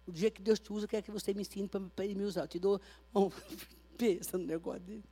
O 0.06 0.12
dia 0.12 0.30
que 0.30 0.42
Deus 0.42 0.58
te 0.58 0.70
usa, 0.70 0.84
eu 0.84 0.88
quero 0.88 1.02
que 1.02 1.10
você 1.10 1.32
me 1.32 1.40
ensine 1.40 1.66
para 1.66 2.04
ele 2.04 2.14
me 2.14 2.24
usar. 2.24 2.42
Eu 2.42 2.48
te 2.48 2.58
dou. 2.58 2.78
Bom, 3.10 3.32
pensa 3.96 4.36
no 4.36 4.44
negócio 4.44 4.80
dele. 4.80 5.04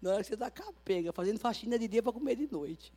Na 0.00 0.12
hora 0.12 0.22
que 0.22 0.28
você 0.28 0.34
está 0.34 0.48
capenga, 0.50 1.12
fazendo 1.12 1.40
faxina 1.40 1.76
de 1.76 1.88
dia 1.88 2.02
para 2.02 2.12
comer 2.12 2.36
de 2.36 2.50
noite. 2.50 2.94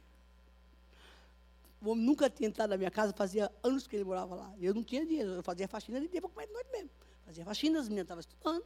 O 1.82 1.90
homem 1.90 2.06
nunca 2.06 2.30
tinha 2.30 2.48
entrado 2.48 2.70
na 2.70 2.78
minha 2.78 2.92
casa, 2.92 3.14
fazia 3.14 3.52
anos 3.64 3.88
que 3.88 3.96
ele 3.96 4.04
morava 4.04 4.36
lá. 4.36 4.54
Eu 4.60 4.76
não 4.76 4.84
tinha 4.84 5.04
dinheiro, 5.04 5.32
eu 5.32 5.44
fazia 5.44 5.68
faxina 5.68 6.00
de 6.00 6.08
dia 6.08 6.22
para 6.22 6.30
comer 6.30 6.46
de 6.46 6.54
noite 6.54 6.72
mesmo. 6.72 6.92
Fazia 7.26 7.44
faxina, 7.44 7.80
as 7.80 7.88
meninas 7.88 8.04
estavam 8.04 8.20
estudando 8.20 8.64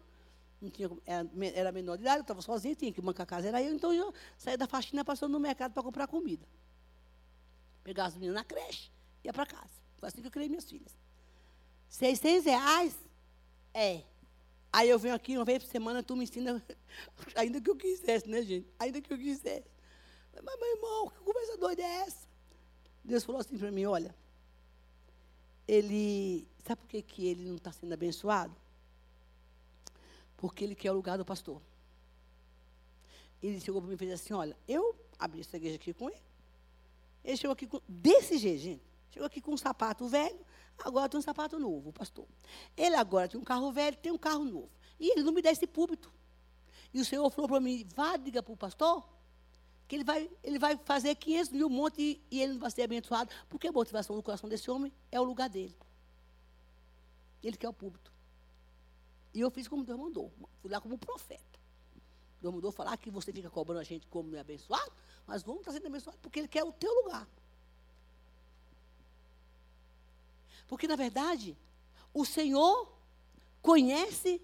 não 0.61 0.69
tinha, 0.69 0.89
era, 1.05 1.27
era 1.53 1.71
menor 1.71 1.97
de 1.97 2.03
idade, 2.03 2.19
eu 2.19 2.21
estava 2.21 2.41
sozinha, 2.41 2.75
tinha 2.75 2.91
que 2.91 3.01
bancar 3.01 3.23
a 3.23 3.27
casa, 3.27 3.47
era 3.47 3.61
eu, 3.61 3.73
então 3.73 3.91
eu 3.93 4.13
saía 4.37 4.57
da 4.57 4.67
faxina 4.67 5.03
passando 5.03 5.31
no 5.31 5.39
mercado 5.39 5.73
para 5.73 5.81
comprar 5.81 6.07
comida. 6.07 6.45
Pegava 7.83 8.09
as 8.09 8.13
meninas 8.13 8.35
na 8.35 8.43
creche, 8.43 8.91
ia 9.23 9.33
para 9.33 9.45
casa. 9.45 9.81
Foi 9.97 10.07
assim 10.07 10.21
que 10.21 10.27
eu 10.27 10.31
criei 10.31 10.47
minhas 10.47 10.69
filhas. 10.69 10.95
600 11.89 12.45
reais? 12.45 12.97
É. 13.73 14.03
Aí 14.71 14.89
eu 14.89 14.97
venho 14.97 15.15
aqui 15.15 15.35
uma 15.35 15.43
vez 15.43 15.63
por 15.63 15.69
semana, 15.69 16.01
tu 16.01 16.15
me 16.15 16.23
ensina, 16.23 16.63
ainda 17.35 17.59
que 17.59 17.69
eu 17.69 17.75
quisesse, 17.75 18.29
né, 18.29 18.41
gente? 18.43 18.67
Ainda 18.79 19.01
que 19.01 19.11
eu 19.11 19.17
quisesse. 19.17 19.69
Mas, 20.43 20.59
meu 20.59 20.75
irmão, 20.75 21.09
que 21.09 21.19
conversa 21.19 21.57
doida 21.57 21.81
é 21.81 22.01
essa? 22.01 22.27
Deus 23.03 23.23
falou 23.23 23.41
assim 23.41 23.57
para 23.57 23.71
mim, 23.71 23.85
olha, 23.85 24.15
ele, 25.67 26.47
sabe 26.65 26.81
por 26.81 26.87
que, 26.87 27.01
que 27.01 27.27
ele 27.27 27.45
não 27.45 27.55
está 27.55 27.71
sendo 27.71 27.93
abençoado? 27.93 28.55
Porque 30.41 30.63
ele 30.63 30.73
quer 30.73 30.91
o 30.91 30.95
lugar 30.95 31.19
do 31.19 31.23
pastor. 31.23 31.61
Ele 33.41 33.59
chegou 33.59 33.79
para 33.79 33.87
mim 33.87 33.93
e 33.93 33.97
fez 33.97 34.11
assim: 34.11 34.33
Olha, 34.33 34.57
eu 34.67 34.95
abri 35.19 35.41
essa 35.41 35.55
igreja 35.55 35.75
aqui 35.75 35.93
com 35.93 36.09
ele. 36.09 36.21
Ele 37.23 37.37
chegou 37.37 37.53
aqui 37.53 37.67
com, 37.67 37.79
desse 37.87 38.39
jeito, 38.39 38.59
gente. 38.59 38.81
Chegou 39.11 39.27
aqui 39.27 39.39
com 39.39 39.53
um 39.53 39.57
sapato 39.57 40.07
velho, 40.07 40.39
agora 40.83 41.07
tem 41.07 41.19
um 41.19 41.21
sapato 41.21 41.59
novo, 41.59 41.89
o 41.89 41.93
pastor. 41.93 42.25
Ele 42.75 42.95
agora 42.95 43.27
tem 43.27 43.39
um 43.39 43.43
carro 43.43 43.71
velho, 43.71 43.95
tem 43.97 44.11
um 44.11 44.17
carro 44.17 44.43
novo. 44.43 44.69
E 44.99 45.11
ele 45.11 45.21
não 45.21 45.31
me 45.31 45.43
dá 45.43 45.51
esse 45.51 45.67
púlpito. 45.67 46.11
E 46.91 46.99
o 46.99 47.05
Senhor 47.05 47.29
falou 47.29 47.47
para 47.47 47.59
mim: 47.59 47.87
vá, 47.95 48.17
diga 48.17 48.41
para 48.41 48.53
o 48.53 48.57
pastor 48.57 49.07
que 49.87 49.95
ele 49.95 50.03
vai, 50.03 50.31
ele 50.41 50.57
vai 50.57 50.75
fazer 50.85 51.13
500 51.13 51.51
mil 51.51 51.69
montes 51.69 51.99
e, 51.99 52.21
e 52.31 52.41
ele 52.41 52.53
não 52.53 52.59
vai 52.61 52.71
ser 52.71 52.81
abençoado, 52.81 53.29
porque 53.47 53.67
a 53.67 53.71
motivação 53.71 54.15
do 54.15 54.23
coração 54.23 54.49
desse 54.49 54.71
homem 54.71 54.91
é 55.11 55.19
o 55.19 55.23
lugar 55.23 55.49
dele. 55.49 55.75
Ele 57.43 57.57
quer 57.57 57.69
o 57.69 57.73
púlpito. 57.73 58.11
E 59.33 59.39
eu 59.39 59.49
fiz 59.49 59.67
como 59.67 59.83
Deus 59.83 59.99
mandou. 59.99 60.31
Fui 60.61 60.69
lá 60.69 60.81
como 60.81 60.97
profeta. 60.97 61.59
Deus 62.41 62.53
mandou 62.53 62.71
falar 62.71 62.97
que 62.97 63.09
você 63.09 63.31
fica 63.31 63.49
cobrando 63.49 63.79
a 63.79 63.83
gente 63.83 64.07
como 64.07 64.29
me 64.29 64.39
abençoado, 64.39 64.91
mas 65.27 65.43
vamos 65.43 65.61
estar 65.61 65.71
sendo 65.71 65.87
abençoado 65.87 66.17
porque 66.21 66.39
Ele 66.39 66.47
quer 66.47 66.63
o 66.63 66.71
teu 66.71 66.91
lugar. 67.03 67.27
Porque, 70.67 70.87
na 70.87 70.95
verdade, 70.95 71.57
o 72.13 72.25
Senhor 72.25 72.91
conhece 73.61 74.41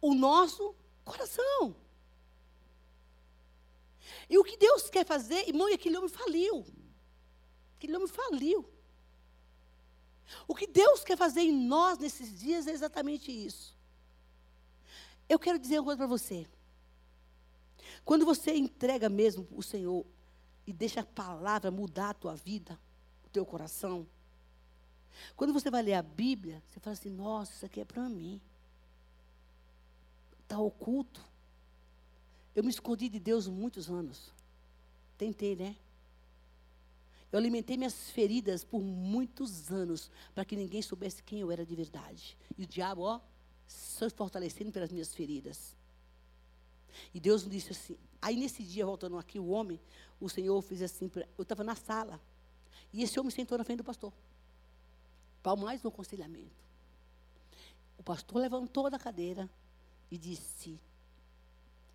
o 0.00 0.14
nosso 0.14 0.74
coração. 1.04 1.76
E 4.28 4.38
o 4.38 4.44
que 4.44 4.56
Deus 4.56 4.90
quer 4.90 5.06
fazer, 5.06 5.46
irmão, 5.46 5.68
e 5.68 5.74
aquele 5.74 5.96
homem 5.96 6.08
faliu. 6.08 6.66
Aquele 7.76 7.94
homem 7.94 8.08
faliu. 8.08 8.68
O 10.48 10.54
que 10.54 10.66
Deus 10.66 11.04
quer 11.04 11.16
fazer 11.16 11.42
em 11.42 11.52
nós 11.52 11.98
nesses 11.98 12.40
dias 12.40 12.66
é 12.66 12.72
exatamente 12.72 13.30
isso. 13.30 13.75
Eu 15.28 15.38
quero 15.38 15.58
dizer 15.58 15.78
uma 15.78 15.84
coisa 15.84 15.98
para 15.98 16.06
você. 16.06 16.46
Quando 18.04 18.24
você 18.24 18.54
entrega 18.54 19.08
mesmo 19.08 19.46
o 19.50 19.62
Senhor 19.62 20.06
e 20.66 20.72
deixa 20.72 21.00
a 21.00 21.04
palavra 21.04 21.70
mudar 21.70 22.10
a 22.10 22.14
tua 22.14 22.36
vida, 22.36 22.78
o 23.24 23.28
teu 23.28 23.44
coração, 23.44 24.06
quando 25.34 25.52
você 25.52 25.70
vai 25.70 25.82
ler 25.82 25.94
a 25.94 26.02
Bíblia, 26.02 26.62
você 26.68 26.80
fala 26.80 26.94
assim: 26.94 27.10
nossa, 27.10 27.52
isso 27.52 27.66
aqui 27.66 27.80
é 27.80 27.84
para 27.84 28.08
mim. 28.08 28.40
Está 30.42 30.58
oculto. 30.58 31.24
Eu 32.54 32.62
me 32.62 32.70
escondi 32.70 33.08
de 33.08 33.18
Deus 33.18 33.46
muitos 33.46 33.90
anos. 33.90 34.32
Tentei, 35.18 35.56
né? 35.56 35.76
Eu 37.32 37.38
alimentei 37.38 37.76
minhas 37.76 38.10
feridas 38.10 38.64
por 38.64 38.80
muitos 38.80 39.70
anos 39.70 40.10
para 40.34 40.44
que 40.44 40.56
ninguém 40.56 40.80
soubesse 40.80 41.22
quem 41.22 41.40
eu 41.40 41.50
era 41.50 41.66
de 41.66 41.74
verdade. 41.74 42.38
E 42.56 42.62
o 42.62 42.66
diabo, 42.66 43.02
ó, 43.02 43.20
se 43.66 44.08
fortalecendo 44.10 44.72
pelas 44.72 44.90
minhas 44.90 45.14
feridas. 45.14 45.76
E 47.12 47.20
Deus 47.20 47.44
me 47.44 47.50
disse 47.50 47.72
assim. 47.72 47.96
Aí 48.20 48.36
nesse 48.36 48.62
dia, 48.62 48.86
voltando 48.86 49.18
aqui, 49.18 49.38
o 49.38 49.48
homem, 49.48 49.80
o 50.20 50.28
Senhor 50.28 50.60
fez 50.62 50.82
assim. 50.82 51.10
Eu 51.36 51.42
estava 51.42 51.62
na 51.62 51.74
sala. 51.74 52.20
E 52.92 53.02
esse 53.02 53.18
homem 53.18 53.30
sentou 53.30 53.58
na 53.58 53.64
frente 53.64 53.78
do 53.78 53.84
pastor. 53.84 54.12
Para 55.42 55.56
mais 55.56 55.84
um 55.84 55.88
aconselhamento. 55.88 56.64
O 57.98 58.02
pastor 58.02 58.40
levantou 58.40 58.90
da 58.90 58.98
cadeira 58.98 59.48
e 60.10 60.18
disse: 60.18 60.80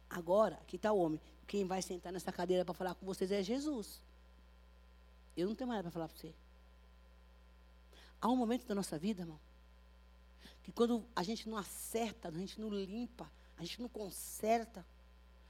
Agora, 0.10 0.56
aqui 0.56 0.76
está 0.76 0.92
o 0.92 1.00
homem. 1.00 1.22
Quem 1.48 1.66
vai 1.66 1.82
sentar 1.82 2.14
nessa 2.14 2.32
cadeira 2.32 2.64
para 2.64 2.74
falar 2.74 2.96
com 2.96 3.06
vocês 3.06 3.32
é 3.32 3.44
Jesus. 3.44 4.02
Eu 5.36 5.48
não 5.48 5.56
tenho 5.56 5.68
mais 5.68 5.80
nada 5.80 5.90
para 5.90 5.92
falar 5.92 6.08
para 6.08 6.18
você. 6.18 6.34
Há 8.22 8.30
um 8.30 8.36
momento 8.36 8.66
da 8.68 8.76
nossa 8.76 8.98
vida, 9.00 9.24
irmão, 9.24 9.40
que 10.64 10.72
quando 10.72 11.08
a 11.16 11.24
gente 11.24 11.50
não 11.50 11.58
acerta, 11.58 12.30
a 12.30 12.32
gente 12.32 12.60
não 12.60 12.70
limpa, 12.70 13.32
a 13.58 13.62
gente 13.62 13.82
não 13.82 13.90
conserta 13.90 14.86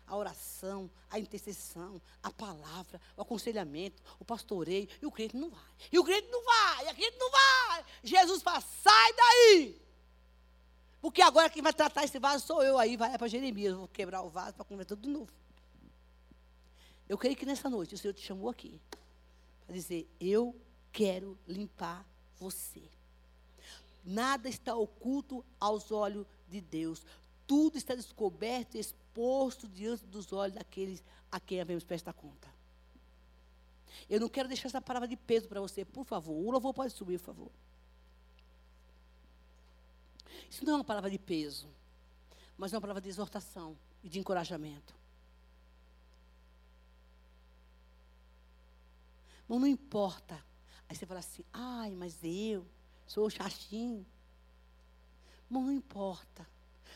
a 0.06 0.18
oração, 0.18 0.92
a 1.10 1.18
intercessão, 1.18 2.02
a 2.22 2.32
palavra, 2.32 3.00
o 3.16 3.22
aconselhamento, 3.22 4.02
o 4.20 4.26
pastoreio, 4.26 4.88
e 5.02 5.06
o 5.06 5.12
crente 5.12 5.38
não 5.38 5.50
vai. 5.50 5.72
E 5.92 5.98
o 5.98 6.04
crente 6.04 6.28
não 6.30 6.44
vai, 6.44 6.88
e 6.88 6.92
o 6.92 6.96
crente 6.96 7.18
não 7.18 7.32
vai. 7.32 7.86
Jesus 8.04 8.42
fala, 8.42 8.60
sai 8.60 9.14
daí. 9.14 9.82
Porque 11.02 11.22
agora 11.22 11.50
quem 11.50 11.64
vai 11.64 11.74
tratar 11.74 12.04
esse 12.04 12.20
vaso 12.20 12.46
sou 12.46 12.62
eu. 12.62 12.78
Aí 12.78 12.96
vai 12.96 13.18
para 13.18 13.28
Jeremias, 13.28 13.74
vou 13.74 13.88
quebrar 13.88 14.22
o 14.22 14.30
vaso 14.30 14.54
para 14.54 14.66
converter 14.66 14.96
tudo 14.96 15.08
de 15.08 15.10
novo. 15.10 15.32
Eu 17.10 17.18
creio 17.18 17.36
que 17.36 17.46
nessa 17.46 17.70
noite 17.70 17.96
o 17.96 17.98
Senhor 17.98 18.14
te 18.14 18.22
chamou 18.22 18.50
aqui 18.50 18.80
para 19.66 19.74
dizer: 19.74 20.08
Eu 20.20 20.56
quero 20.92 21.38
limpar 21.48 22.08
você. 22.36 22.84
Nada 24.04 24.50
está 24.50 24.76
oculto 24.76 25.46
aos 25.60 25.92
olhos 25.92 26.26
de 26.50 26.60
Deus. 26.60 27.06
Tudo 27.46 27.78
está 27.78 27.94
descoberto 27.96 28.76
e 28.76 28.80
exposto 28.80 29.68
diante 29.68 30.06
dos 30.06 30.32
olhos 30.34 30.56
daqueles 30.56 31.04
a 31.32 31.40
quem 31.40 31.62
havemos 31.62 31.84
prestar 31.84 32.14
conta. 32.14 32.50
Eu 34.10 34.20
não 34.20 34.30
quero 34.30 34.48
deixar 34.48 34.68
essa 34.68 34.82
palavra 34.82 35.08
de 35.08 35.16
peso 35.16 35.48
para 35.48 35.62
você, 35.62 35.86
por 35.86 36.04
favor. 36.06 36.34
O 36.34 36.50
louvor 36.52 36.74
pode 36.74 36.94
subir, 36.94 37.20
por 37.20 37.26
favor. 37.26 37.52
Isso 40.50 40.66
não 40.66 40.74
é 40.74 40.76
uma 40.78 40.84
palavra 40.84 41.10
de 41.10 41.20
peso, 41.20 41.70
mas 42.58 42.74
é 42.74 42.76
uma 42.76 42.82
palavra 42.82 43.02
de 43.02 43.10
exortação 43.10 43.78
e 44.04 44.10
de 44.10 44.20
encorajamento. 44.20 44.94
Mas 49.48 49.60
não 49.60 49.68
importa. 49.68 50.44
Aí 50.90 50.96
você 50.96 51.06
fala 51.06 51.20
assim, 51.20 51.44
ai, 51.54 51.92
mas 51.96 52.18
eu 52.24 52.66
sou 53.12 53.30
chatinho. 53.30 54.06
Não 55.50 55.70
importa 55.72 56.48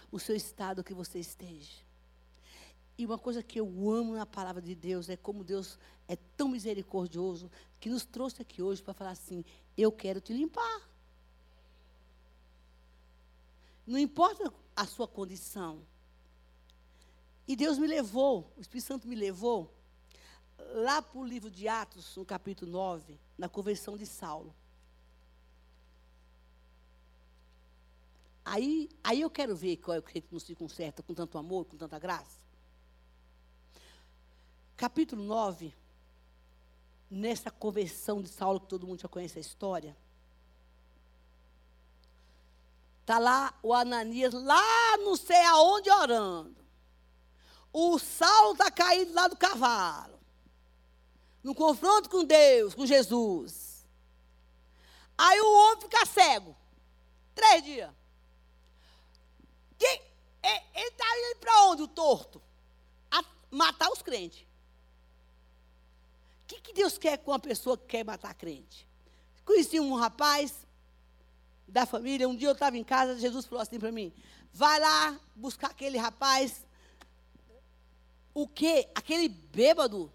o 0.10 0.18
seu 0.18 0.36
estado 0.36 0.84
que 0.84 0.94
você 0.94 1.20
esteja. 1.20 1.84
E 2.98 3.06
uma 3.06 3.18
coisa 3.18 3.44
que 3.44 3.60
eu 3.60 3.68
amo 3.92 4.16
na 4.16 4.26
palavra 4.26 4.62
de 4.62 4.74
Deus 4.74 5.10
é 5.10 5.18
como 5.18 5.44
Deus 5.44 5.78
é 6.08 6.16
tão 6.38 6.48
misericordioso 6.48 7.52
que 7.80 7.90
nos 7.90 8.06
trouxe 8.06 8.42
aqui 8.42 8.62
hoje 8.62 8.82
para 8.82 8.94
falar 8.94 9.12
assim: 9.12 9.44
eu 9.78 9.92
quero 9.92 10.22
te 10.22 10.32
limpar. 10.32 10.90
Não 13.86 14.00
importa 14.00 14.54
a 14.74 14.86
sua 14.86 15.08
condição. 15.08 15.82
E 17.46 17.56
Deus 17.56 17.78
me 17.78 17.86
levou, 17.86 18.52
o 18.58 18.62
Espírito 18.62 18.88
Santo 18.88 19.08
me 19.08 19.16
levou 19.16 19.72
lá 20.58 21.02
para 21.02 21.20
o 21.20 21.26
livro 21.26 21.52
de 21.52 21.68
Atos, 21.68 22.16
no 22.16 22.26
capítulo 22.26 22.72
9, 22.72 23.20
na 23.38 23.50
conversão 23.50 23.98
de 23.98 24.06
Saulo. 24.06 24.56
Aí, 28.46 28.88
aí 29.04 29.22
eu 29.22 29.30
quero 29.30 29.56
ver 29.56 29.78
qual 29.78 29.96
é 29.96 30.00
o 30.00 30.04
que 30.04 30.24
não 30.32 30.40
se 30.40 30.54
conserta 30.54 31.02
com 31.02 31.16
tanto 31.16 31.36
amor, 31.40 31.66
com 31.66 31.76
tanta 31.76 31.98
graça. 31.98 32.46
capítulo 34.78 35.24
9, 35.24 35.74
nessa 37.10 37.50
conversão 37.50 38.22
de 38.22 38.30
Saulo, 38.30 38.60
que 38.60 38.68
todo 38.68 38.86
mundo 38.86 39.02
já 39.02 39.08
conhece 39.08 39.40
a 39.40 39.42
história, 39.42 39.98
está 43.02 43.18
lá 43.18 43.58
o 43.64 43.74
Ananias, 43.74 44.34
lá 44.34 44.98
não 44.98 45.16
sei 45.16 45.44
aonde 45.46 45.90
orando. 45.90 46.56
O 47.74 47.98
Saulo 47.98 48.52
está 48.52 48.70
caído 48.70 49.14
lá 49.14 49.28
do 49.28 49.36
cavalo. 49.36 50.20
No 51.44 51.56
confronto 51.56 52.10
com 52.10 52.24
Deus, 52.24 52.76
com 52.76 52.86
Jesus. 52.86 53.86
Aí 55.18 55.40
o 55.40 55.54
homem 55.54 55.82
fica 55.82 56.06
cego. 56.06 56.56
Três 57.34 57.64
dias. 57.64 58.05
Quem, 60.46 60.62
ele 60.76 60.90
está 60.90 61.06
indo 61.18 61.40
para 61.40 61.64
onde, 61.64 61.82
o 61.82 61.88
torto? 61.88 62.40
A 63.10 63.24
matar 63.50 63.90
os 63.90 64.04
crentes. 64.04 64.46
O 66.44 66.48
que, 66.48 66.62
que 66.62 66.72
Deus 66.72 67.00
quer 67.00 67.18
com 67.18 67.32
uma 67.32 67.40
pessoa 67.40 67.76
que 67.76 67.86
quer 67.86 68.06
matar 68.06 68.36
crente? 68.36 68.88
Conheci 69.44 69.80
um 69.80 69.96
rapaz 69.96 70.54
da 71.68 71.88
família, 71.88 72.30
um 72.30 72.36
dia 72.36 72.50
eu 72.50 72.54
estava 72.54 72.78
em 72.78 72.84
casa, 72.84 73.18
Jesus 73.18 73.48
falou 73.48 73.64
assim 73.64 73.80
para 73.80 73.92
mim: 73.92 74.14
vai 74.54 74.80
lá 74.80 75.20
buscar 75.36 75.72
aquele 75.72 75.98
rapaz. 75.98 76.64
O 78.32 78.48
quê? 78.48 78.88
Aquele 78.94 79.28
bêbado. 79.28 80.14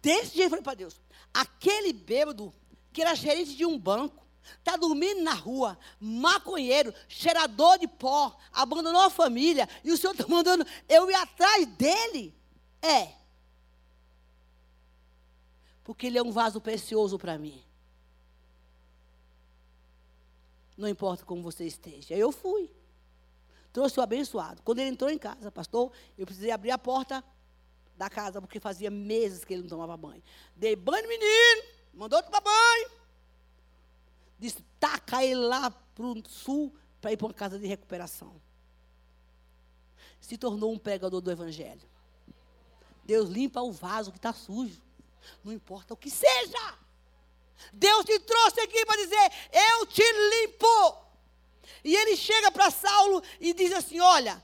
Desse 0.00 0.36
jeito 0.36 0.44
eu 0.44 0.50
falei 0.50 0.64
para 0.64 0.74
Deus: 0.74 0.98
aquele 1.34 1.92
bêbado 1.92 2.50
que 2.94 3.02
era 3.02 3.14
gerente 3.14 3.54
de 3.54 3.66
um 3.66 3.78
banco, 3.78 4.23
está 4.58 4.76
dormindo 4.76 5.22
na 5.22 5.34
rua, 5.34 5.78
maconheiro, 6.00 6.94
cheirador 7.08 7.78
de 7.78 7.88
pó, 7.88 8.36
abandonou 8.52 9.02
a 9.02 9.10
família, 9.10 9.68
e 9.82 9.92
o 9.92 9.96
senhor 9.96 10.12
está 10.12 10.26
mandando 10.28 10.66
eu 10.88 11.10
ir 11.10 11.14
atrás 11.14 11.66
dele? 11.66 12.34
É 12.82 13.24
porque 15.84 16.06
ele 16.06 16.16
é 16.16 16.22
um 16.22 16.32
vaso 16.32 16.60
precioso 16.60 17.18
para 17.18 17.38
mim. 17.38 17.62
Não 20.76 20.88
importa 20.88 21.24
como 21.24 21.42
você 21.42 21.66
esteja. 21.66 22.14
Eu 22.14 22.32
fui. 22.32 22.70
Trouxe 23.70 24.00
o 24.00 24.02
abençoado. 24.02 24.62
Quando 24.62 24.78
ele 24.78 24.88
entrou 24.88 25.10
em 25.10 25.18
casa, 25.18 25.52
pastor, 25.52 25.92
eu 26.16 26.24
precisei 26.24 26.50
abrir 26.50 26.70
a 26.70 26.78
porta 26.78 27.22
da 27.96 28.08
casa, 28.08 28.40
porque 28.40 28.58
fazia 28.58 28.90
meses 28.90 29.44
que 29.44 29.52
ele 29.52 29.62
não 29.62 29.68
tomava 29.68 29.96
banho. 29.96 30.22
Dei 30.56 30.74
banho, 30.74 31.06
menino, 31.06 31.62
mandou 31.92 32.20
tomar 32.22 32.40
banho. 32.40 32.90
Disse, 34.38 34.62
taca 34.78 35.24
ele 35.24 35.36
lá 35.36 35.70
para 35.70 36.04
o 36.04 36.22
sul 36.28 36.74
para 37.00 37.12
ir 37.12 37.16
para 37.16 37.26
uma 37.26 37.34
casa 37.34 37.58
de 37.58 37.66
recuperação. 37.66 38.40
Se 40.20 40.38
tornou 40.38 40.72
um 40.72 40.78
pregador 40.78 41.20
do 41.20 41.30
evangelho. 41.30 41.88
Deus 43.04 43.28
limpa 43.28 43.60
o 43.60 43.70
vaso 43.70 44.10
que 44.10 44.18
está 44.18 44.32
sujo. 44.32 44.82
Não 45.42 45.52
importa 45.52 45.94
o 45.94 45.96
que 45.96 46.10
seja. 46.10 46.78
Deus 47.72 48.04
te 48.04 48.18
trouxe 48.20 48.60
aqui 48.60 48.84
para 48.86 48.96
dizer: 49.02 49.32
Eu 49.52 49.86
te 49.86 50.02
limpo. 50.02 51.04
E 51.82 51.94
ele 51.94 52.16
chega 52.16 52.50
para 52.50 52.70
Saulo 52.70 53.22
e 53.38 53.52
diz 53.52 53.72
assim: 53.72 54.00
Olha, 54.00 54.42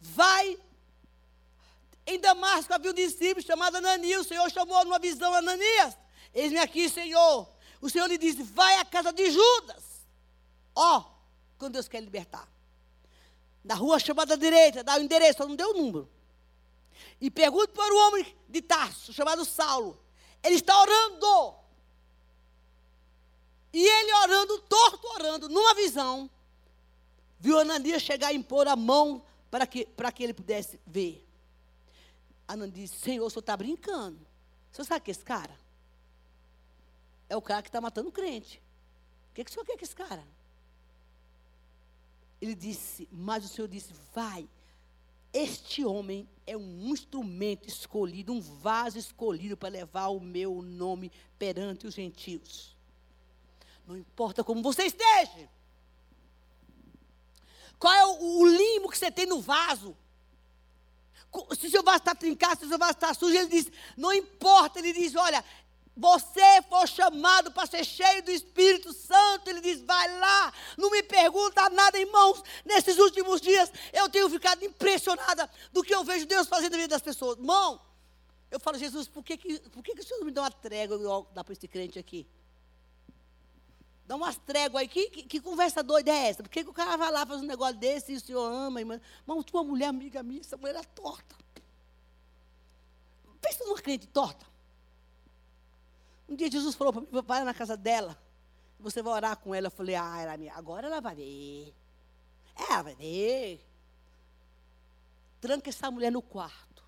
vai. 0.00 0.58
Em 2.06 2.18
Damasco 2.18 2.72
havia 2.72 2.90
um 2.90 2.94
discípulo 2.94 3.44
chamado 3.44 3.76
Ananias. 3.76 4.22
O 4.22 4.28
Senhor 4.28 4.50
chamou 4.50 4.84
numa 4.84 4.98
visão 4.98 5.34
Ananias. 5.34 5.96
Eis-me 6.34 6.58
aqui, 6.58 6.88
Senhor. 6.88 7.48
O 7.80 7.88
Senhor 7.88 8.06
lhe 8.06 8.18
disse: 8.18 8.42
Vai 8.42 8.78
à 8.78 8.84
casa 8.84 9.12
de 9.12 9.30
Judas. 9.30 10.06
Ó, 10.74 10.98
oh, 10.98 11.04
quando 11.58 11.74
Deus 11.74 11.88
quer 11.88 12.00
libertar. 12.00 12.48
Na 13.64 13.74
rua 13.74 13.98
chamada 13.98 14.36
direita, 14.36 14.82
dá 14.82 14.96
o 14.96 15.02
endereço, 15.02 15.46
não 15.46 15.56
deu 15.56 15.70
o 15.70 15.74
número. 15.74 16.08
E 17.20 17.30
pergunto 17.30 17.72
para 17.72 17.92
o 17.92 17.98
homem 18.06 18.36
de 18.48 18.62
Tarso, 18.62 19.12
chamado 19.12 19.44
Saulo. 19.44 20.00
Ele 20.42 20.54
está 20.54 20.80
orando. 20.80 21.56
E 23.72 23.84
ele 23.84 24.12
orando, 24.14 24.58
torto 24.60 25.06
orando, 25.08 25.48
numa 25.48 25.74
visão, 25.74 26.30
viu 27.38 27.58
Ananias 27.58 28.02
chegar 28.02 28.32
e 28.32 28.36
impor 28.36 28.66
a 28.66 28.74
mão 28.74 29.22
para 29.50 29.66
que, 29.66 29.84
para 29.84 30.10
que 30.10 30.22
ele 30.22 30.32
pudesse 30.32 30.80
ver. 30.86 31.26
Ananias 32.46 32.74
disse, 32.74 32.98
Senhor, 32.98 33.26
o 33.26 33.30
senhor 33.30 33.40
está 33.40 33.56
brincando. 33.56 34.26
O 34.72 34.76
senhor 34.76 34.86
sabe 34.86 35.04
que 35.04 35.10
esse 35.10 35.24
cara? 35.24 35.54
É 37.28 37.36
o 37.36 37.42
cara 37.42 37.62
que 37.62 37.68
está 37.68 37.80
matando 37.80 38.08
o 38.08 38.12
crente. 38.12 38.62
O 39.30 39.34
que, 39.34 39.44
que 39.44 39.50
o 39.50 39.54
senhor 39.54 39.66
quer 39.66 39.76
com 39.76 39.84
esse 39.84 39.94
cara? 39.94 40.24
Ele 42.40 42.54
disse, 42.54 43.08
mas 43.10 43.44
o 43.44 43.48
senhor 43.48 43.68
disse, 43.68 43.92
vai, 44.14 44.48
este 45.32 45.84
homem 45.84 46.28
é 46.46 46.56
um 46.56 46.88
instrumento 46.88 47.68
escolhido, 47.68 48.32
um 48.32 48.40
vaso 48.40 48.98
escolhido 48.98 49.56
para 49.56 49.68
levar 49.68 50.08
o 50.08 50.20
meu 50.20 50.62
nome 50.62 51.12
perante 51.38 51.86
os 51.86 51.94
gentios. 51.94 52.76
Não 53.86 53.96
importa 53.96 54.42
como 54.42 54.62
você 54.62 54.84
esteja. 54.84 55.48
Qual 57.78 57.94
é 57.94 58.06
o, 58.06 58.40
o 58.40 58.46
limo 58.46 58.90
que 58.90 58.98
você 58.98 59.10
tem 59.10 59.26
no 59.26 59.40
vaso? 59.40 59.96
Se 61.58 61.66
o 61.66 61.70
seu 61.70 61.82
vaso 61.82 61.98
está 61.98 62.14
trincado, 62.14 62.60
se 62.60 62.66
o 62.66 62.68
seu 62.68 62.78
vaso 62.78 62.92
está 62.92 63.12
sujo, 63.12 63.36
ele 63.36 63.48
diz, 63.48 63.70
não 63.96 64.12
importa, 64.12 64.78
ele 64.78 64.92
diz, 64.92 65.14
olha, 65.14 65.44
você 65.98 66.62
foi 66.68 66.86
chamado 66.86 67.50
para 67.50 67.66
ser 67.66 67.84
cheio 67.84 68.22
do 68.22 68.30
Espírito 68.30 68.92
Santo. 68.92 69.50
Ele 69.50 69.60
diz: 69.60 69.80
vai 69.80 70.18
lá, 70.20 70.52
não 70.76 70.90
me 70.90 71.02
pergunta 71.02 71.68
nada, 71.70 71.98
irmãos. 71.98 72.40
Nesses 72.64 72.98
últimos 72.98 73.40
dias, 73.40 73.70
eu 73.92 74.08
tenho 74.08 74.30
ficado 74.30 74.64
impressionada 74.64 75.50
do 75.72 75.82
que 75.82 75.92
eu 75.92 76.04
vejo 76.04 76.24
Deus 76.24 76.46
fazendo 76.46 76.72
na 76.72 76.78
vida 76.78 76.94
das 76.94 77.02
pessoas. 77.02 77.36
Irmão, 77.36 77.80
eu 78.48 78.60
falo, 78.60 78.78
Jesus, 78.78 79.08
por 79.08 79.24
que, 79.24 79.36
que, 79.36 79.58
por 79.70 79.82
que, 79.82 79.94
que 79.94 80.00
o 80.00 80.06
Senhor 80.06 80.24
me 80.24 80.30
dá 80.30 80.42
uma 80.42 80.50
trégua 80.52 81.26
dá 81.34 81.42
para 81.42 81.52
esse 81.52 81.66
crente 81.66 81.98
aqui? 81.98 82.24
Dá 84.06 84.14
umas 84.14 84.36
tréguas 84.36 84.82
aí. 84.82 84.88
Que, 84.88 85.10
que, 85.10 85.22
que, 85.24 85.40
conversa 85.40 85.82
doida 85.82 86.12
é 86.12 86.28
essa? 86.28 86.44
Por 86.44 86.48
que, 86.48 86.62
que 86.62 86.70
o 86.70 86.72
cara 86.72 86.96
vai 86.96 87.10
lá 87.10 87.26
fazer 87.26 87.42
um 87.42 87.46
negócio 87.46 87.76
desse 87.76 88.12
e 88.12 88.16
o 88.16 88.20
senhor 88.20 88.46
ama? 88.46 88.80
Irmão, 88.80 89.00
irmão 89.22 89.42
tua 89.42 89.64
mulher 89.64 89.88
amiga 89.88 90.22
minha, 90.22 90.40
essa 90.40 90.56
mulher 90.56 90.76
é 90.76 90.82
torta. 90.82 91.36
Pensa 93.40 93.64
numa 93.64 93.80
crente 93.82 94.06
torta. 94.06 94.46
Um 96.28 96.36
dia 96.36 96.50
Jesus 96.50 96.74
falou 96.74 96.92
para 96.92 97.02
mim, 97.02 97.08
vai 97.26 97.42
na 97.42 97.54
casa 97.54 97.76
dela. 97.76 98.20
Você 98.78 99.02
vai 99.02 99.14
orar 99.14 99.36
com 99.36 99.54
ela. 99.54 99.68
Eu 99.68 99.70
falei, 99.70 99.94
ah, 99.94 100.20
ela, 100.20 100.52
agora 100.54 100.86
ela 100.86 101.00
vai 101.00 101.14
ver. 101.14 101.74
É, 102.54 102.72
ela 102.72 102.82
vai 102.82 102.94
ver. 102.94 103.66
Tranca 105.40 105.70
essa 105.70 105.90
mulher 105.90 106.12
no 106.12 106.20
quarto. 106.20 106.84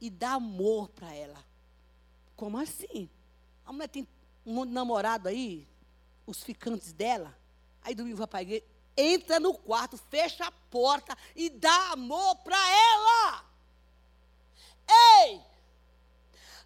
E 0.00 0.10
dá 0.10 0.32
amor 0.32 0.88
para 0.88 1.14
ela. 1.14 1.44
Como 2.34 2.58
assim? 2.58 3.08
A 3.64 3.72
mulher 3.72 3.88
tem 3.88 4.06
um 4.44 4.64
namorado 4.64 5.28
aí, 5.28 5.68
os 6.26 6.42
ficantes 6.42 6.92
dela. 6.92 7.36
Aí 7.82 7.94
domingo 7.94 8.16
vai 8.16 8.26
para. 8.26 8.42
Entra 8.96 9.38
no 9.38 9.54
quarto, 9.54 9.96
fecha 9.96 10.44
a 10.44 10.50
porta 10.50 11.16
e 11.36 11.48
dá 11.48 11.92
amor 11.92 12.36
para 12.36 12.56
ela. 12.56 13.44
Ei! 14.88 15.40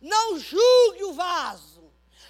Não 0.03 0.36
julgue 0.36 1.05
o 1.05 1.14
vaso. 1.14 1.80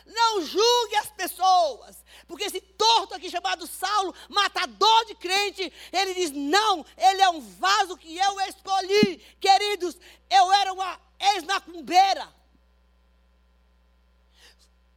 Não 0.04 0.44
julgue 0.44 0.96
as 0.96 1.10
pessoas. 1.10 2.04
Porque 2.28 2.44
esse 2.44 2.60
torto 2.60 3.14
aqui 3.14 3.30
chamado 3.30 3.66
Saulo, 3.66 4.14
matador 4.28 5.06
de 5.06 5.14
crente, 5.14 5.72
ele 5.90 6.14
diz: 6.14 6.30
não, 6.30 6.84
ele 6.98 7.22
é 7.22 7.30
um 7.30 7.40
vaso 7.40 7.96
que 7.96 8.14
eu 8.14 8.40
escolhi. 8.42 9.16
Queridos, 9.40 9.96
eu 10.30 10.52
era 10.52 10.72
uma 10.72 11.00
ex-macumbeira. 11.18 12.32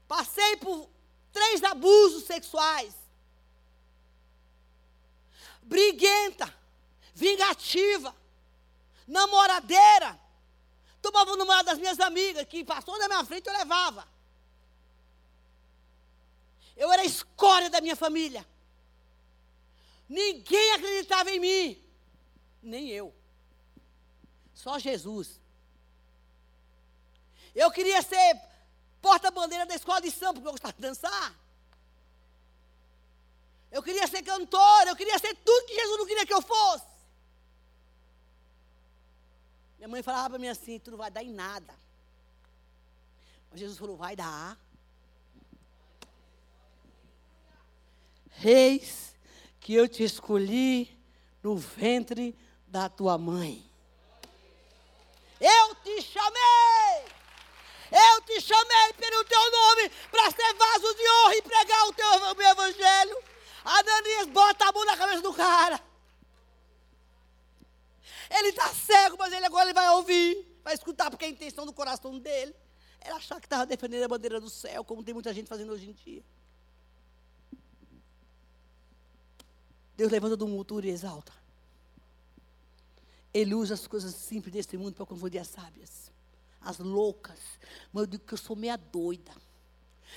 Passei 0.07 0.57
por 0.57 0.89
três 1.31 1.63
abusos 1.63 2.25
sexuais. 2.25 2.93
Briguenta, 5.61 6.53
vingativa, 7.13 8.15
namoradeira. 9.07 10.24
Tomava 11.05 11.33
o 11.33 11.37
número 11.37 11.63
das 11.63 11.77
minhas 11.77 11.99
amigas, 11.99 12.47
que 12.47 12.65
passou 12.65 12.97
na 12.97 13.07
minha 13.07 13.23
frente, 13.23 13.45
eu 13.45 13.53
levava. 13.53 14.07
Eu 16.75 16.91
era 16.91 17.03
a 17.03 17.05
escória 17.05 17.69
da 17.69 17.79
minha 17.79 17.95
família. 17.95 18.43
Ninguém 20.09 20.71
acreditava 20.73 21.29
em 21.29 21.39
mim. 21.39 21.83
Nem 22.59 22.89
eu. 22.89 23.13
Só 24.55 24.79
Jesus. 24.79 25.39
Eu 27.53 27.69
queria 27.69 28.01
ser 28.01 28.41
porta-bandeira 28.99 29.67
da 29.67 29.75
escola 29.75 30.01
de 30.01 30.09
samba, 30.09 30.33
porque 30.33 30.47
eu 30.47 30.53
gostava 30.53 30.73
de 30.73 30.81
dançar. 30.81 31.35
Eu 33.71 33.83
queria 33.83 34.07
ser 34.07 34.23
cantora, 34.23 34.89
eu 34.89 34.95
queria 34.95 35.19
ser 35.19 35.35
tudo 35.35 35.67
que 35.67 35.75
Jesus 35.75 35.99
não 35.99 36.07
queria 36.07 36.25
que 36.25 36.33
eu 36.33 36.41
fosse. 36.41 36.94
Minha 39.77 39.87
mãe 39.87 40.03
falava 40.03 40.31
para 40.31 40.39
mim 40.39 40.47
assim: 40.47 40.79
tu 40.79 40.91
não 40.91 40.97
vai 40.97 41.11
dar 41.11 41.23
em 41.23 41.33
nada. 41.33 41.73
Mas 43.49 43.59
Jesus 43.59 43.77
falou: 43.77 43.97
vai 43.97 44.15
dar. 44.15 44.57
Reis 48.31 49.15
que 49.59 49.73
eu 49.73 49.87
te 49.87 50.03
escolhi 50.03 50.95
no 51.41 51.55
ventre 51.55 52.37
da 52.67 52.89
tua 52.89 53.17
mãe. 53.17 53.63
Eu 55.39 55.75
te 55.75 56.01
chamei. 56.01 57.15
Eu 57.91 58.21
te 58.21 58.41
chamei 58.41 58.93
pelo 58.93 59.23
teu 59.25 59.51
nome 59.51 59.89
para 60.11 60.31
ser 60.31 60.53
vaso 60.55 60.95
de 60.95 61.09
honra 61.09 61.35
e 61.35 61.41
pregar 61.41 61.87
o, 61.87 61.93
teu, 61.93 62.07
o 62.07 62.35
meu 62.35 62.49
evangelho. 62.49 63.23
Ananias 63.63 64.27
bota 64.27 64.67
a 64.67 64.71
mão 64.71 64.85
na 64.85 64.97
cabeça 64.97 65.21
do 65.21 65.33
cara. 65.33 65.74
Ele 68.29 68.49
está 68.49 68.67
cego, 68.73 69.17
mas 69.17 69.33
ele 69.33 69.45
agora 69.45 69.65
ele 69.65 69.73
vai 69.73 69.89
ouvir, 69.91 70.59
vai 70.63 70.73
escutar, 70.73 71.09
porque 71.09 71.25
a 71.25 71.29
intenção 71.29 71.65
do 71.65 71.73
coração 71.73 72.17
dele 72.17 72.55
era 72.99 73.15
achar 73.15 73.39
que 73.39 73.45
estava 73.45 73.65
defendendo 73.65 74.03
a 74.03 74.07
bandeira 74.07 74.39
do 74.39 74.49
céu, 74.49 74.83
como 74.83 75.03
tem 75.03 75.13
muita 75.13 75.33
gente 75.33 75.47
fazendo 75.47 75.71
hoje 75.71 75.89
em 75.89 75.93
dia. 75.93 76.23
Deus 79.95 80.11
levanta 80.11 80.35
do 80.35 80.47
motor 80.47 80.83
e 80.83 80.89
exalta. 80.89 81.31
Ele 83.33 83.53
usa 83.53 83.73
as 83.73 83.85
coisas 83.87 84.13
simples 84.15 84.53
desse 84.53 84.77
mundo 84.77 84.95
para 84.95 85.05
confundir 85.05 85.39
as 85.39 85.47
sábias, 85.47 86.11
as 86.59 86.79
loucas. 86.79 87.39
Mas 87.93 88.01
eu 88.01 88.07
digo 88.07 88.25
que 88.25 88.33
eu 88.33 88.37
sou 88.37 88.55
meia 88.55 88.77
doida. 88.77 89.31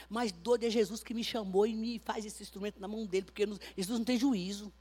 Mas 0.08 0.32
doido 0.32 0.64
é 0.64 0.70
Jesus 0.70 1.02
que 1.02 1.12
me 1.12 1.24
chamou 1.24 1.66
e 1.66 1.74
me 1.74 1.98
faz 1.98 2.24
esse 2.24 2.42
instrumento 2.42 2.80
na 2.80 2.88
mão 2.88 3.04
dele, 3.06 3.26
porque 3.26 3.46
Jesus 3.76 3.98
não 3.98 4.04
tem 4.04 4.18
juízo. 4.18 4.72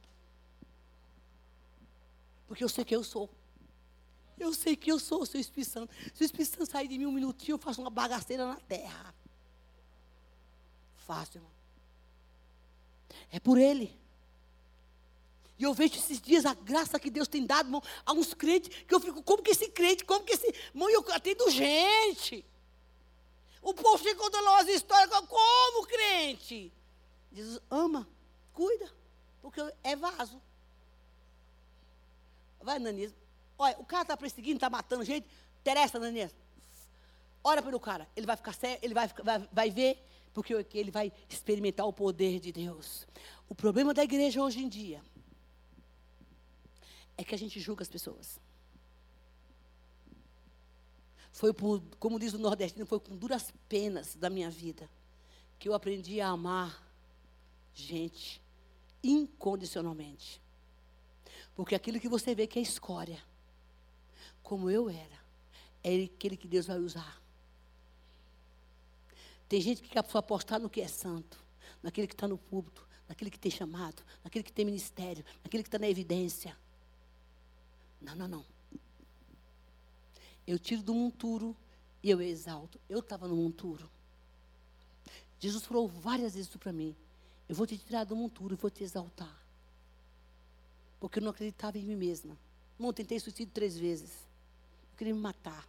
Porque 2.47 2.63
eu 2.63 2.69
sei 2.69 2.85
que 2.85 2.95
eu 2.95 3.03
sou. 3.03 3.29
Eu 4.39 4.53
sei 4.53 4.75
que 4.75 4.91
eu 4.91 4.99
sou 4.99 5.21
o 5.21 5.25
seu 5.25 5.39
Espírito 5.39 5.71
Santo. 5.71 5.93
Se 6.13 6.23
o 6.23 6.25
Espírito 6.25 6.57
Santo 6.57 6.71
sair 6.71 6.87
de 6.87 6.97
mim 6.97 7.05
um 7.05 7.11
minutinho, 7.11 7.55
eu 7.55 7.59
faço 7.59 7.81
uma 7.81 7.89
bagaceira 7.89 8.45
na 8.45 8.55
terra. 8.55 9.13
Fácil, 10.95 11.39
irmão. 11.39 11.51
É 13.31 13.39
por 13.39 13.57
ele. 13.57 13.99
E 15.57 15.63
eu 15.63 15.73
vejo 15.73 15.95
esses 15.95 16.21
dias 16.21 16.45
a 16.45 16.53
graça 16.53 16.99
que 16.99 17.09
Deus 17.09 17.27
tem 17.27 17.45
dado, 17.45 17.67
irmão, 17.67 17.81
a 18.05 18.13
uns 18.13 18.33
crentes, 18.33 18.83
que 18.83 18.93
eu 18.93 18.99
fico, 18.99 19.23
como 19.23 19.41
que 19.41 19.51
esse 19.51 19.69
crente, 19.69 20.05
como 20.05 20.23
que 20.23 20.33
esse. 20.33 20.47
Irmão, 20.47 20.89
eu 20.89 21.03
atendo 21.11 21.49
gente. 21.49 22.45
O 23.61 23.73
povo 23.73 23.97
fica 23.97 24.15
contando 24.15 24.45
umas 24.45 24.67
histórias, 24.67 25.09
como 25.27 25.87
crente? 25.87 26.71
Jesus 27.31 27.59
ama, 27.71 28.07
cuida, 28.53 28.93
porque 29.41 29.59
é 29.83 29.95
vaso. 29.95 30.39
Vai, 32.61 32.77
Ananias. 32.77 33.13
Olha, 33.57 33.77
o 33.79 33.85
cara 33.85 34.03
está 34.03 34.17
perseguindo, 34.17 34.57
está 34.57 34.69
matando 34.69 35.03
gente. 35.03 35.27
Interessa, 35.61 35.97
Ananias. 35.97 36.35
Ora 37.43 37.61
pelo 37.61 37.79
cara. 37.79 38.07
Ele 38.15 38.25
vai 38.25 38.35
ficar 38.35 38.53
sério, 38.53 38.79
ele 38.81 38.93
vai, 38.93 39.07
vai, 39.23 39.49
vai 39.51 39.71
ver, 39.71 40.03
porque 40.33 40.53
ele 40.73 40.91
vai 40.91 41.11
experimentar 41.29 41.85
o 41.85 41.93
poder 41.93 42.39
de 42.39 42.51
Deus. 42.51 43.07
O 43.49 43.55
problema 43.55 43.93
da 43.93 44.03
igreja 44.03 44.41
hoje 44.41 44.59
em 44.59 44.69
dia 44.69 45.01
é 47.17 47.23
que 47.23 47.33
a 47.33 47.37
gente 47.37 47.59
julga 47.59 47.83
as 47.83 47.89
pessoas. 47.89 48.39
Foi 51.31 51.53
por, 51.53 51.81
como 51.99 52.19
diz 52.19 52.33
o 52.33 52.39
nordestino, 52.39 52.85
foi 52.85 52.99
com 52.99 53.15
duras 53.15 53.53
penas 53.69 54.15
da 54.15 54.29
minha 54.29 54.49
vida 54.49 54.89
que 55.59 55.69
eu 55.69 55.73
aprendi 55.73 56.19
a 56.21 56.29
amar 56.29 56.83
gente 57.73 58.41
incondicionalmente. 59.03 60.41
Porque 61.57 61.73
aquilo 61.73 61.99
que 61.99 62.07
você 62.07 62.35
vê 62.35 62.45
que 62.45 62.59
é 62.59 62.61
escória, 62.61 63.19
como 64.43 64.69
eu 64.69 64.87
era, 64.87 65.19
é 65.83 66.03
aquele 66.03 66.37
que 66.37 66.47
Deus 66.47 66.67
vai 66.67 66.77
usar. 66.77 67.19
Tem 69.49 69.59
gente 69.59 69.81
que 69.81 69.89
quer 69.89 70.05
apostar 70.13 70.59
no 70.59 70.69
que 70.69 70.81
é 70.81 70.87
santo, 70.87 71.43
naquele 71.81 72.05
que 72.05 72.13
está 72.13 72.27
no 72.27 72.37
púlpito, 72.37 72.87
naquele 73.09 73.31
que 73.31 73.39
tem 73.39 73.49
chamado, 73.49 74.03
naquele 74.23 74.43
que 74.43 74.53
tem 74.53 74.65
ministério, 74.65 75.25
naquele 75.43 75.63
que 75.63 75.67
está 75.67 75.79
na 75.79 75.89
evidência. 75.89 76.55
Não, 77.99 78.15
não, 78.15 78.27
não. 78.27 78.45
Eu 80.45 80.59
tiro 80.59 80.83
do 80.83 80.93
monturo 80.93 81.57
e 82.03 82.11
eu 82.11 82.21
exalto. 82.21 82.79
Eu 82.87 82.99
estava 82.99 83.27
no 83.27 83.35
monturo. 83.35 83.89
Jesus 85.39 85.65
falou 85.65 85.87
várias 85.87 86.35
vezes 86.35 86.49
isso 86.49 86.59
para 86.59 86.71
mim. 86.71 86.95
Eu 87.49 87.55
vou 87.55 87.65
te 87.65 87.79
tirar 87.79 88.03
do 88.03 88.15
monturo 88.15 88.53
e 88.53 88.57
vou 88.57 88.69
te 88.69 88.83
exaltar. 88.83 89.46
Porque 90.99 91.19
eu 91.19 91.23
não 91.23 91.31
acreditava 91.31 91.77
em 91.77 91.83
mim 91.83 91.95
mesma. 91.95 92.37
Não 92.77 92.93
tentei 92.93 93.19
suicídio 93.19 93.53
três 93.53 93.77
vezes. 93.77 94.11
Eu 94.91 94.97
queria 94.97 95.13
me 95.13 95.19
matar. 95.19 95.67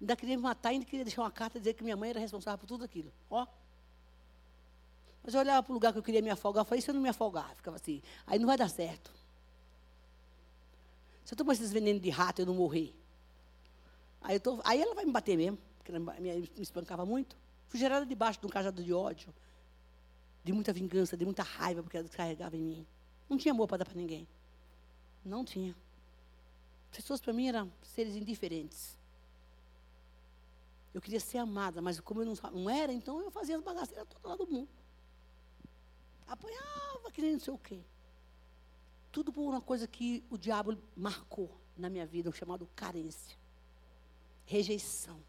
Ainda 0.00 0.14
queria 0.14 0.36
me 0.36 0.42
matar, 0.42 0.70
ainda 0.70 0.84
queria 0.84 1.04
deixar 1.04 1.22
uma 1.22 1.30
carta 1.30 1.58
dizer 1.58 1.74
que 1.74 1.82
minha 1.82 1.96
mãe 1.96 2.10
era 2.10 2.20
responsável 2.20 2.58
por 2.58 2.66
tudo 2.66 2.84
aquilo. 2.84 3.12
Ó. 3.30 3.46
Mas 5.22 5.34
eu 5.34 5.40
olhava 5.40 5.62
para 5.62 5.72
o 5.72 5.74
lugar 5.74 5.92
que 5.92 5.98
eu 5.98 6.02
queria 6.02 6.22
me 6.22 6.30
afogar, 6.30 6.60
eu 6.60 6.64
falei, 6.64 6.80
se 6.80 6.88
eu 6.90 6.94
não 6.94 7.00
me 7.00 7.08
afogar, 7.08 7.54
ficava 7.56 7.76
assim, 7.76 8.00
aí 8.26 8.38
não 8.38 8.46
vai 8.46 8.56
dar 8.56 8.68
certo. 8.68 9.10
Se 11.24 11.34
eu 11.34 11.36
tomar 11.36 11.54
esses 11.54 11.72
venenos 11.72 12.00
de 12.00 12.10
rato, 12.10 12.40
eu 12.40 12.46
não 12.46 12.54
morrer. 12.54 12.94
Aí, 14.20 14.36
eu 14.36 14.40
tô, 14.40 14.60
aí 14.64 14.80
ela 14.80 14.94
vai 14.94 15.04
me 15.04 15.10
bater 15.10 15.36
mesmo, 15.36 15.58
porque 15.78 15.90
ela 15.90 15.98
me, 15.98 16.32
me 16.38 16.50
espancava 16.60 17.04
muito. 17.04 17.36
Fui 17.68 17.80
gerada 17.80 18.06
debaixo 18.06 18.38
de 18.38 18.46
um 18.46 18.48
cajado 18.48 18.82
de 18.82 18.92
ódio, 18.92 19.34
de 20.44 20.52
muita 20.52 20.72
vingança, 20.72 21.16
de 21.16 21.24
muita 21.24 21.42
raiva, 21.42 21.82
porque 21.82 21.96
ela 21.96 22.06
descarregava 22.06 22.56
em 22.56 22.62
mim. 22.62 22.86
Não 23.28 23.36
tinha 23.36 23.52
amor 23.52 23.66
para 23.66 23.78
dar 23.78 23.84
para 23.84 23.96
ninguém. 23.96 24.26
Não 25.24 25.44
tinha. 25.44 25.74
Pessoas 26.90 27.20
para 27.20 27.32
mim 27.32 27.48
eram 27.48 27.72
seres 27.82 28.14
indiferentes. 28.14 28.96
Eu 30.94 31.00
queria 31.02 31.20
ser 31.20 31.36
amada, 31.36 31.82
mas 31.82 32.00
como 32.00 32.22
eu 32.22 32.26
não, 32.26 32.34
não 32.52 32.70
era, 32.70 32.90
então 32.90 33.20
eu 33.20 33.30
fazia 33.30 33.58
as 33.58 33.62
bagaceiras 33.62 34.08
todas 34.08 34.30
lá 34.30 34.34
do 34.34 34.46
mundo. 34.46 34.70
Apanhava, 36.26 37.10
querendo 37.12 37.32
não 37.32 37.40
sei 37.40 37.52
o 37.52 37.58
quê. 37.58 37.80
Tudo 39.12 39.30
por 39.30 39.42
uma 39.42 39.60
coisa 39.60 39.86
que 39.86 40.24
o 40.30 40.38
diabo 40.38 40.78
marcou 40.96 41.50
na 41.76 41.90
minha 41.90 42.06
vida, 42.06 42.32
chamado 42.32 42.66
carência. 42.74 43.36
Rejeição. 44.46 45.20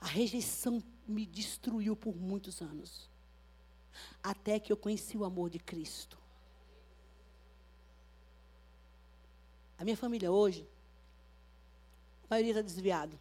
A 0.00 0.06
rejeição 0.06 0.80
me 1.08 1.26
destruiu 1.26 1.96
por 1.96 2.14
muitos 2.14 2.62
anos. 2.62 3.10
Até 4.22 4.60
que 4.60 4.72
eu 4.72 4.76
conheci 4.76 5.16
o 5.16 5.24
amor 5.24 5.50
de 5.50 5.58
Cristo. 5.58 6.19
A 9.80 9.84
minha 9.84 9.96
família 9.96 10.30
hoje, 10.30 10.68
a 12.24 12.26
maioria 12.28 12.50
está 12.50 12.60
desviado. 12.60 13.18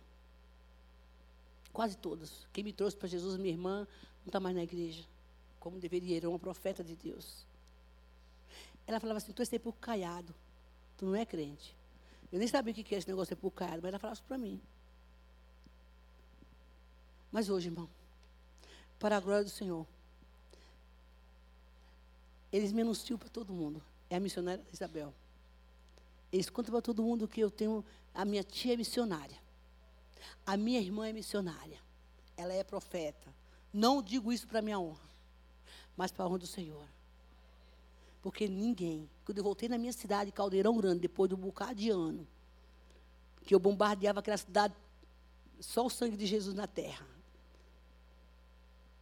Quase 1.71 1.95
todos. 1.95 2.45
Quem 2.51 2.65
me 2.65 2.73
trouxe 2.73 2.97
para 2.97 3.07
Jesus, 3.07 3.37
minha 3.37 3.53
irmã, 3.53 3.87
não 4.19 4.27
está 4.27 4.41
mais 4.41 4.53
na 4.53 4.63
igreja. 4.63 5.05
Como 5.57 5.79
deveria, 5.79 6.17
era 6.17 6.29
uma 6.29 6.37
profeta 6.37 6.83
de 6.83 6.97
Deus. 6.97 7.45
Ela 8.85 8.99
falava 8.99 9.19
assim, 9.19 9.31
tu 9.31 9.41
é 9.41 9.45
sepulcro 9.45 9.79
caiado. 9.79 10.35
Tu 10.97 11.05
não 11.05 11.15
é 11.15 11.25
crente. 11.25 11.73
Eu 12.29 12.39
nem 12.39 12.47
sabia 12.47 12.73
o 12.73 12.75
que 12.75 12.93
é 12.93 12.97
esse 12.97 13.07
negócio 13.07 13.33
de 13.33 13.37
sepulcro 13.37 13.59
caiado, 13.59 13.81
mas 13.81 13.89
ela 13.89 13.99
falava 13.99 14.15
isso 14.15 14.27
para 14.27 14.37
mim. 14.37 14.59
Mas 17.31 17.49
hoje, 17.49 17.69
irmão, 17.69 17.89
para 18.99 19.15
a 19.15 19.19
glória 19.21 19.45
do 19.45 19.49
Senhor, 19.49 19.87
eles 22.51 22.73
me 22.73 22.81
anunciam 22.81 23.17
para 23.17 23.29
todo 23.29 23.53
mundo. 23.53 23.81
É 24.09 24.17
a 24.17 24.19
missionária 24.19 24.61
Isabel. 24.73 25.13
Eles 26.31 26.49
contam 26.49 26.71
para 26.71 26.81
todo 26.81 27.03
mundo 27.03 27.27
que 27.27 27.41
eu 27.41 27.49
tenho. 27.49 27.83
A 28.13 28.23
minha 28.25 28.43
tia 28.43 28.73
é 28.73 28.77
missionária. 28.77 29.37
A 30.45 30.57
minha 30.57 30.79
irmã 30.79 31.07
é 31.07 31.13
missionária. 31.13 31.79
Ela 32.35 32.53
é 32.53 32.63
profeta. 32.63 33.33
Não 33.73 34.01
digo 34.01 34.31
isso 34.31 34.47
para 34.47 34.61
minha 34.61 34.79
honra, 34.79 35.07
mas 35.95 36.11
para 36.11 36.25
a 36.25 36.27
honra 36.27 36.39
do 36.39 36.47
Senhor. 36.47 36.87
Porque 38.21 38.47
ninguém. 38.47 39.09
Quando 39.23 39.37
eu 39.37 39.43
voltei 39.43 39.69
na 39.69 39.77
minha 39.77 39.93
cidade, 39.93 40.31
Caldeirão 40.31 40.75
Grande, 40.77 41.01
depois 41.01 41.29
de 41.29 41.35
um 41.35 41.39
bocado 41.39 41.75
de 41.75 41.89
ano, 41.89 42.27
que 43.43 43.53
eu 43.53 43.59
bombardeava 43.59 44.19
aquela 44.19 44.37
cidade, 44.37 44.73
só 45.59 45.85
o 45.85 45.89
sangue 45.89 46.17
de 46.17 46.25
Jesus 46.25 46.55
na 46.55 46.67
terra. 46.67 47.05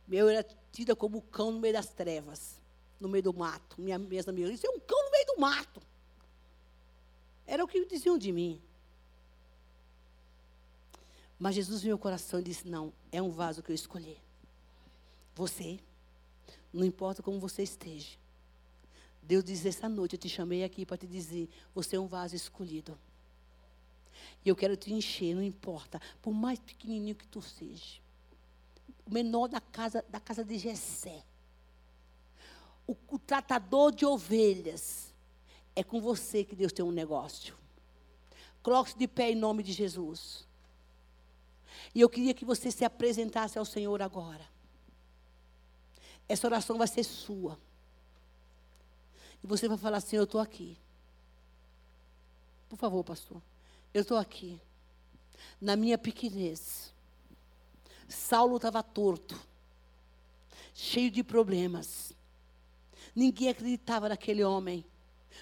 Eu 0.09 0.29
era 0.29 0.45
tida 0.71 0.95
como 0.95 1.21
cão 1.21 1.51
no 1.51 1.59
meio 1.59 1.73
das 1.73 1.87
trevas, 1.87 2.61
no 2.99 3.09
meio 3.09 3.23
do 3.23 3.33
mato. 3.33 3.81
Minha, 3.81 3.97
minhas 3.97 4.27
amigas, 4.27 4.51
isso 4.51 4.67
é 4.67 4.69
um 4.69 4.79
cão 4.79 5.03
no 5.03 5.11
meio 5.11 5.25
do 5.25 5.39
mato. 5.39 5.81
Era 7.47 7.63
o 7.63 7.67
que 7.67 7.85
diziam 7.85 8.17
de 8.17 8.31
mim. 8.33 8.61
Mas 11.39 11.55
Jesus 11.55 11.81
viu 11.81 11.91
meu 11.91 11.97
coração 11.97 12.39
e 12.41 12.43
disse: 12.43 12.67
Não, 12.67 12.91
é 13.11 13.21
um 13.21 13.29
vaso 13.29 13.63
que 13.63 13.71
eu 13.71 13.75
escolhi. 13.75 14.17
Você, 15.33 15.79
não 16.73 16.83
importa 16.83 17.23
como 17.23 17.39
você 17.39 17.63
esteja. 17.63 18.17
Deus 19.23 19.43
diz: 19.43 19.65
Essa 19.65 19.87
noite 19.87 20.15
eu 20.15 20.19
te 20.19 20.27
chamei 20.27 20.63
aqui 20.63 20.85
para 20.85 20.97
te 20.97 21.07
dizer: 21.07 21.49
Você 21.73 21.95
é 21.95 21.99
um 21.99 22.07
vaso 22.07 22.35
escolhido. 22.35 22.99
E 24.43 24.49
eu 24.49 24.55
quero 24.55 24.75
te 24.75 24.91
encher, 24.91 25.35
não 25.35 25.43
importa, 25.43 26.01
por 26.21 26.33
mais 26.33 26.59
pequenininho 26.59 27.15
que 27.15 27.27
tu 27.27 27.41
seja. 27.41 28.01
O 29.05 29.13
menor 29.13 29.47
da 29.47 29.61
casa, 29.61 30.03
da 30.09 30.19
casa 30.19 30.43
de 30.43 30.57
Jessé. 30.57 31.23
O, 32.85 32.95
o 33.09 33.19
tratador 33.19 33.91
de 33.93 34.05
ovelhas 34.05 35.06
é 35.77 35.83
com 35.83 36.01
você 36.01 36.43
que 36.43 36.55
Deus 36.55 36.73
tem 36.73 36.83
um 36.83 36.91
negócio. 36.91 37.55
Coloque-se 38.63 38.97
de 38.97 39.07
pé 39.07 39.29
em 39.29 39.35
nome 39.35 39.61
de 39.61 39.71
Jesus. 39.71 40.43
E 41.93 42.01
eu 42.01 42.09
queria 42.09 42.33
que 42.33 42.43
você 42.43 42.71
se 42.71 42.83
apresentasse 42.83 43.59
ao 43.59 43.63
Senhor 43.63 44.01
agora. 44.01 44.43
Essa 46.27 46.47
oração 46.47 46.79
vai 46.79 46.87
ser 46.87 47.03
sua. 47.03 47.59
E 49.43 49.45
você 49.45 49.67
vai 49.67 49.77
falar 49.77 49.97
assim: 49.97 50.15
Eu 50.15 50.23
estou 50.23 50.41
aqui. 50.41 50.75
Por 52.67 52.77
favor, 52.77 53.03
pastor. 53.03 53.39
Eu 53.93 54.01
estou 54.01 54.17
aqui. 54.17 54.59
Na 55.61 55.75
minha 55.75 55.97
pequenez, 55.97 56.91
Saulo 58.09 58.55
estava 58.55 58.81
torto, 58.81 59.39
cheio 60.73 61.11
de 61.11 61.23
problemas. 61.23 62.13
Ninguém 63.15 63.49
acreditava 63.49 64.09
naquele 64.09 64.43
homem. 64.43 64.83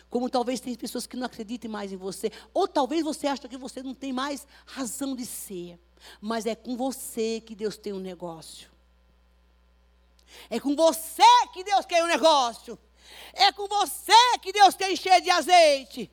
Como 0.09 0.29
talvez 0.29 0.59
tem 0.59 0.75
pessoas 0.75 1.07
que 1.07 1.17
não 1.17 1.25
acreditem 1.25 1.69
mais 1.69 1.91
em 1.91 1.97
você. 1.97 2.31
Ou 2.53 2.67
talvez 2.67 3.03
você 3.03 3.27
acha 3.27 3.47
que 3.47 3.57
você 3.57 3.81
não 3.81 3.93
tem 3.93 4.13
mais 4.13 4.47
razão 4.65 5.15
de 5.15 5.25
ser. 5.25 5.79
Mas 6.21 6.45
é 6.45 6.55
com 6.55 6.75
você 6.75 7.41
que 7.41 7.55
Deus 7.55 7.77
tem 7.77 7.93
um 7.93 7.99
negócio. 7.99 8.69
É 10.49 10.59
com 10.59 10.75
você 10.75 11.23
que 11.53 11.63
Deus 11.63 11.85
quer 11.85 12.03
um 12.03 12.07
negócio. 12.07 12.77
É 13.33 13.51
com 13.51 13.67
você 13.67 14.39
que 14.41 14.51
Deus 14.51 14.75
tem 14.75 14.95
cheio 14.95 15.21
de 15.21 15.29
azeite. 15.29 16.11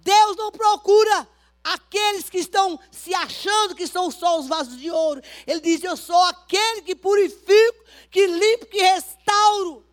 Deus 0.00 0.36
não 0.36 0.50
procura 0.50 1.28
aqueles 1.62 2.30
que 2.30 2.38
estão 2.38 2.78
se 2.90 3.14
achando 3.14 3.74
que 3.74 3.86
são 3.86 4.10
só 4.10 4.38
os 4.38 4.46
vasos 4.46 4.78
de 4.78 4.90
ouro. 4.90 5.20
Ele 5.46 5.60
diz: 5.60 5.82
Eu 5.82 5.96
sou 5.96 6.22
aquele 6.24 6.82
que 6.82 6.94
purifico, 6.94 7.84
que 8.10 8.26
limpo, 8.26 8.66
que 8.66 8.80
restauro. 8.80 9.84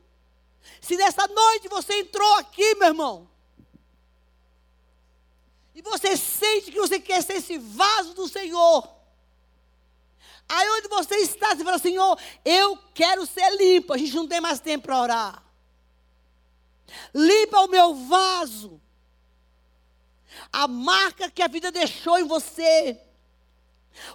Se 0.86 0.95
nessa 0.95 1.25
noite 1.27 1.67
você 1.67 2.01
entrou 2.01 2.31
aqui, 2.36 2.75
meu 2.75 2.89
irmão, 2.89 3.27
e 5.73 5.81
você 5.81 6.15
sente 6.15 6.71
que 6.71 6.79
você 6.79 6.99
quer 6.99 7.23
ser 7.23 7.38
esse 7.38 7.57
vaso 7.57 8.13
do 8.13 8.27
Senhor, 8.27 8.88
aí 10.47 10.69
onde 10.69 10.88
você 10.88 11.15
está, 11.15 11.55
você 11.55 11.63
fala: 11.63 11.79
Senhor, 11.79 12.19
eu 12.45 12.77
quero 12.93 13.25
ser 13.25 13.49
limpo. 13.57 13.93
A 13.93 13.97
gente 13.97 14.13
não 14.13 14.27
tem 14.27 14.39
mais 14.39 14.59
tempo 14.59 14.86
para 14.86 15.01
orar. 15.01 15.43
Limpa 17.15 17.61
o 17.61 17.67
meu 17.67 17.95
vaso 17.95 18.79
a 20.53 20.67
marca 20.67 21.31
que 21.31 21.41
a 21.41 21.47
vida 21.47 21.71
deixou 21.71 22.19
em 22.19 22.27
você. 22.27 23.01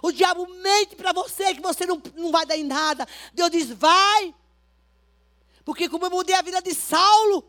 O 0.01 0.09
diabo 0.09 0.47
mente 0.47 0.95
para 0.95 1.11
você 1.11 1.53
que 1.53 1.61
você 1.61 1.85
não, 1.85 2.01
não 2.15 2.31
vai 2.31 2.45
dar 2.45 2.55
em 2.55 2.63
nada. 2.63 3.05
Deus 3.33 3.51
diz: 3.51 3.71
vai. 3.71 4.33
Porque 5.63 5.89
como 5.89 6.05
eu 6.05 6.11
mudei 6.11 6.35
a 6.35 6.41
vida 6.41 6.61
de 6.61 6.73
Saulo, 6.73 7.47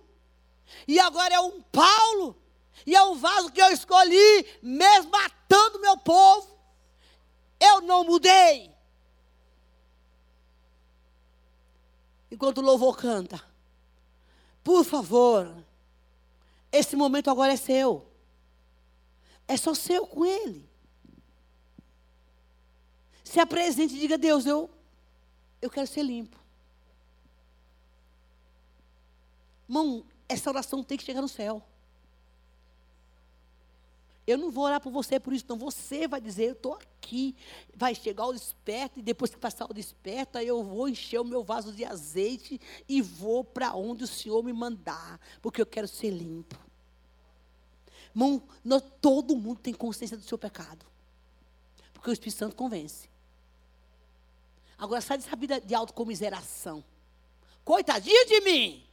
e 0.87 0.99
agora 0.99 1.35
é 1.35 1.41
um 1.41 1.63
Paulo, 1.63 2.37
e 2.87 2.95
é 2.95 3.03
um 3.03 3.15
vaso 3.15 3.51
que 3.51 3.61
eu 3.61 3.69
escolhi, 3.69 4.47
mesmo 4.63 5.11
matando 5.11 5.81
meu 5.81 5.97
povo, 5.99 6.59
eu 7.61 7.81
não 7.81 8.05
mudei. 8.05 8.73
Enquanto 12.31 12.59
o 12.59 12.63
louvor 12.63 12.97
canta, 12.97 13.43
por 14.65 14.85
favor, 14.85 15.55
esse 16.73 16.97
momento 16.97 17.31
agora 17.31 17.53
é 17.53 17.57
seu. 17.57 18.07
É 19.47 19.57
só 19.57 19.75
seu 19.75 20.07
com 20.07 20.25
Ele. 20.25 20.69
Se 23.23 23.39
apresente 23.39 23.95
e 23.95 23.99
diga: 23.99 24.17
Deus, 24.17 24.47
eu, 24.47 24.71
eu 25.61 25.69
quero 25.69 25.87
ser 25.87 26.03
limpo. 26.03 26.42
Irmão, 29.73 30.05
essa 30.29 30.51
oração 30.51 30.85
tem 30.85 30.99
que 30.99 31.05
chegar 31.05 31.23
no 31.23 31.29
céu. 31.29 31.63
Eu 34.27 34.37
não 34.37 34.51
vou 34.51 34.65
orar 34.65 34.83
por 34.83 34.93
você 34.93 35.19
por 35.19 35.33
isso, 35.33 35.47
não. 35.49 35.57
Você 35.57 36.07
vai 36.07 36.21
dizer, 36.21 36.49
eu 36.49 36.53
estou 36.53 36.75
aqui. 36.75 37.35
Vai 37.75 37.95
chegar 37.95 38.27
o 38.27 38.35
desperto, 38.35 38.99
e 38.99 39.03
depois 39.03 39.31
que 39.31 39.39
passar 39.39 39.65
o 39.65 39.73
desperto, 39.73 40.37
eu 40.37 40.63
vou 40.63 40.91
encher 40.91 41.19
o 41.19 41.25
meu 41.25 41.43
vaso 41.43 41.73
de 41.73 41.87
azeite 41.87 42.61
e 42.87 43.01
vou 43.01 43.43
para 43.43 43.75
onde 43.75 44.05
o 44.05 44.07
Senhor 44.07 44.43
me 44.45 44.53
mandar, 44.53 45.19
porque 45.41 45.63
eu 45.63 45.67
quero 45.67 45.89
ser 45.89 46.11
limpo. 46.11 46.59
Irmão, 48.15 48.43
todo 49.01 49.35
mundo 49.35 49.59
tem 49.59 49.73
consciência 49.73 50.19
do 50.19 50.23
seu 50.23 50.37
pecado. 50.37 50.85
Porque 51.95 52.11
o 52.11 52.13
Espírito 52.13 52.37
Santo 52.37 52.55
convence. 52.55 53.09
Agora 54.77 55.01
sai 55.01 55.17
dessa 55.17 55.35
vida 55.35 55.59
de 55.63 55.75
autocomiseração. 55.75 56.85
Coitadinho 57.65 58.27
de 58.27 58.41
mim. 58.43 58.92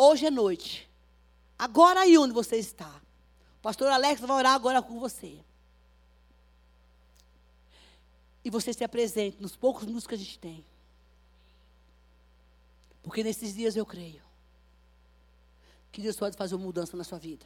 Hoje 0.00 0.26
é 0.26 0.30
noite. 0.30 0.88
Agora 1.58 2.00
aí 2.00 2.16
onde 2.16 2.32
você 2.32 2.56
está. 2.56 3.02
O 3.58 3.60
pastor 3.60 3.88
Alex 3.88 4.20
vai 4.20 4.30
orar 4.30 4.54
agora 4.54 4.80
com 4.80 5.00
você. 5.00 5.44
E 8.44 8.48
você 8.48 8.72
se 8.72 8.84
apresente 8.84 9.42
nos 9.42 9.56
poucos 9.56 9.84
minutos 9.84 10.06
que 10.06 10.14
a 10.14 10.18
gente 10.18 10.38
tem. 10.38 10.64
Porque 13.02 13.24
nesses 13.24 13.54
dias 13.54 13.74
eu 13.74 13.84
creio 13.84 14.22
que 15.90 16.00
Deus 16.00 16.16
pode 16.16 16.36
fazer 16.36 16.54
uma 16.54 16.64
mudança 16.64 16.96
na 16.96 17.02
sua 17.02 17.18
vida. 17.18 17.44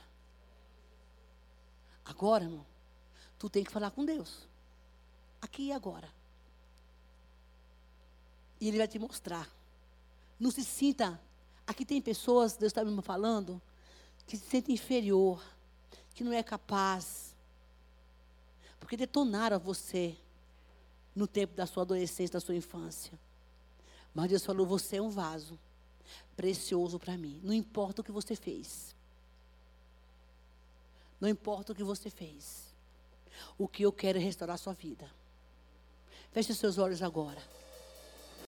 Agora, 2.05 2.45
irmão, 2.45 2.67
tu 3.39 3.49
tem 3.49 3.65
que 3.65 3.71
falar 3.71 3.91
com 3.93 4.05
Deus. 4.05 4.47
Aqui 5.41 5.69
e 5.69 5.73
agora. 5.73 6.13
E 8.61 8.69
Ele 8.69 8.77
vai 8.77 8.89
te 8.89 8.99
mostrar. 8.99 9.49
Não 10.39 10.51
se 10.51 10.63
sinta. 10.63 11.19
Aqui 11.67 11.85
tem 11.85 12.01
pessoas, 12.01 12.57
Deus 12.57 12.71
está 12.71 12.85
me 12.85 13.03
falando, 13.03 13.61
que 14.27 14.37
se 14.37 14.45
sentem 14.47 14.75
inferior, 14.75 15.43
que 16.15 16.25
não 16.25 16.33
é 16.33 16.43
capaz. 16.43 17.35
Porque 18.81 18.97
detonaram 18.97 19.59
você 19.59 20.17
no 21.15 21.27
tempo 21.27 21.55
da 21.55 21.67
sua 21.67 21.83
adolescência, 21.83 22.35
da 22.35 22.41
sua 22.41 22.57
infância. 22.57 23.13
Mas 24.15 24.29
Deus 24.31 24.45
falou: 24.45 24.67
você 24.67 24.97
é 24.97 25.03
um 25.03 25.11
vaso 25.11 25.59
precioso 26.37 26.99
para 26.99 27.17
mim. 27.17 27.41
Não 27.43 27.55
importa 27.55 28.01
o 28.01 28.05
que 28.05 28.13
você 28.13 28.35
fez. 28.35 28.95
Não 31.21 31.29
importa 31.29 31.73
o 31.73 31.75
que 31.75 31.85
você 31.85 32.11
fez. 32.11 32.73
O 33.57 33.69
que 33.69 33.85
eu 33.85 33.93
quero 33.93 34.19
é 34.19 34.21
restaurar 34.21 34.55
a 34.55 34.59
sua 34.59 34.73
vida. 34.73 35.09
Feche 36.33 36.55
seus 36.55 36.79
olhos 36.79 37.03
agora. 37.03 37.43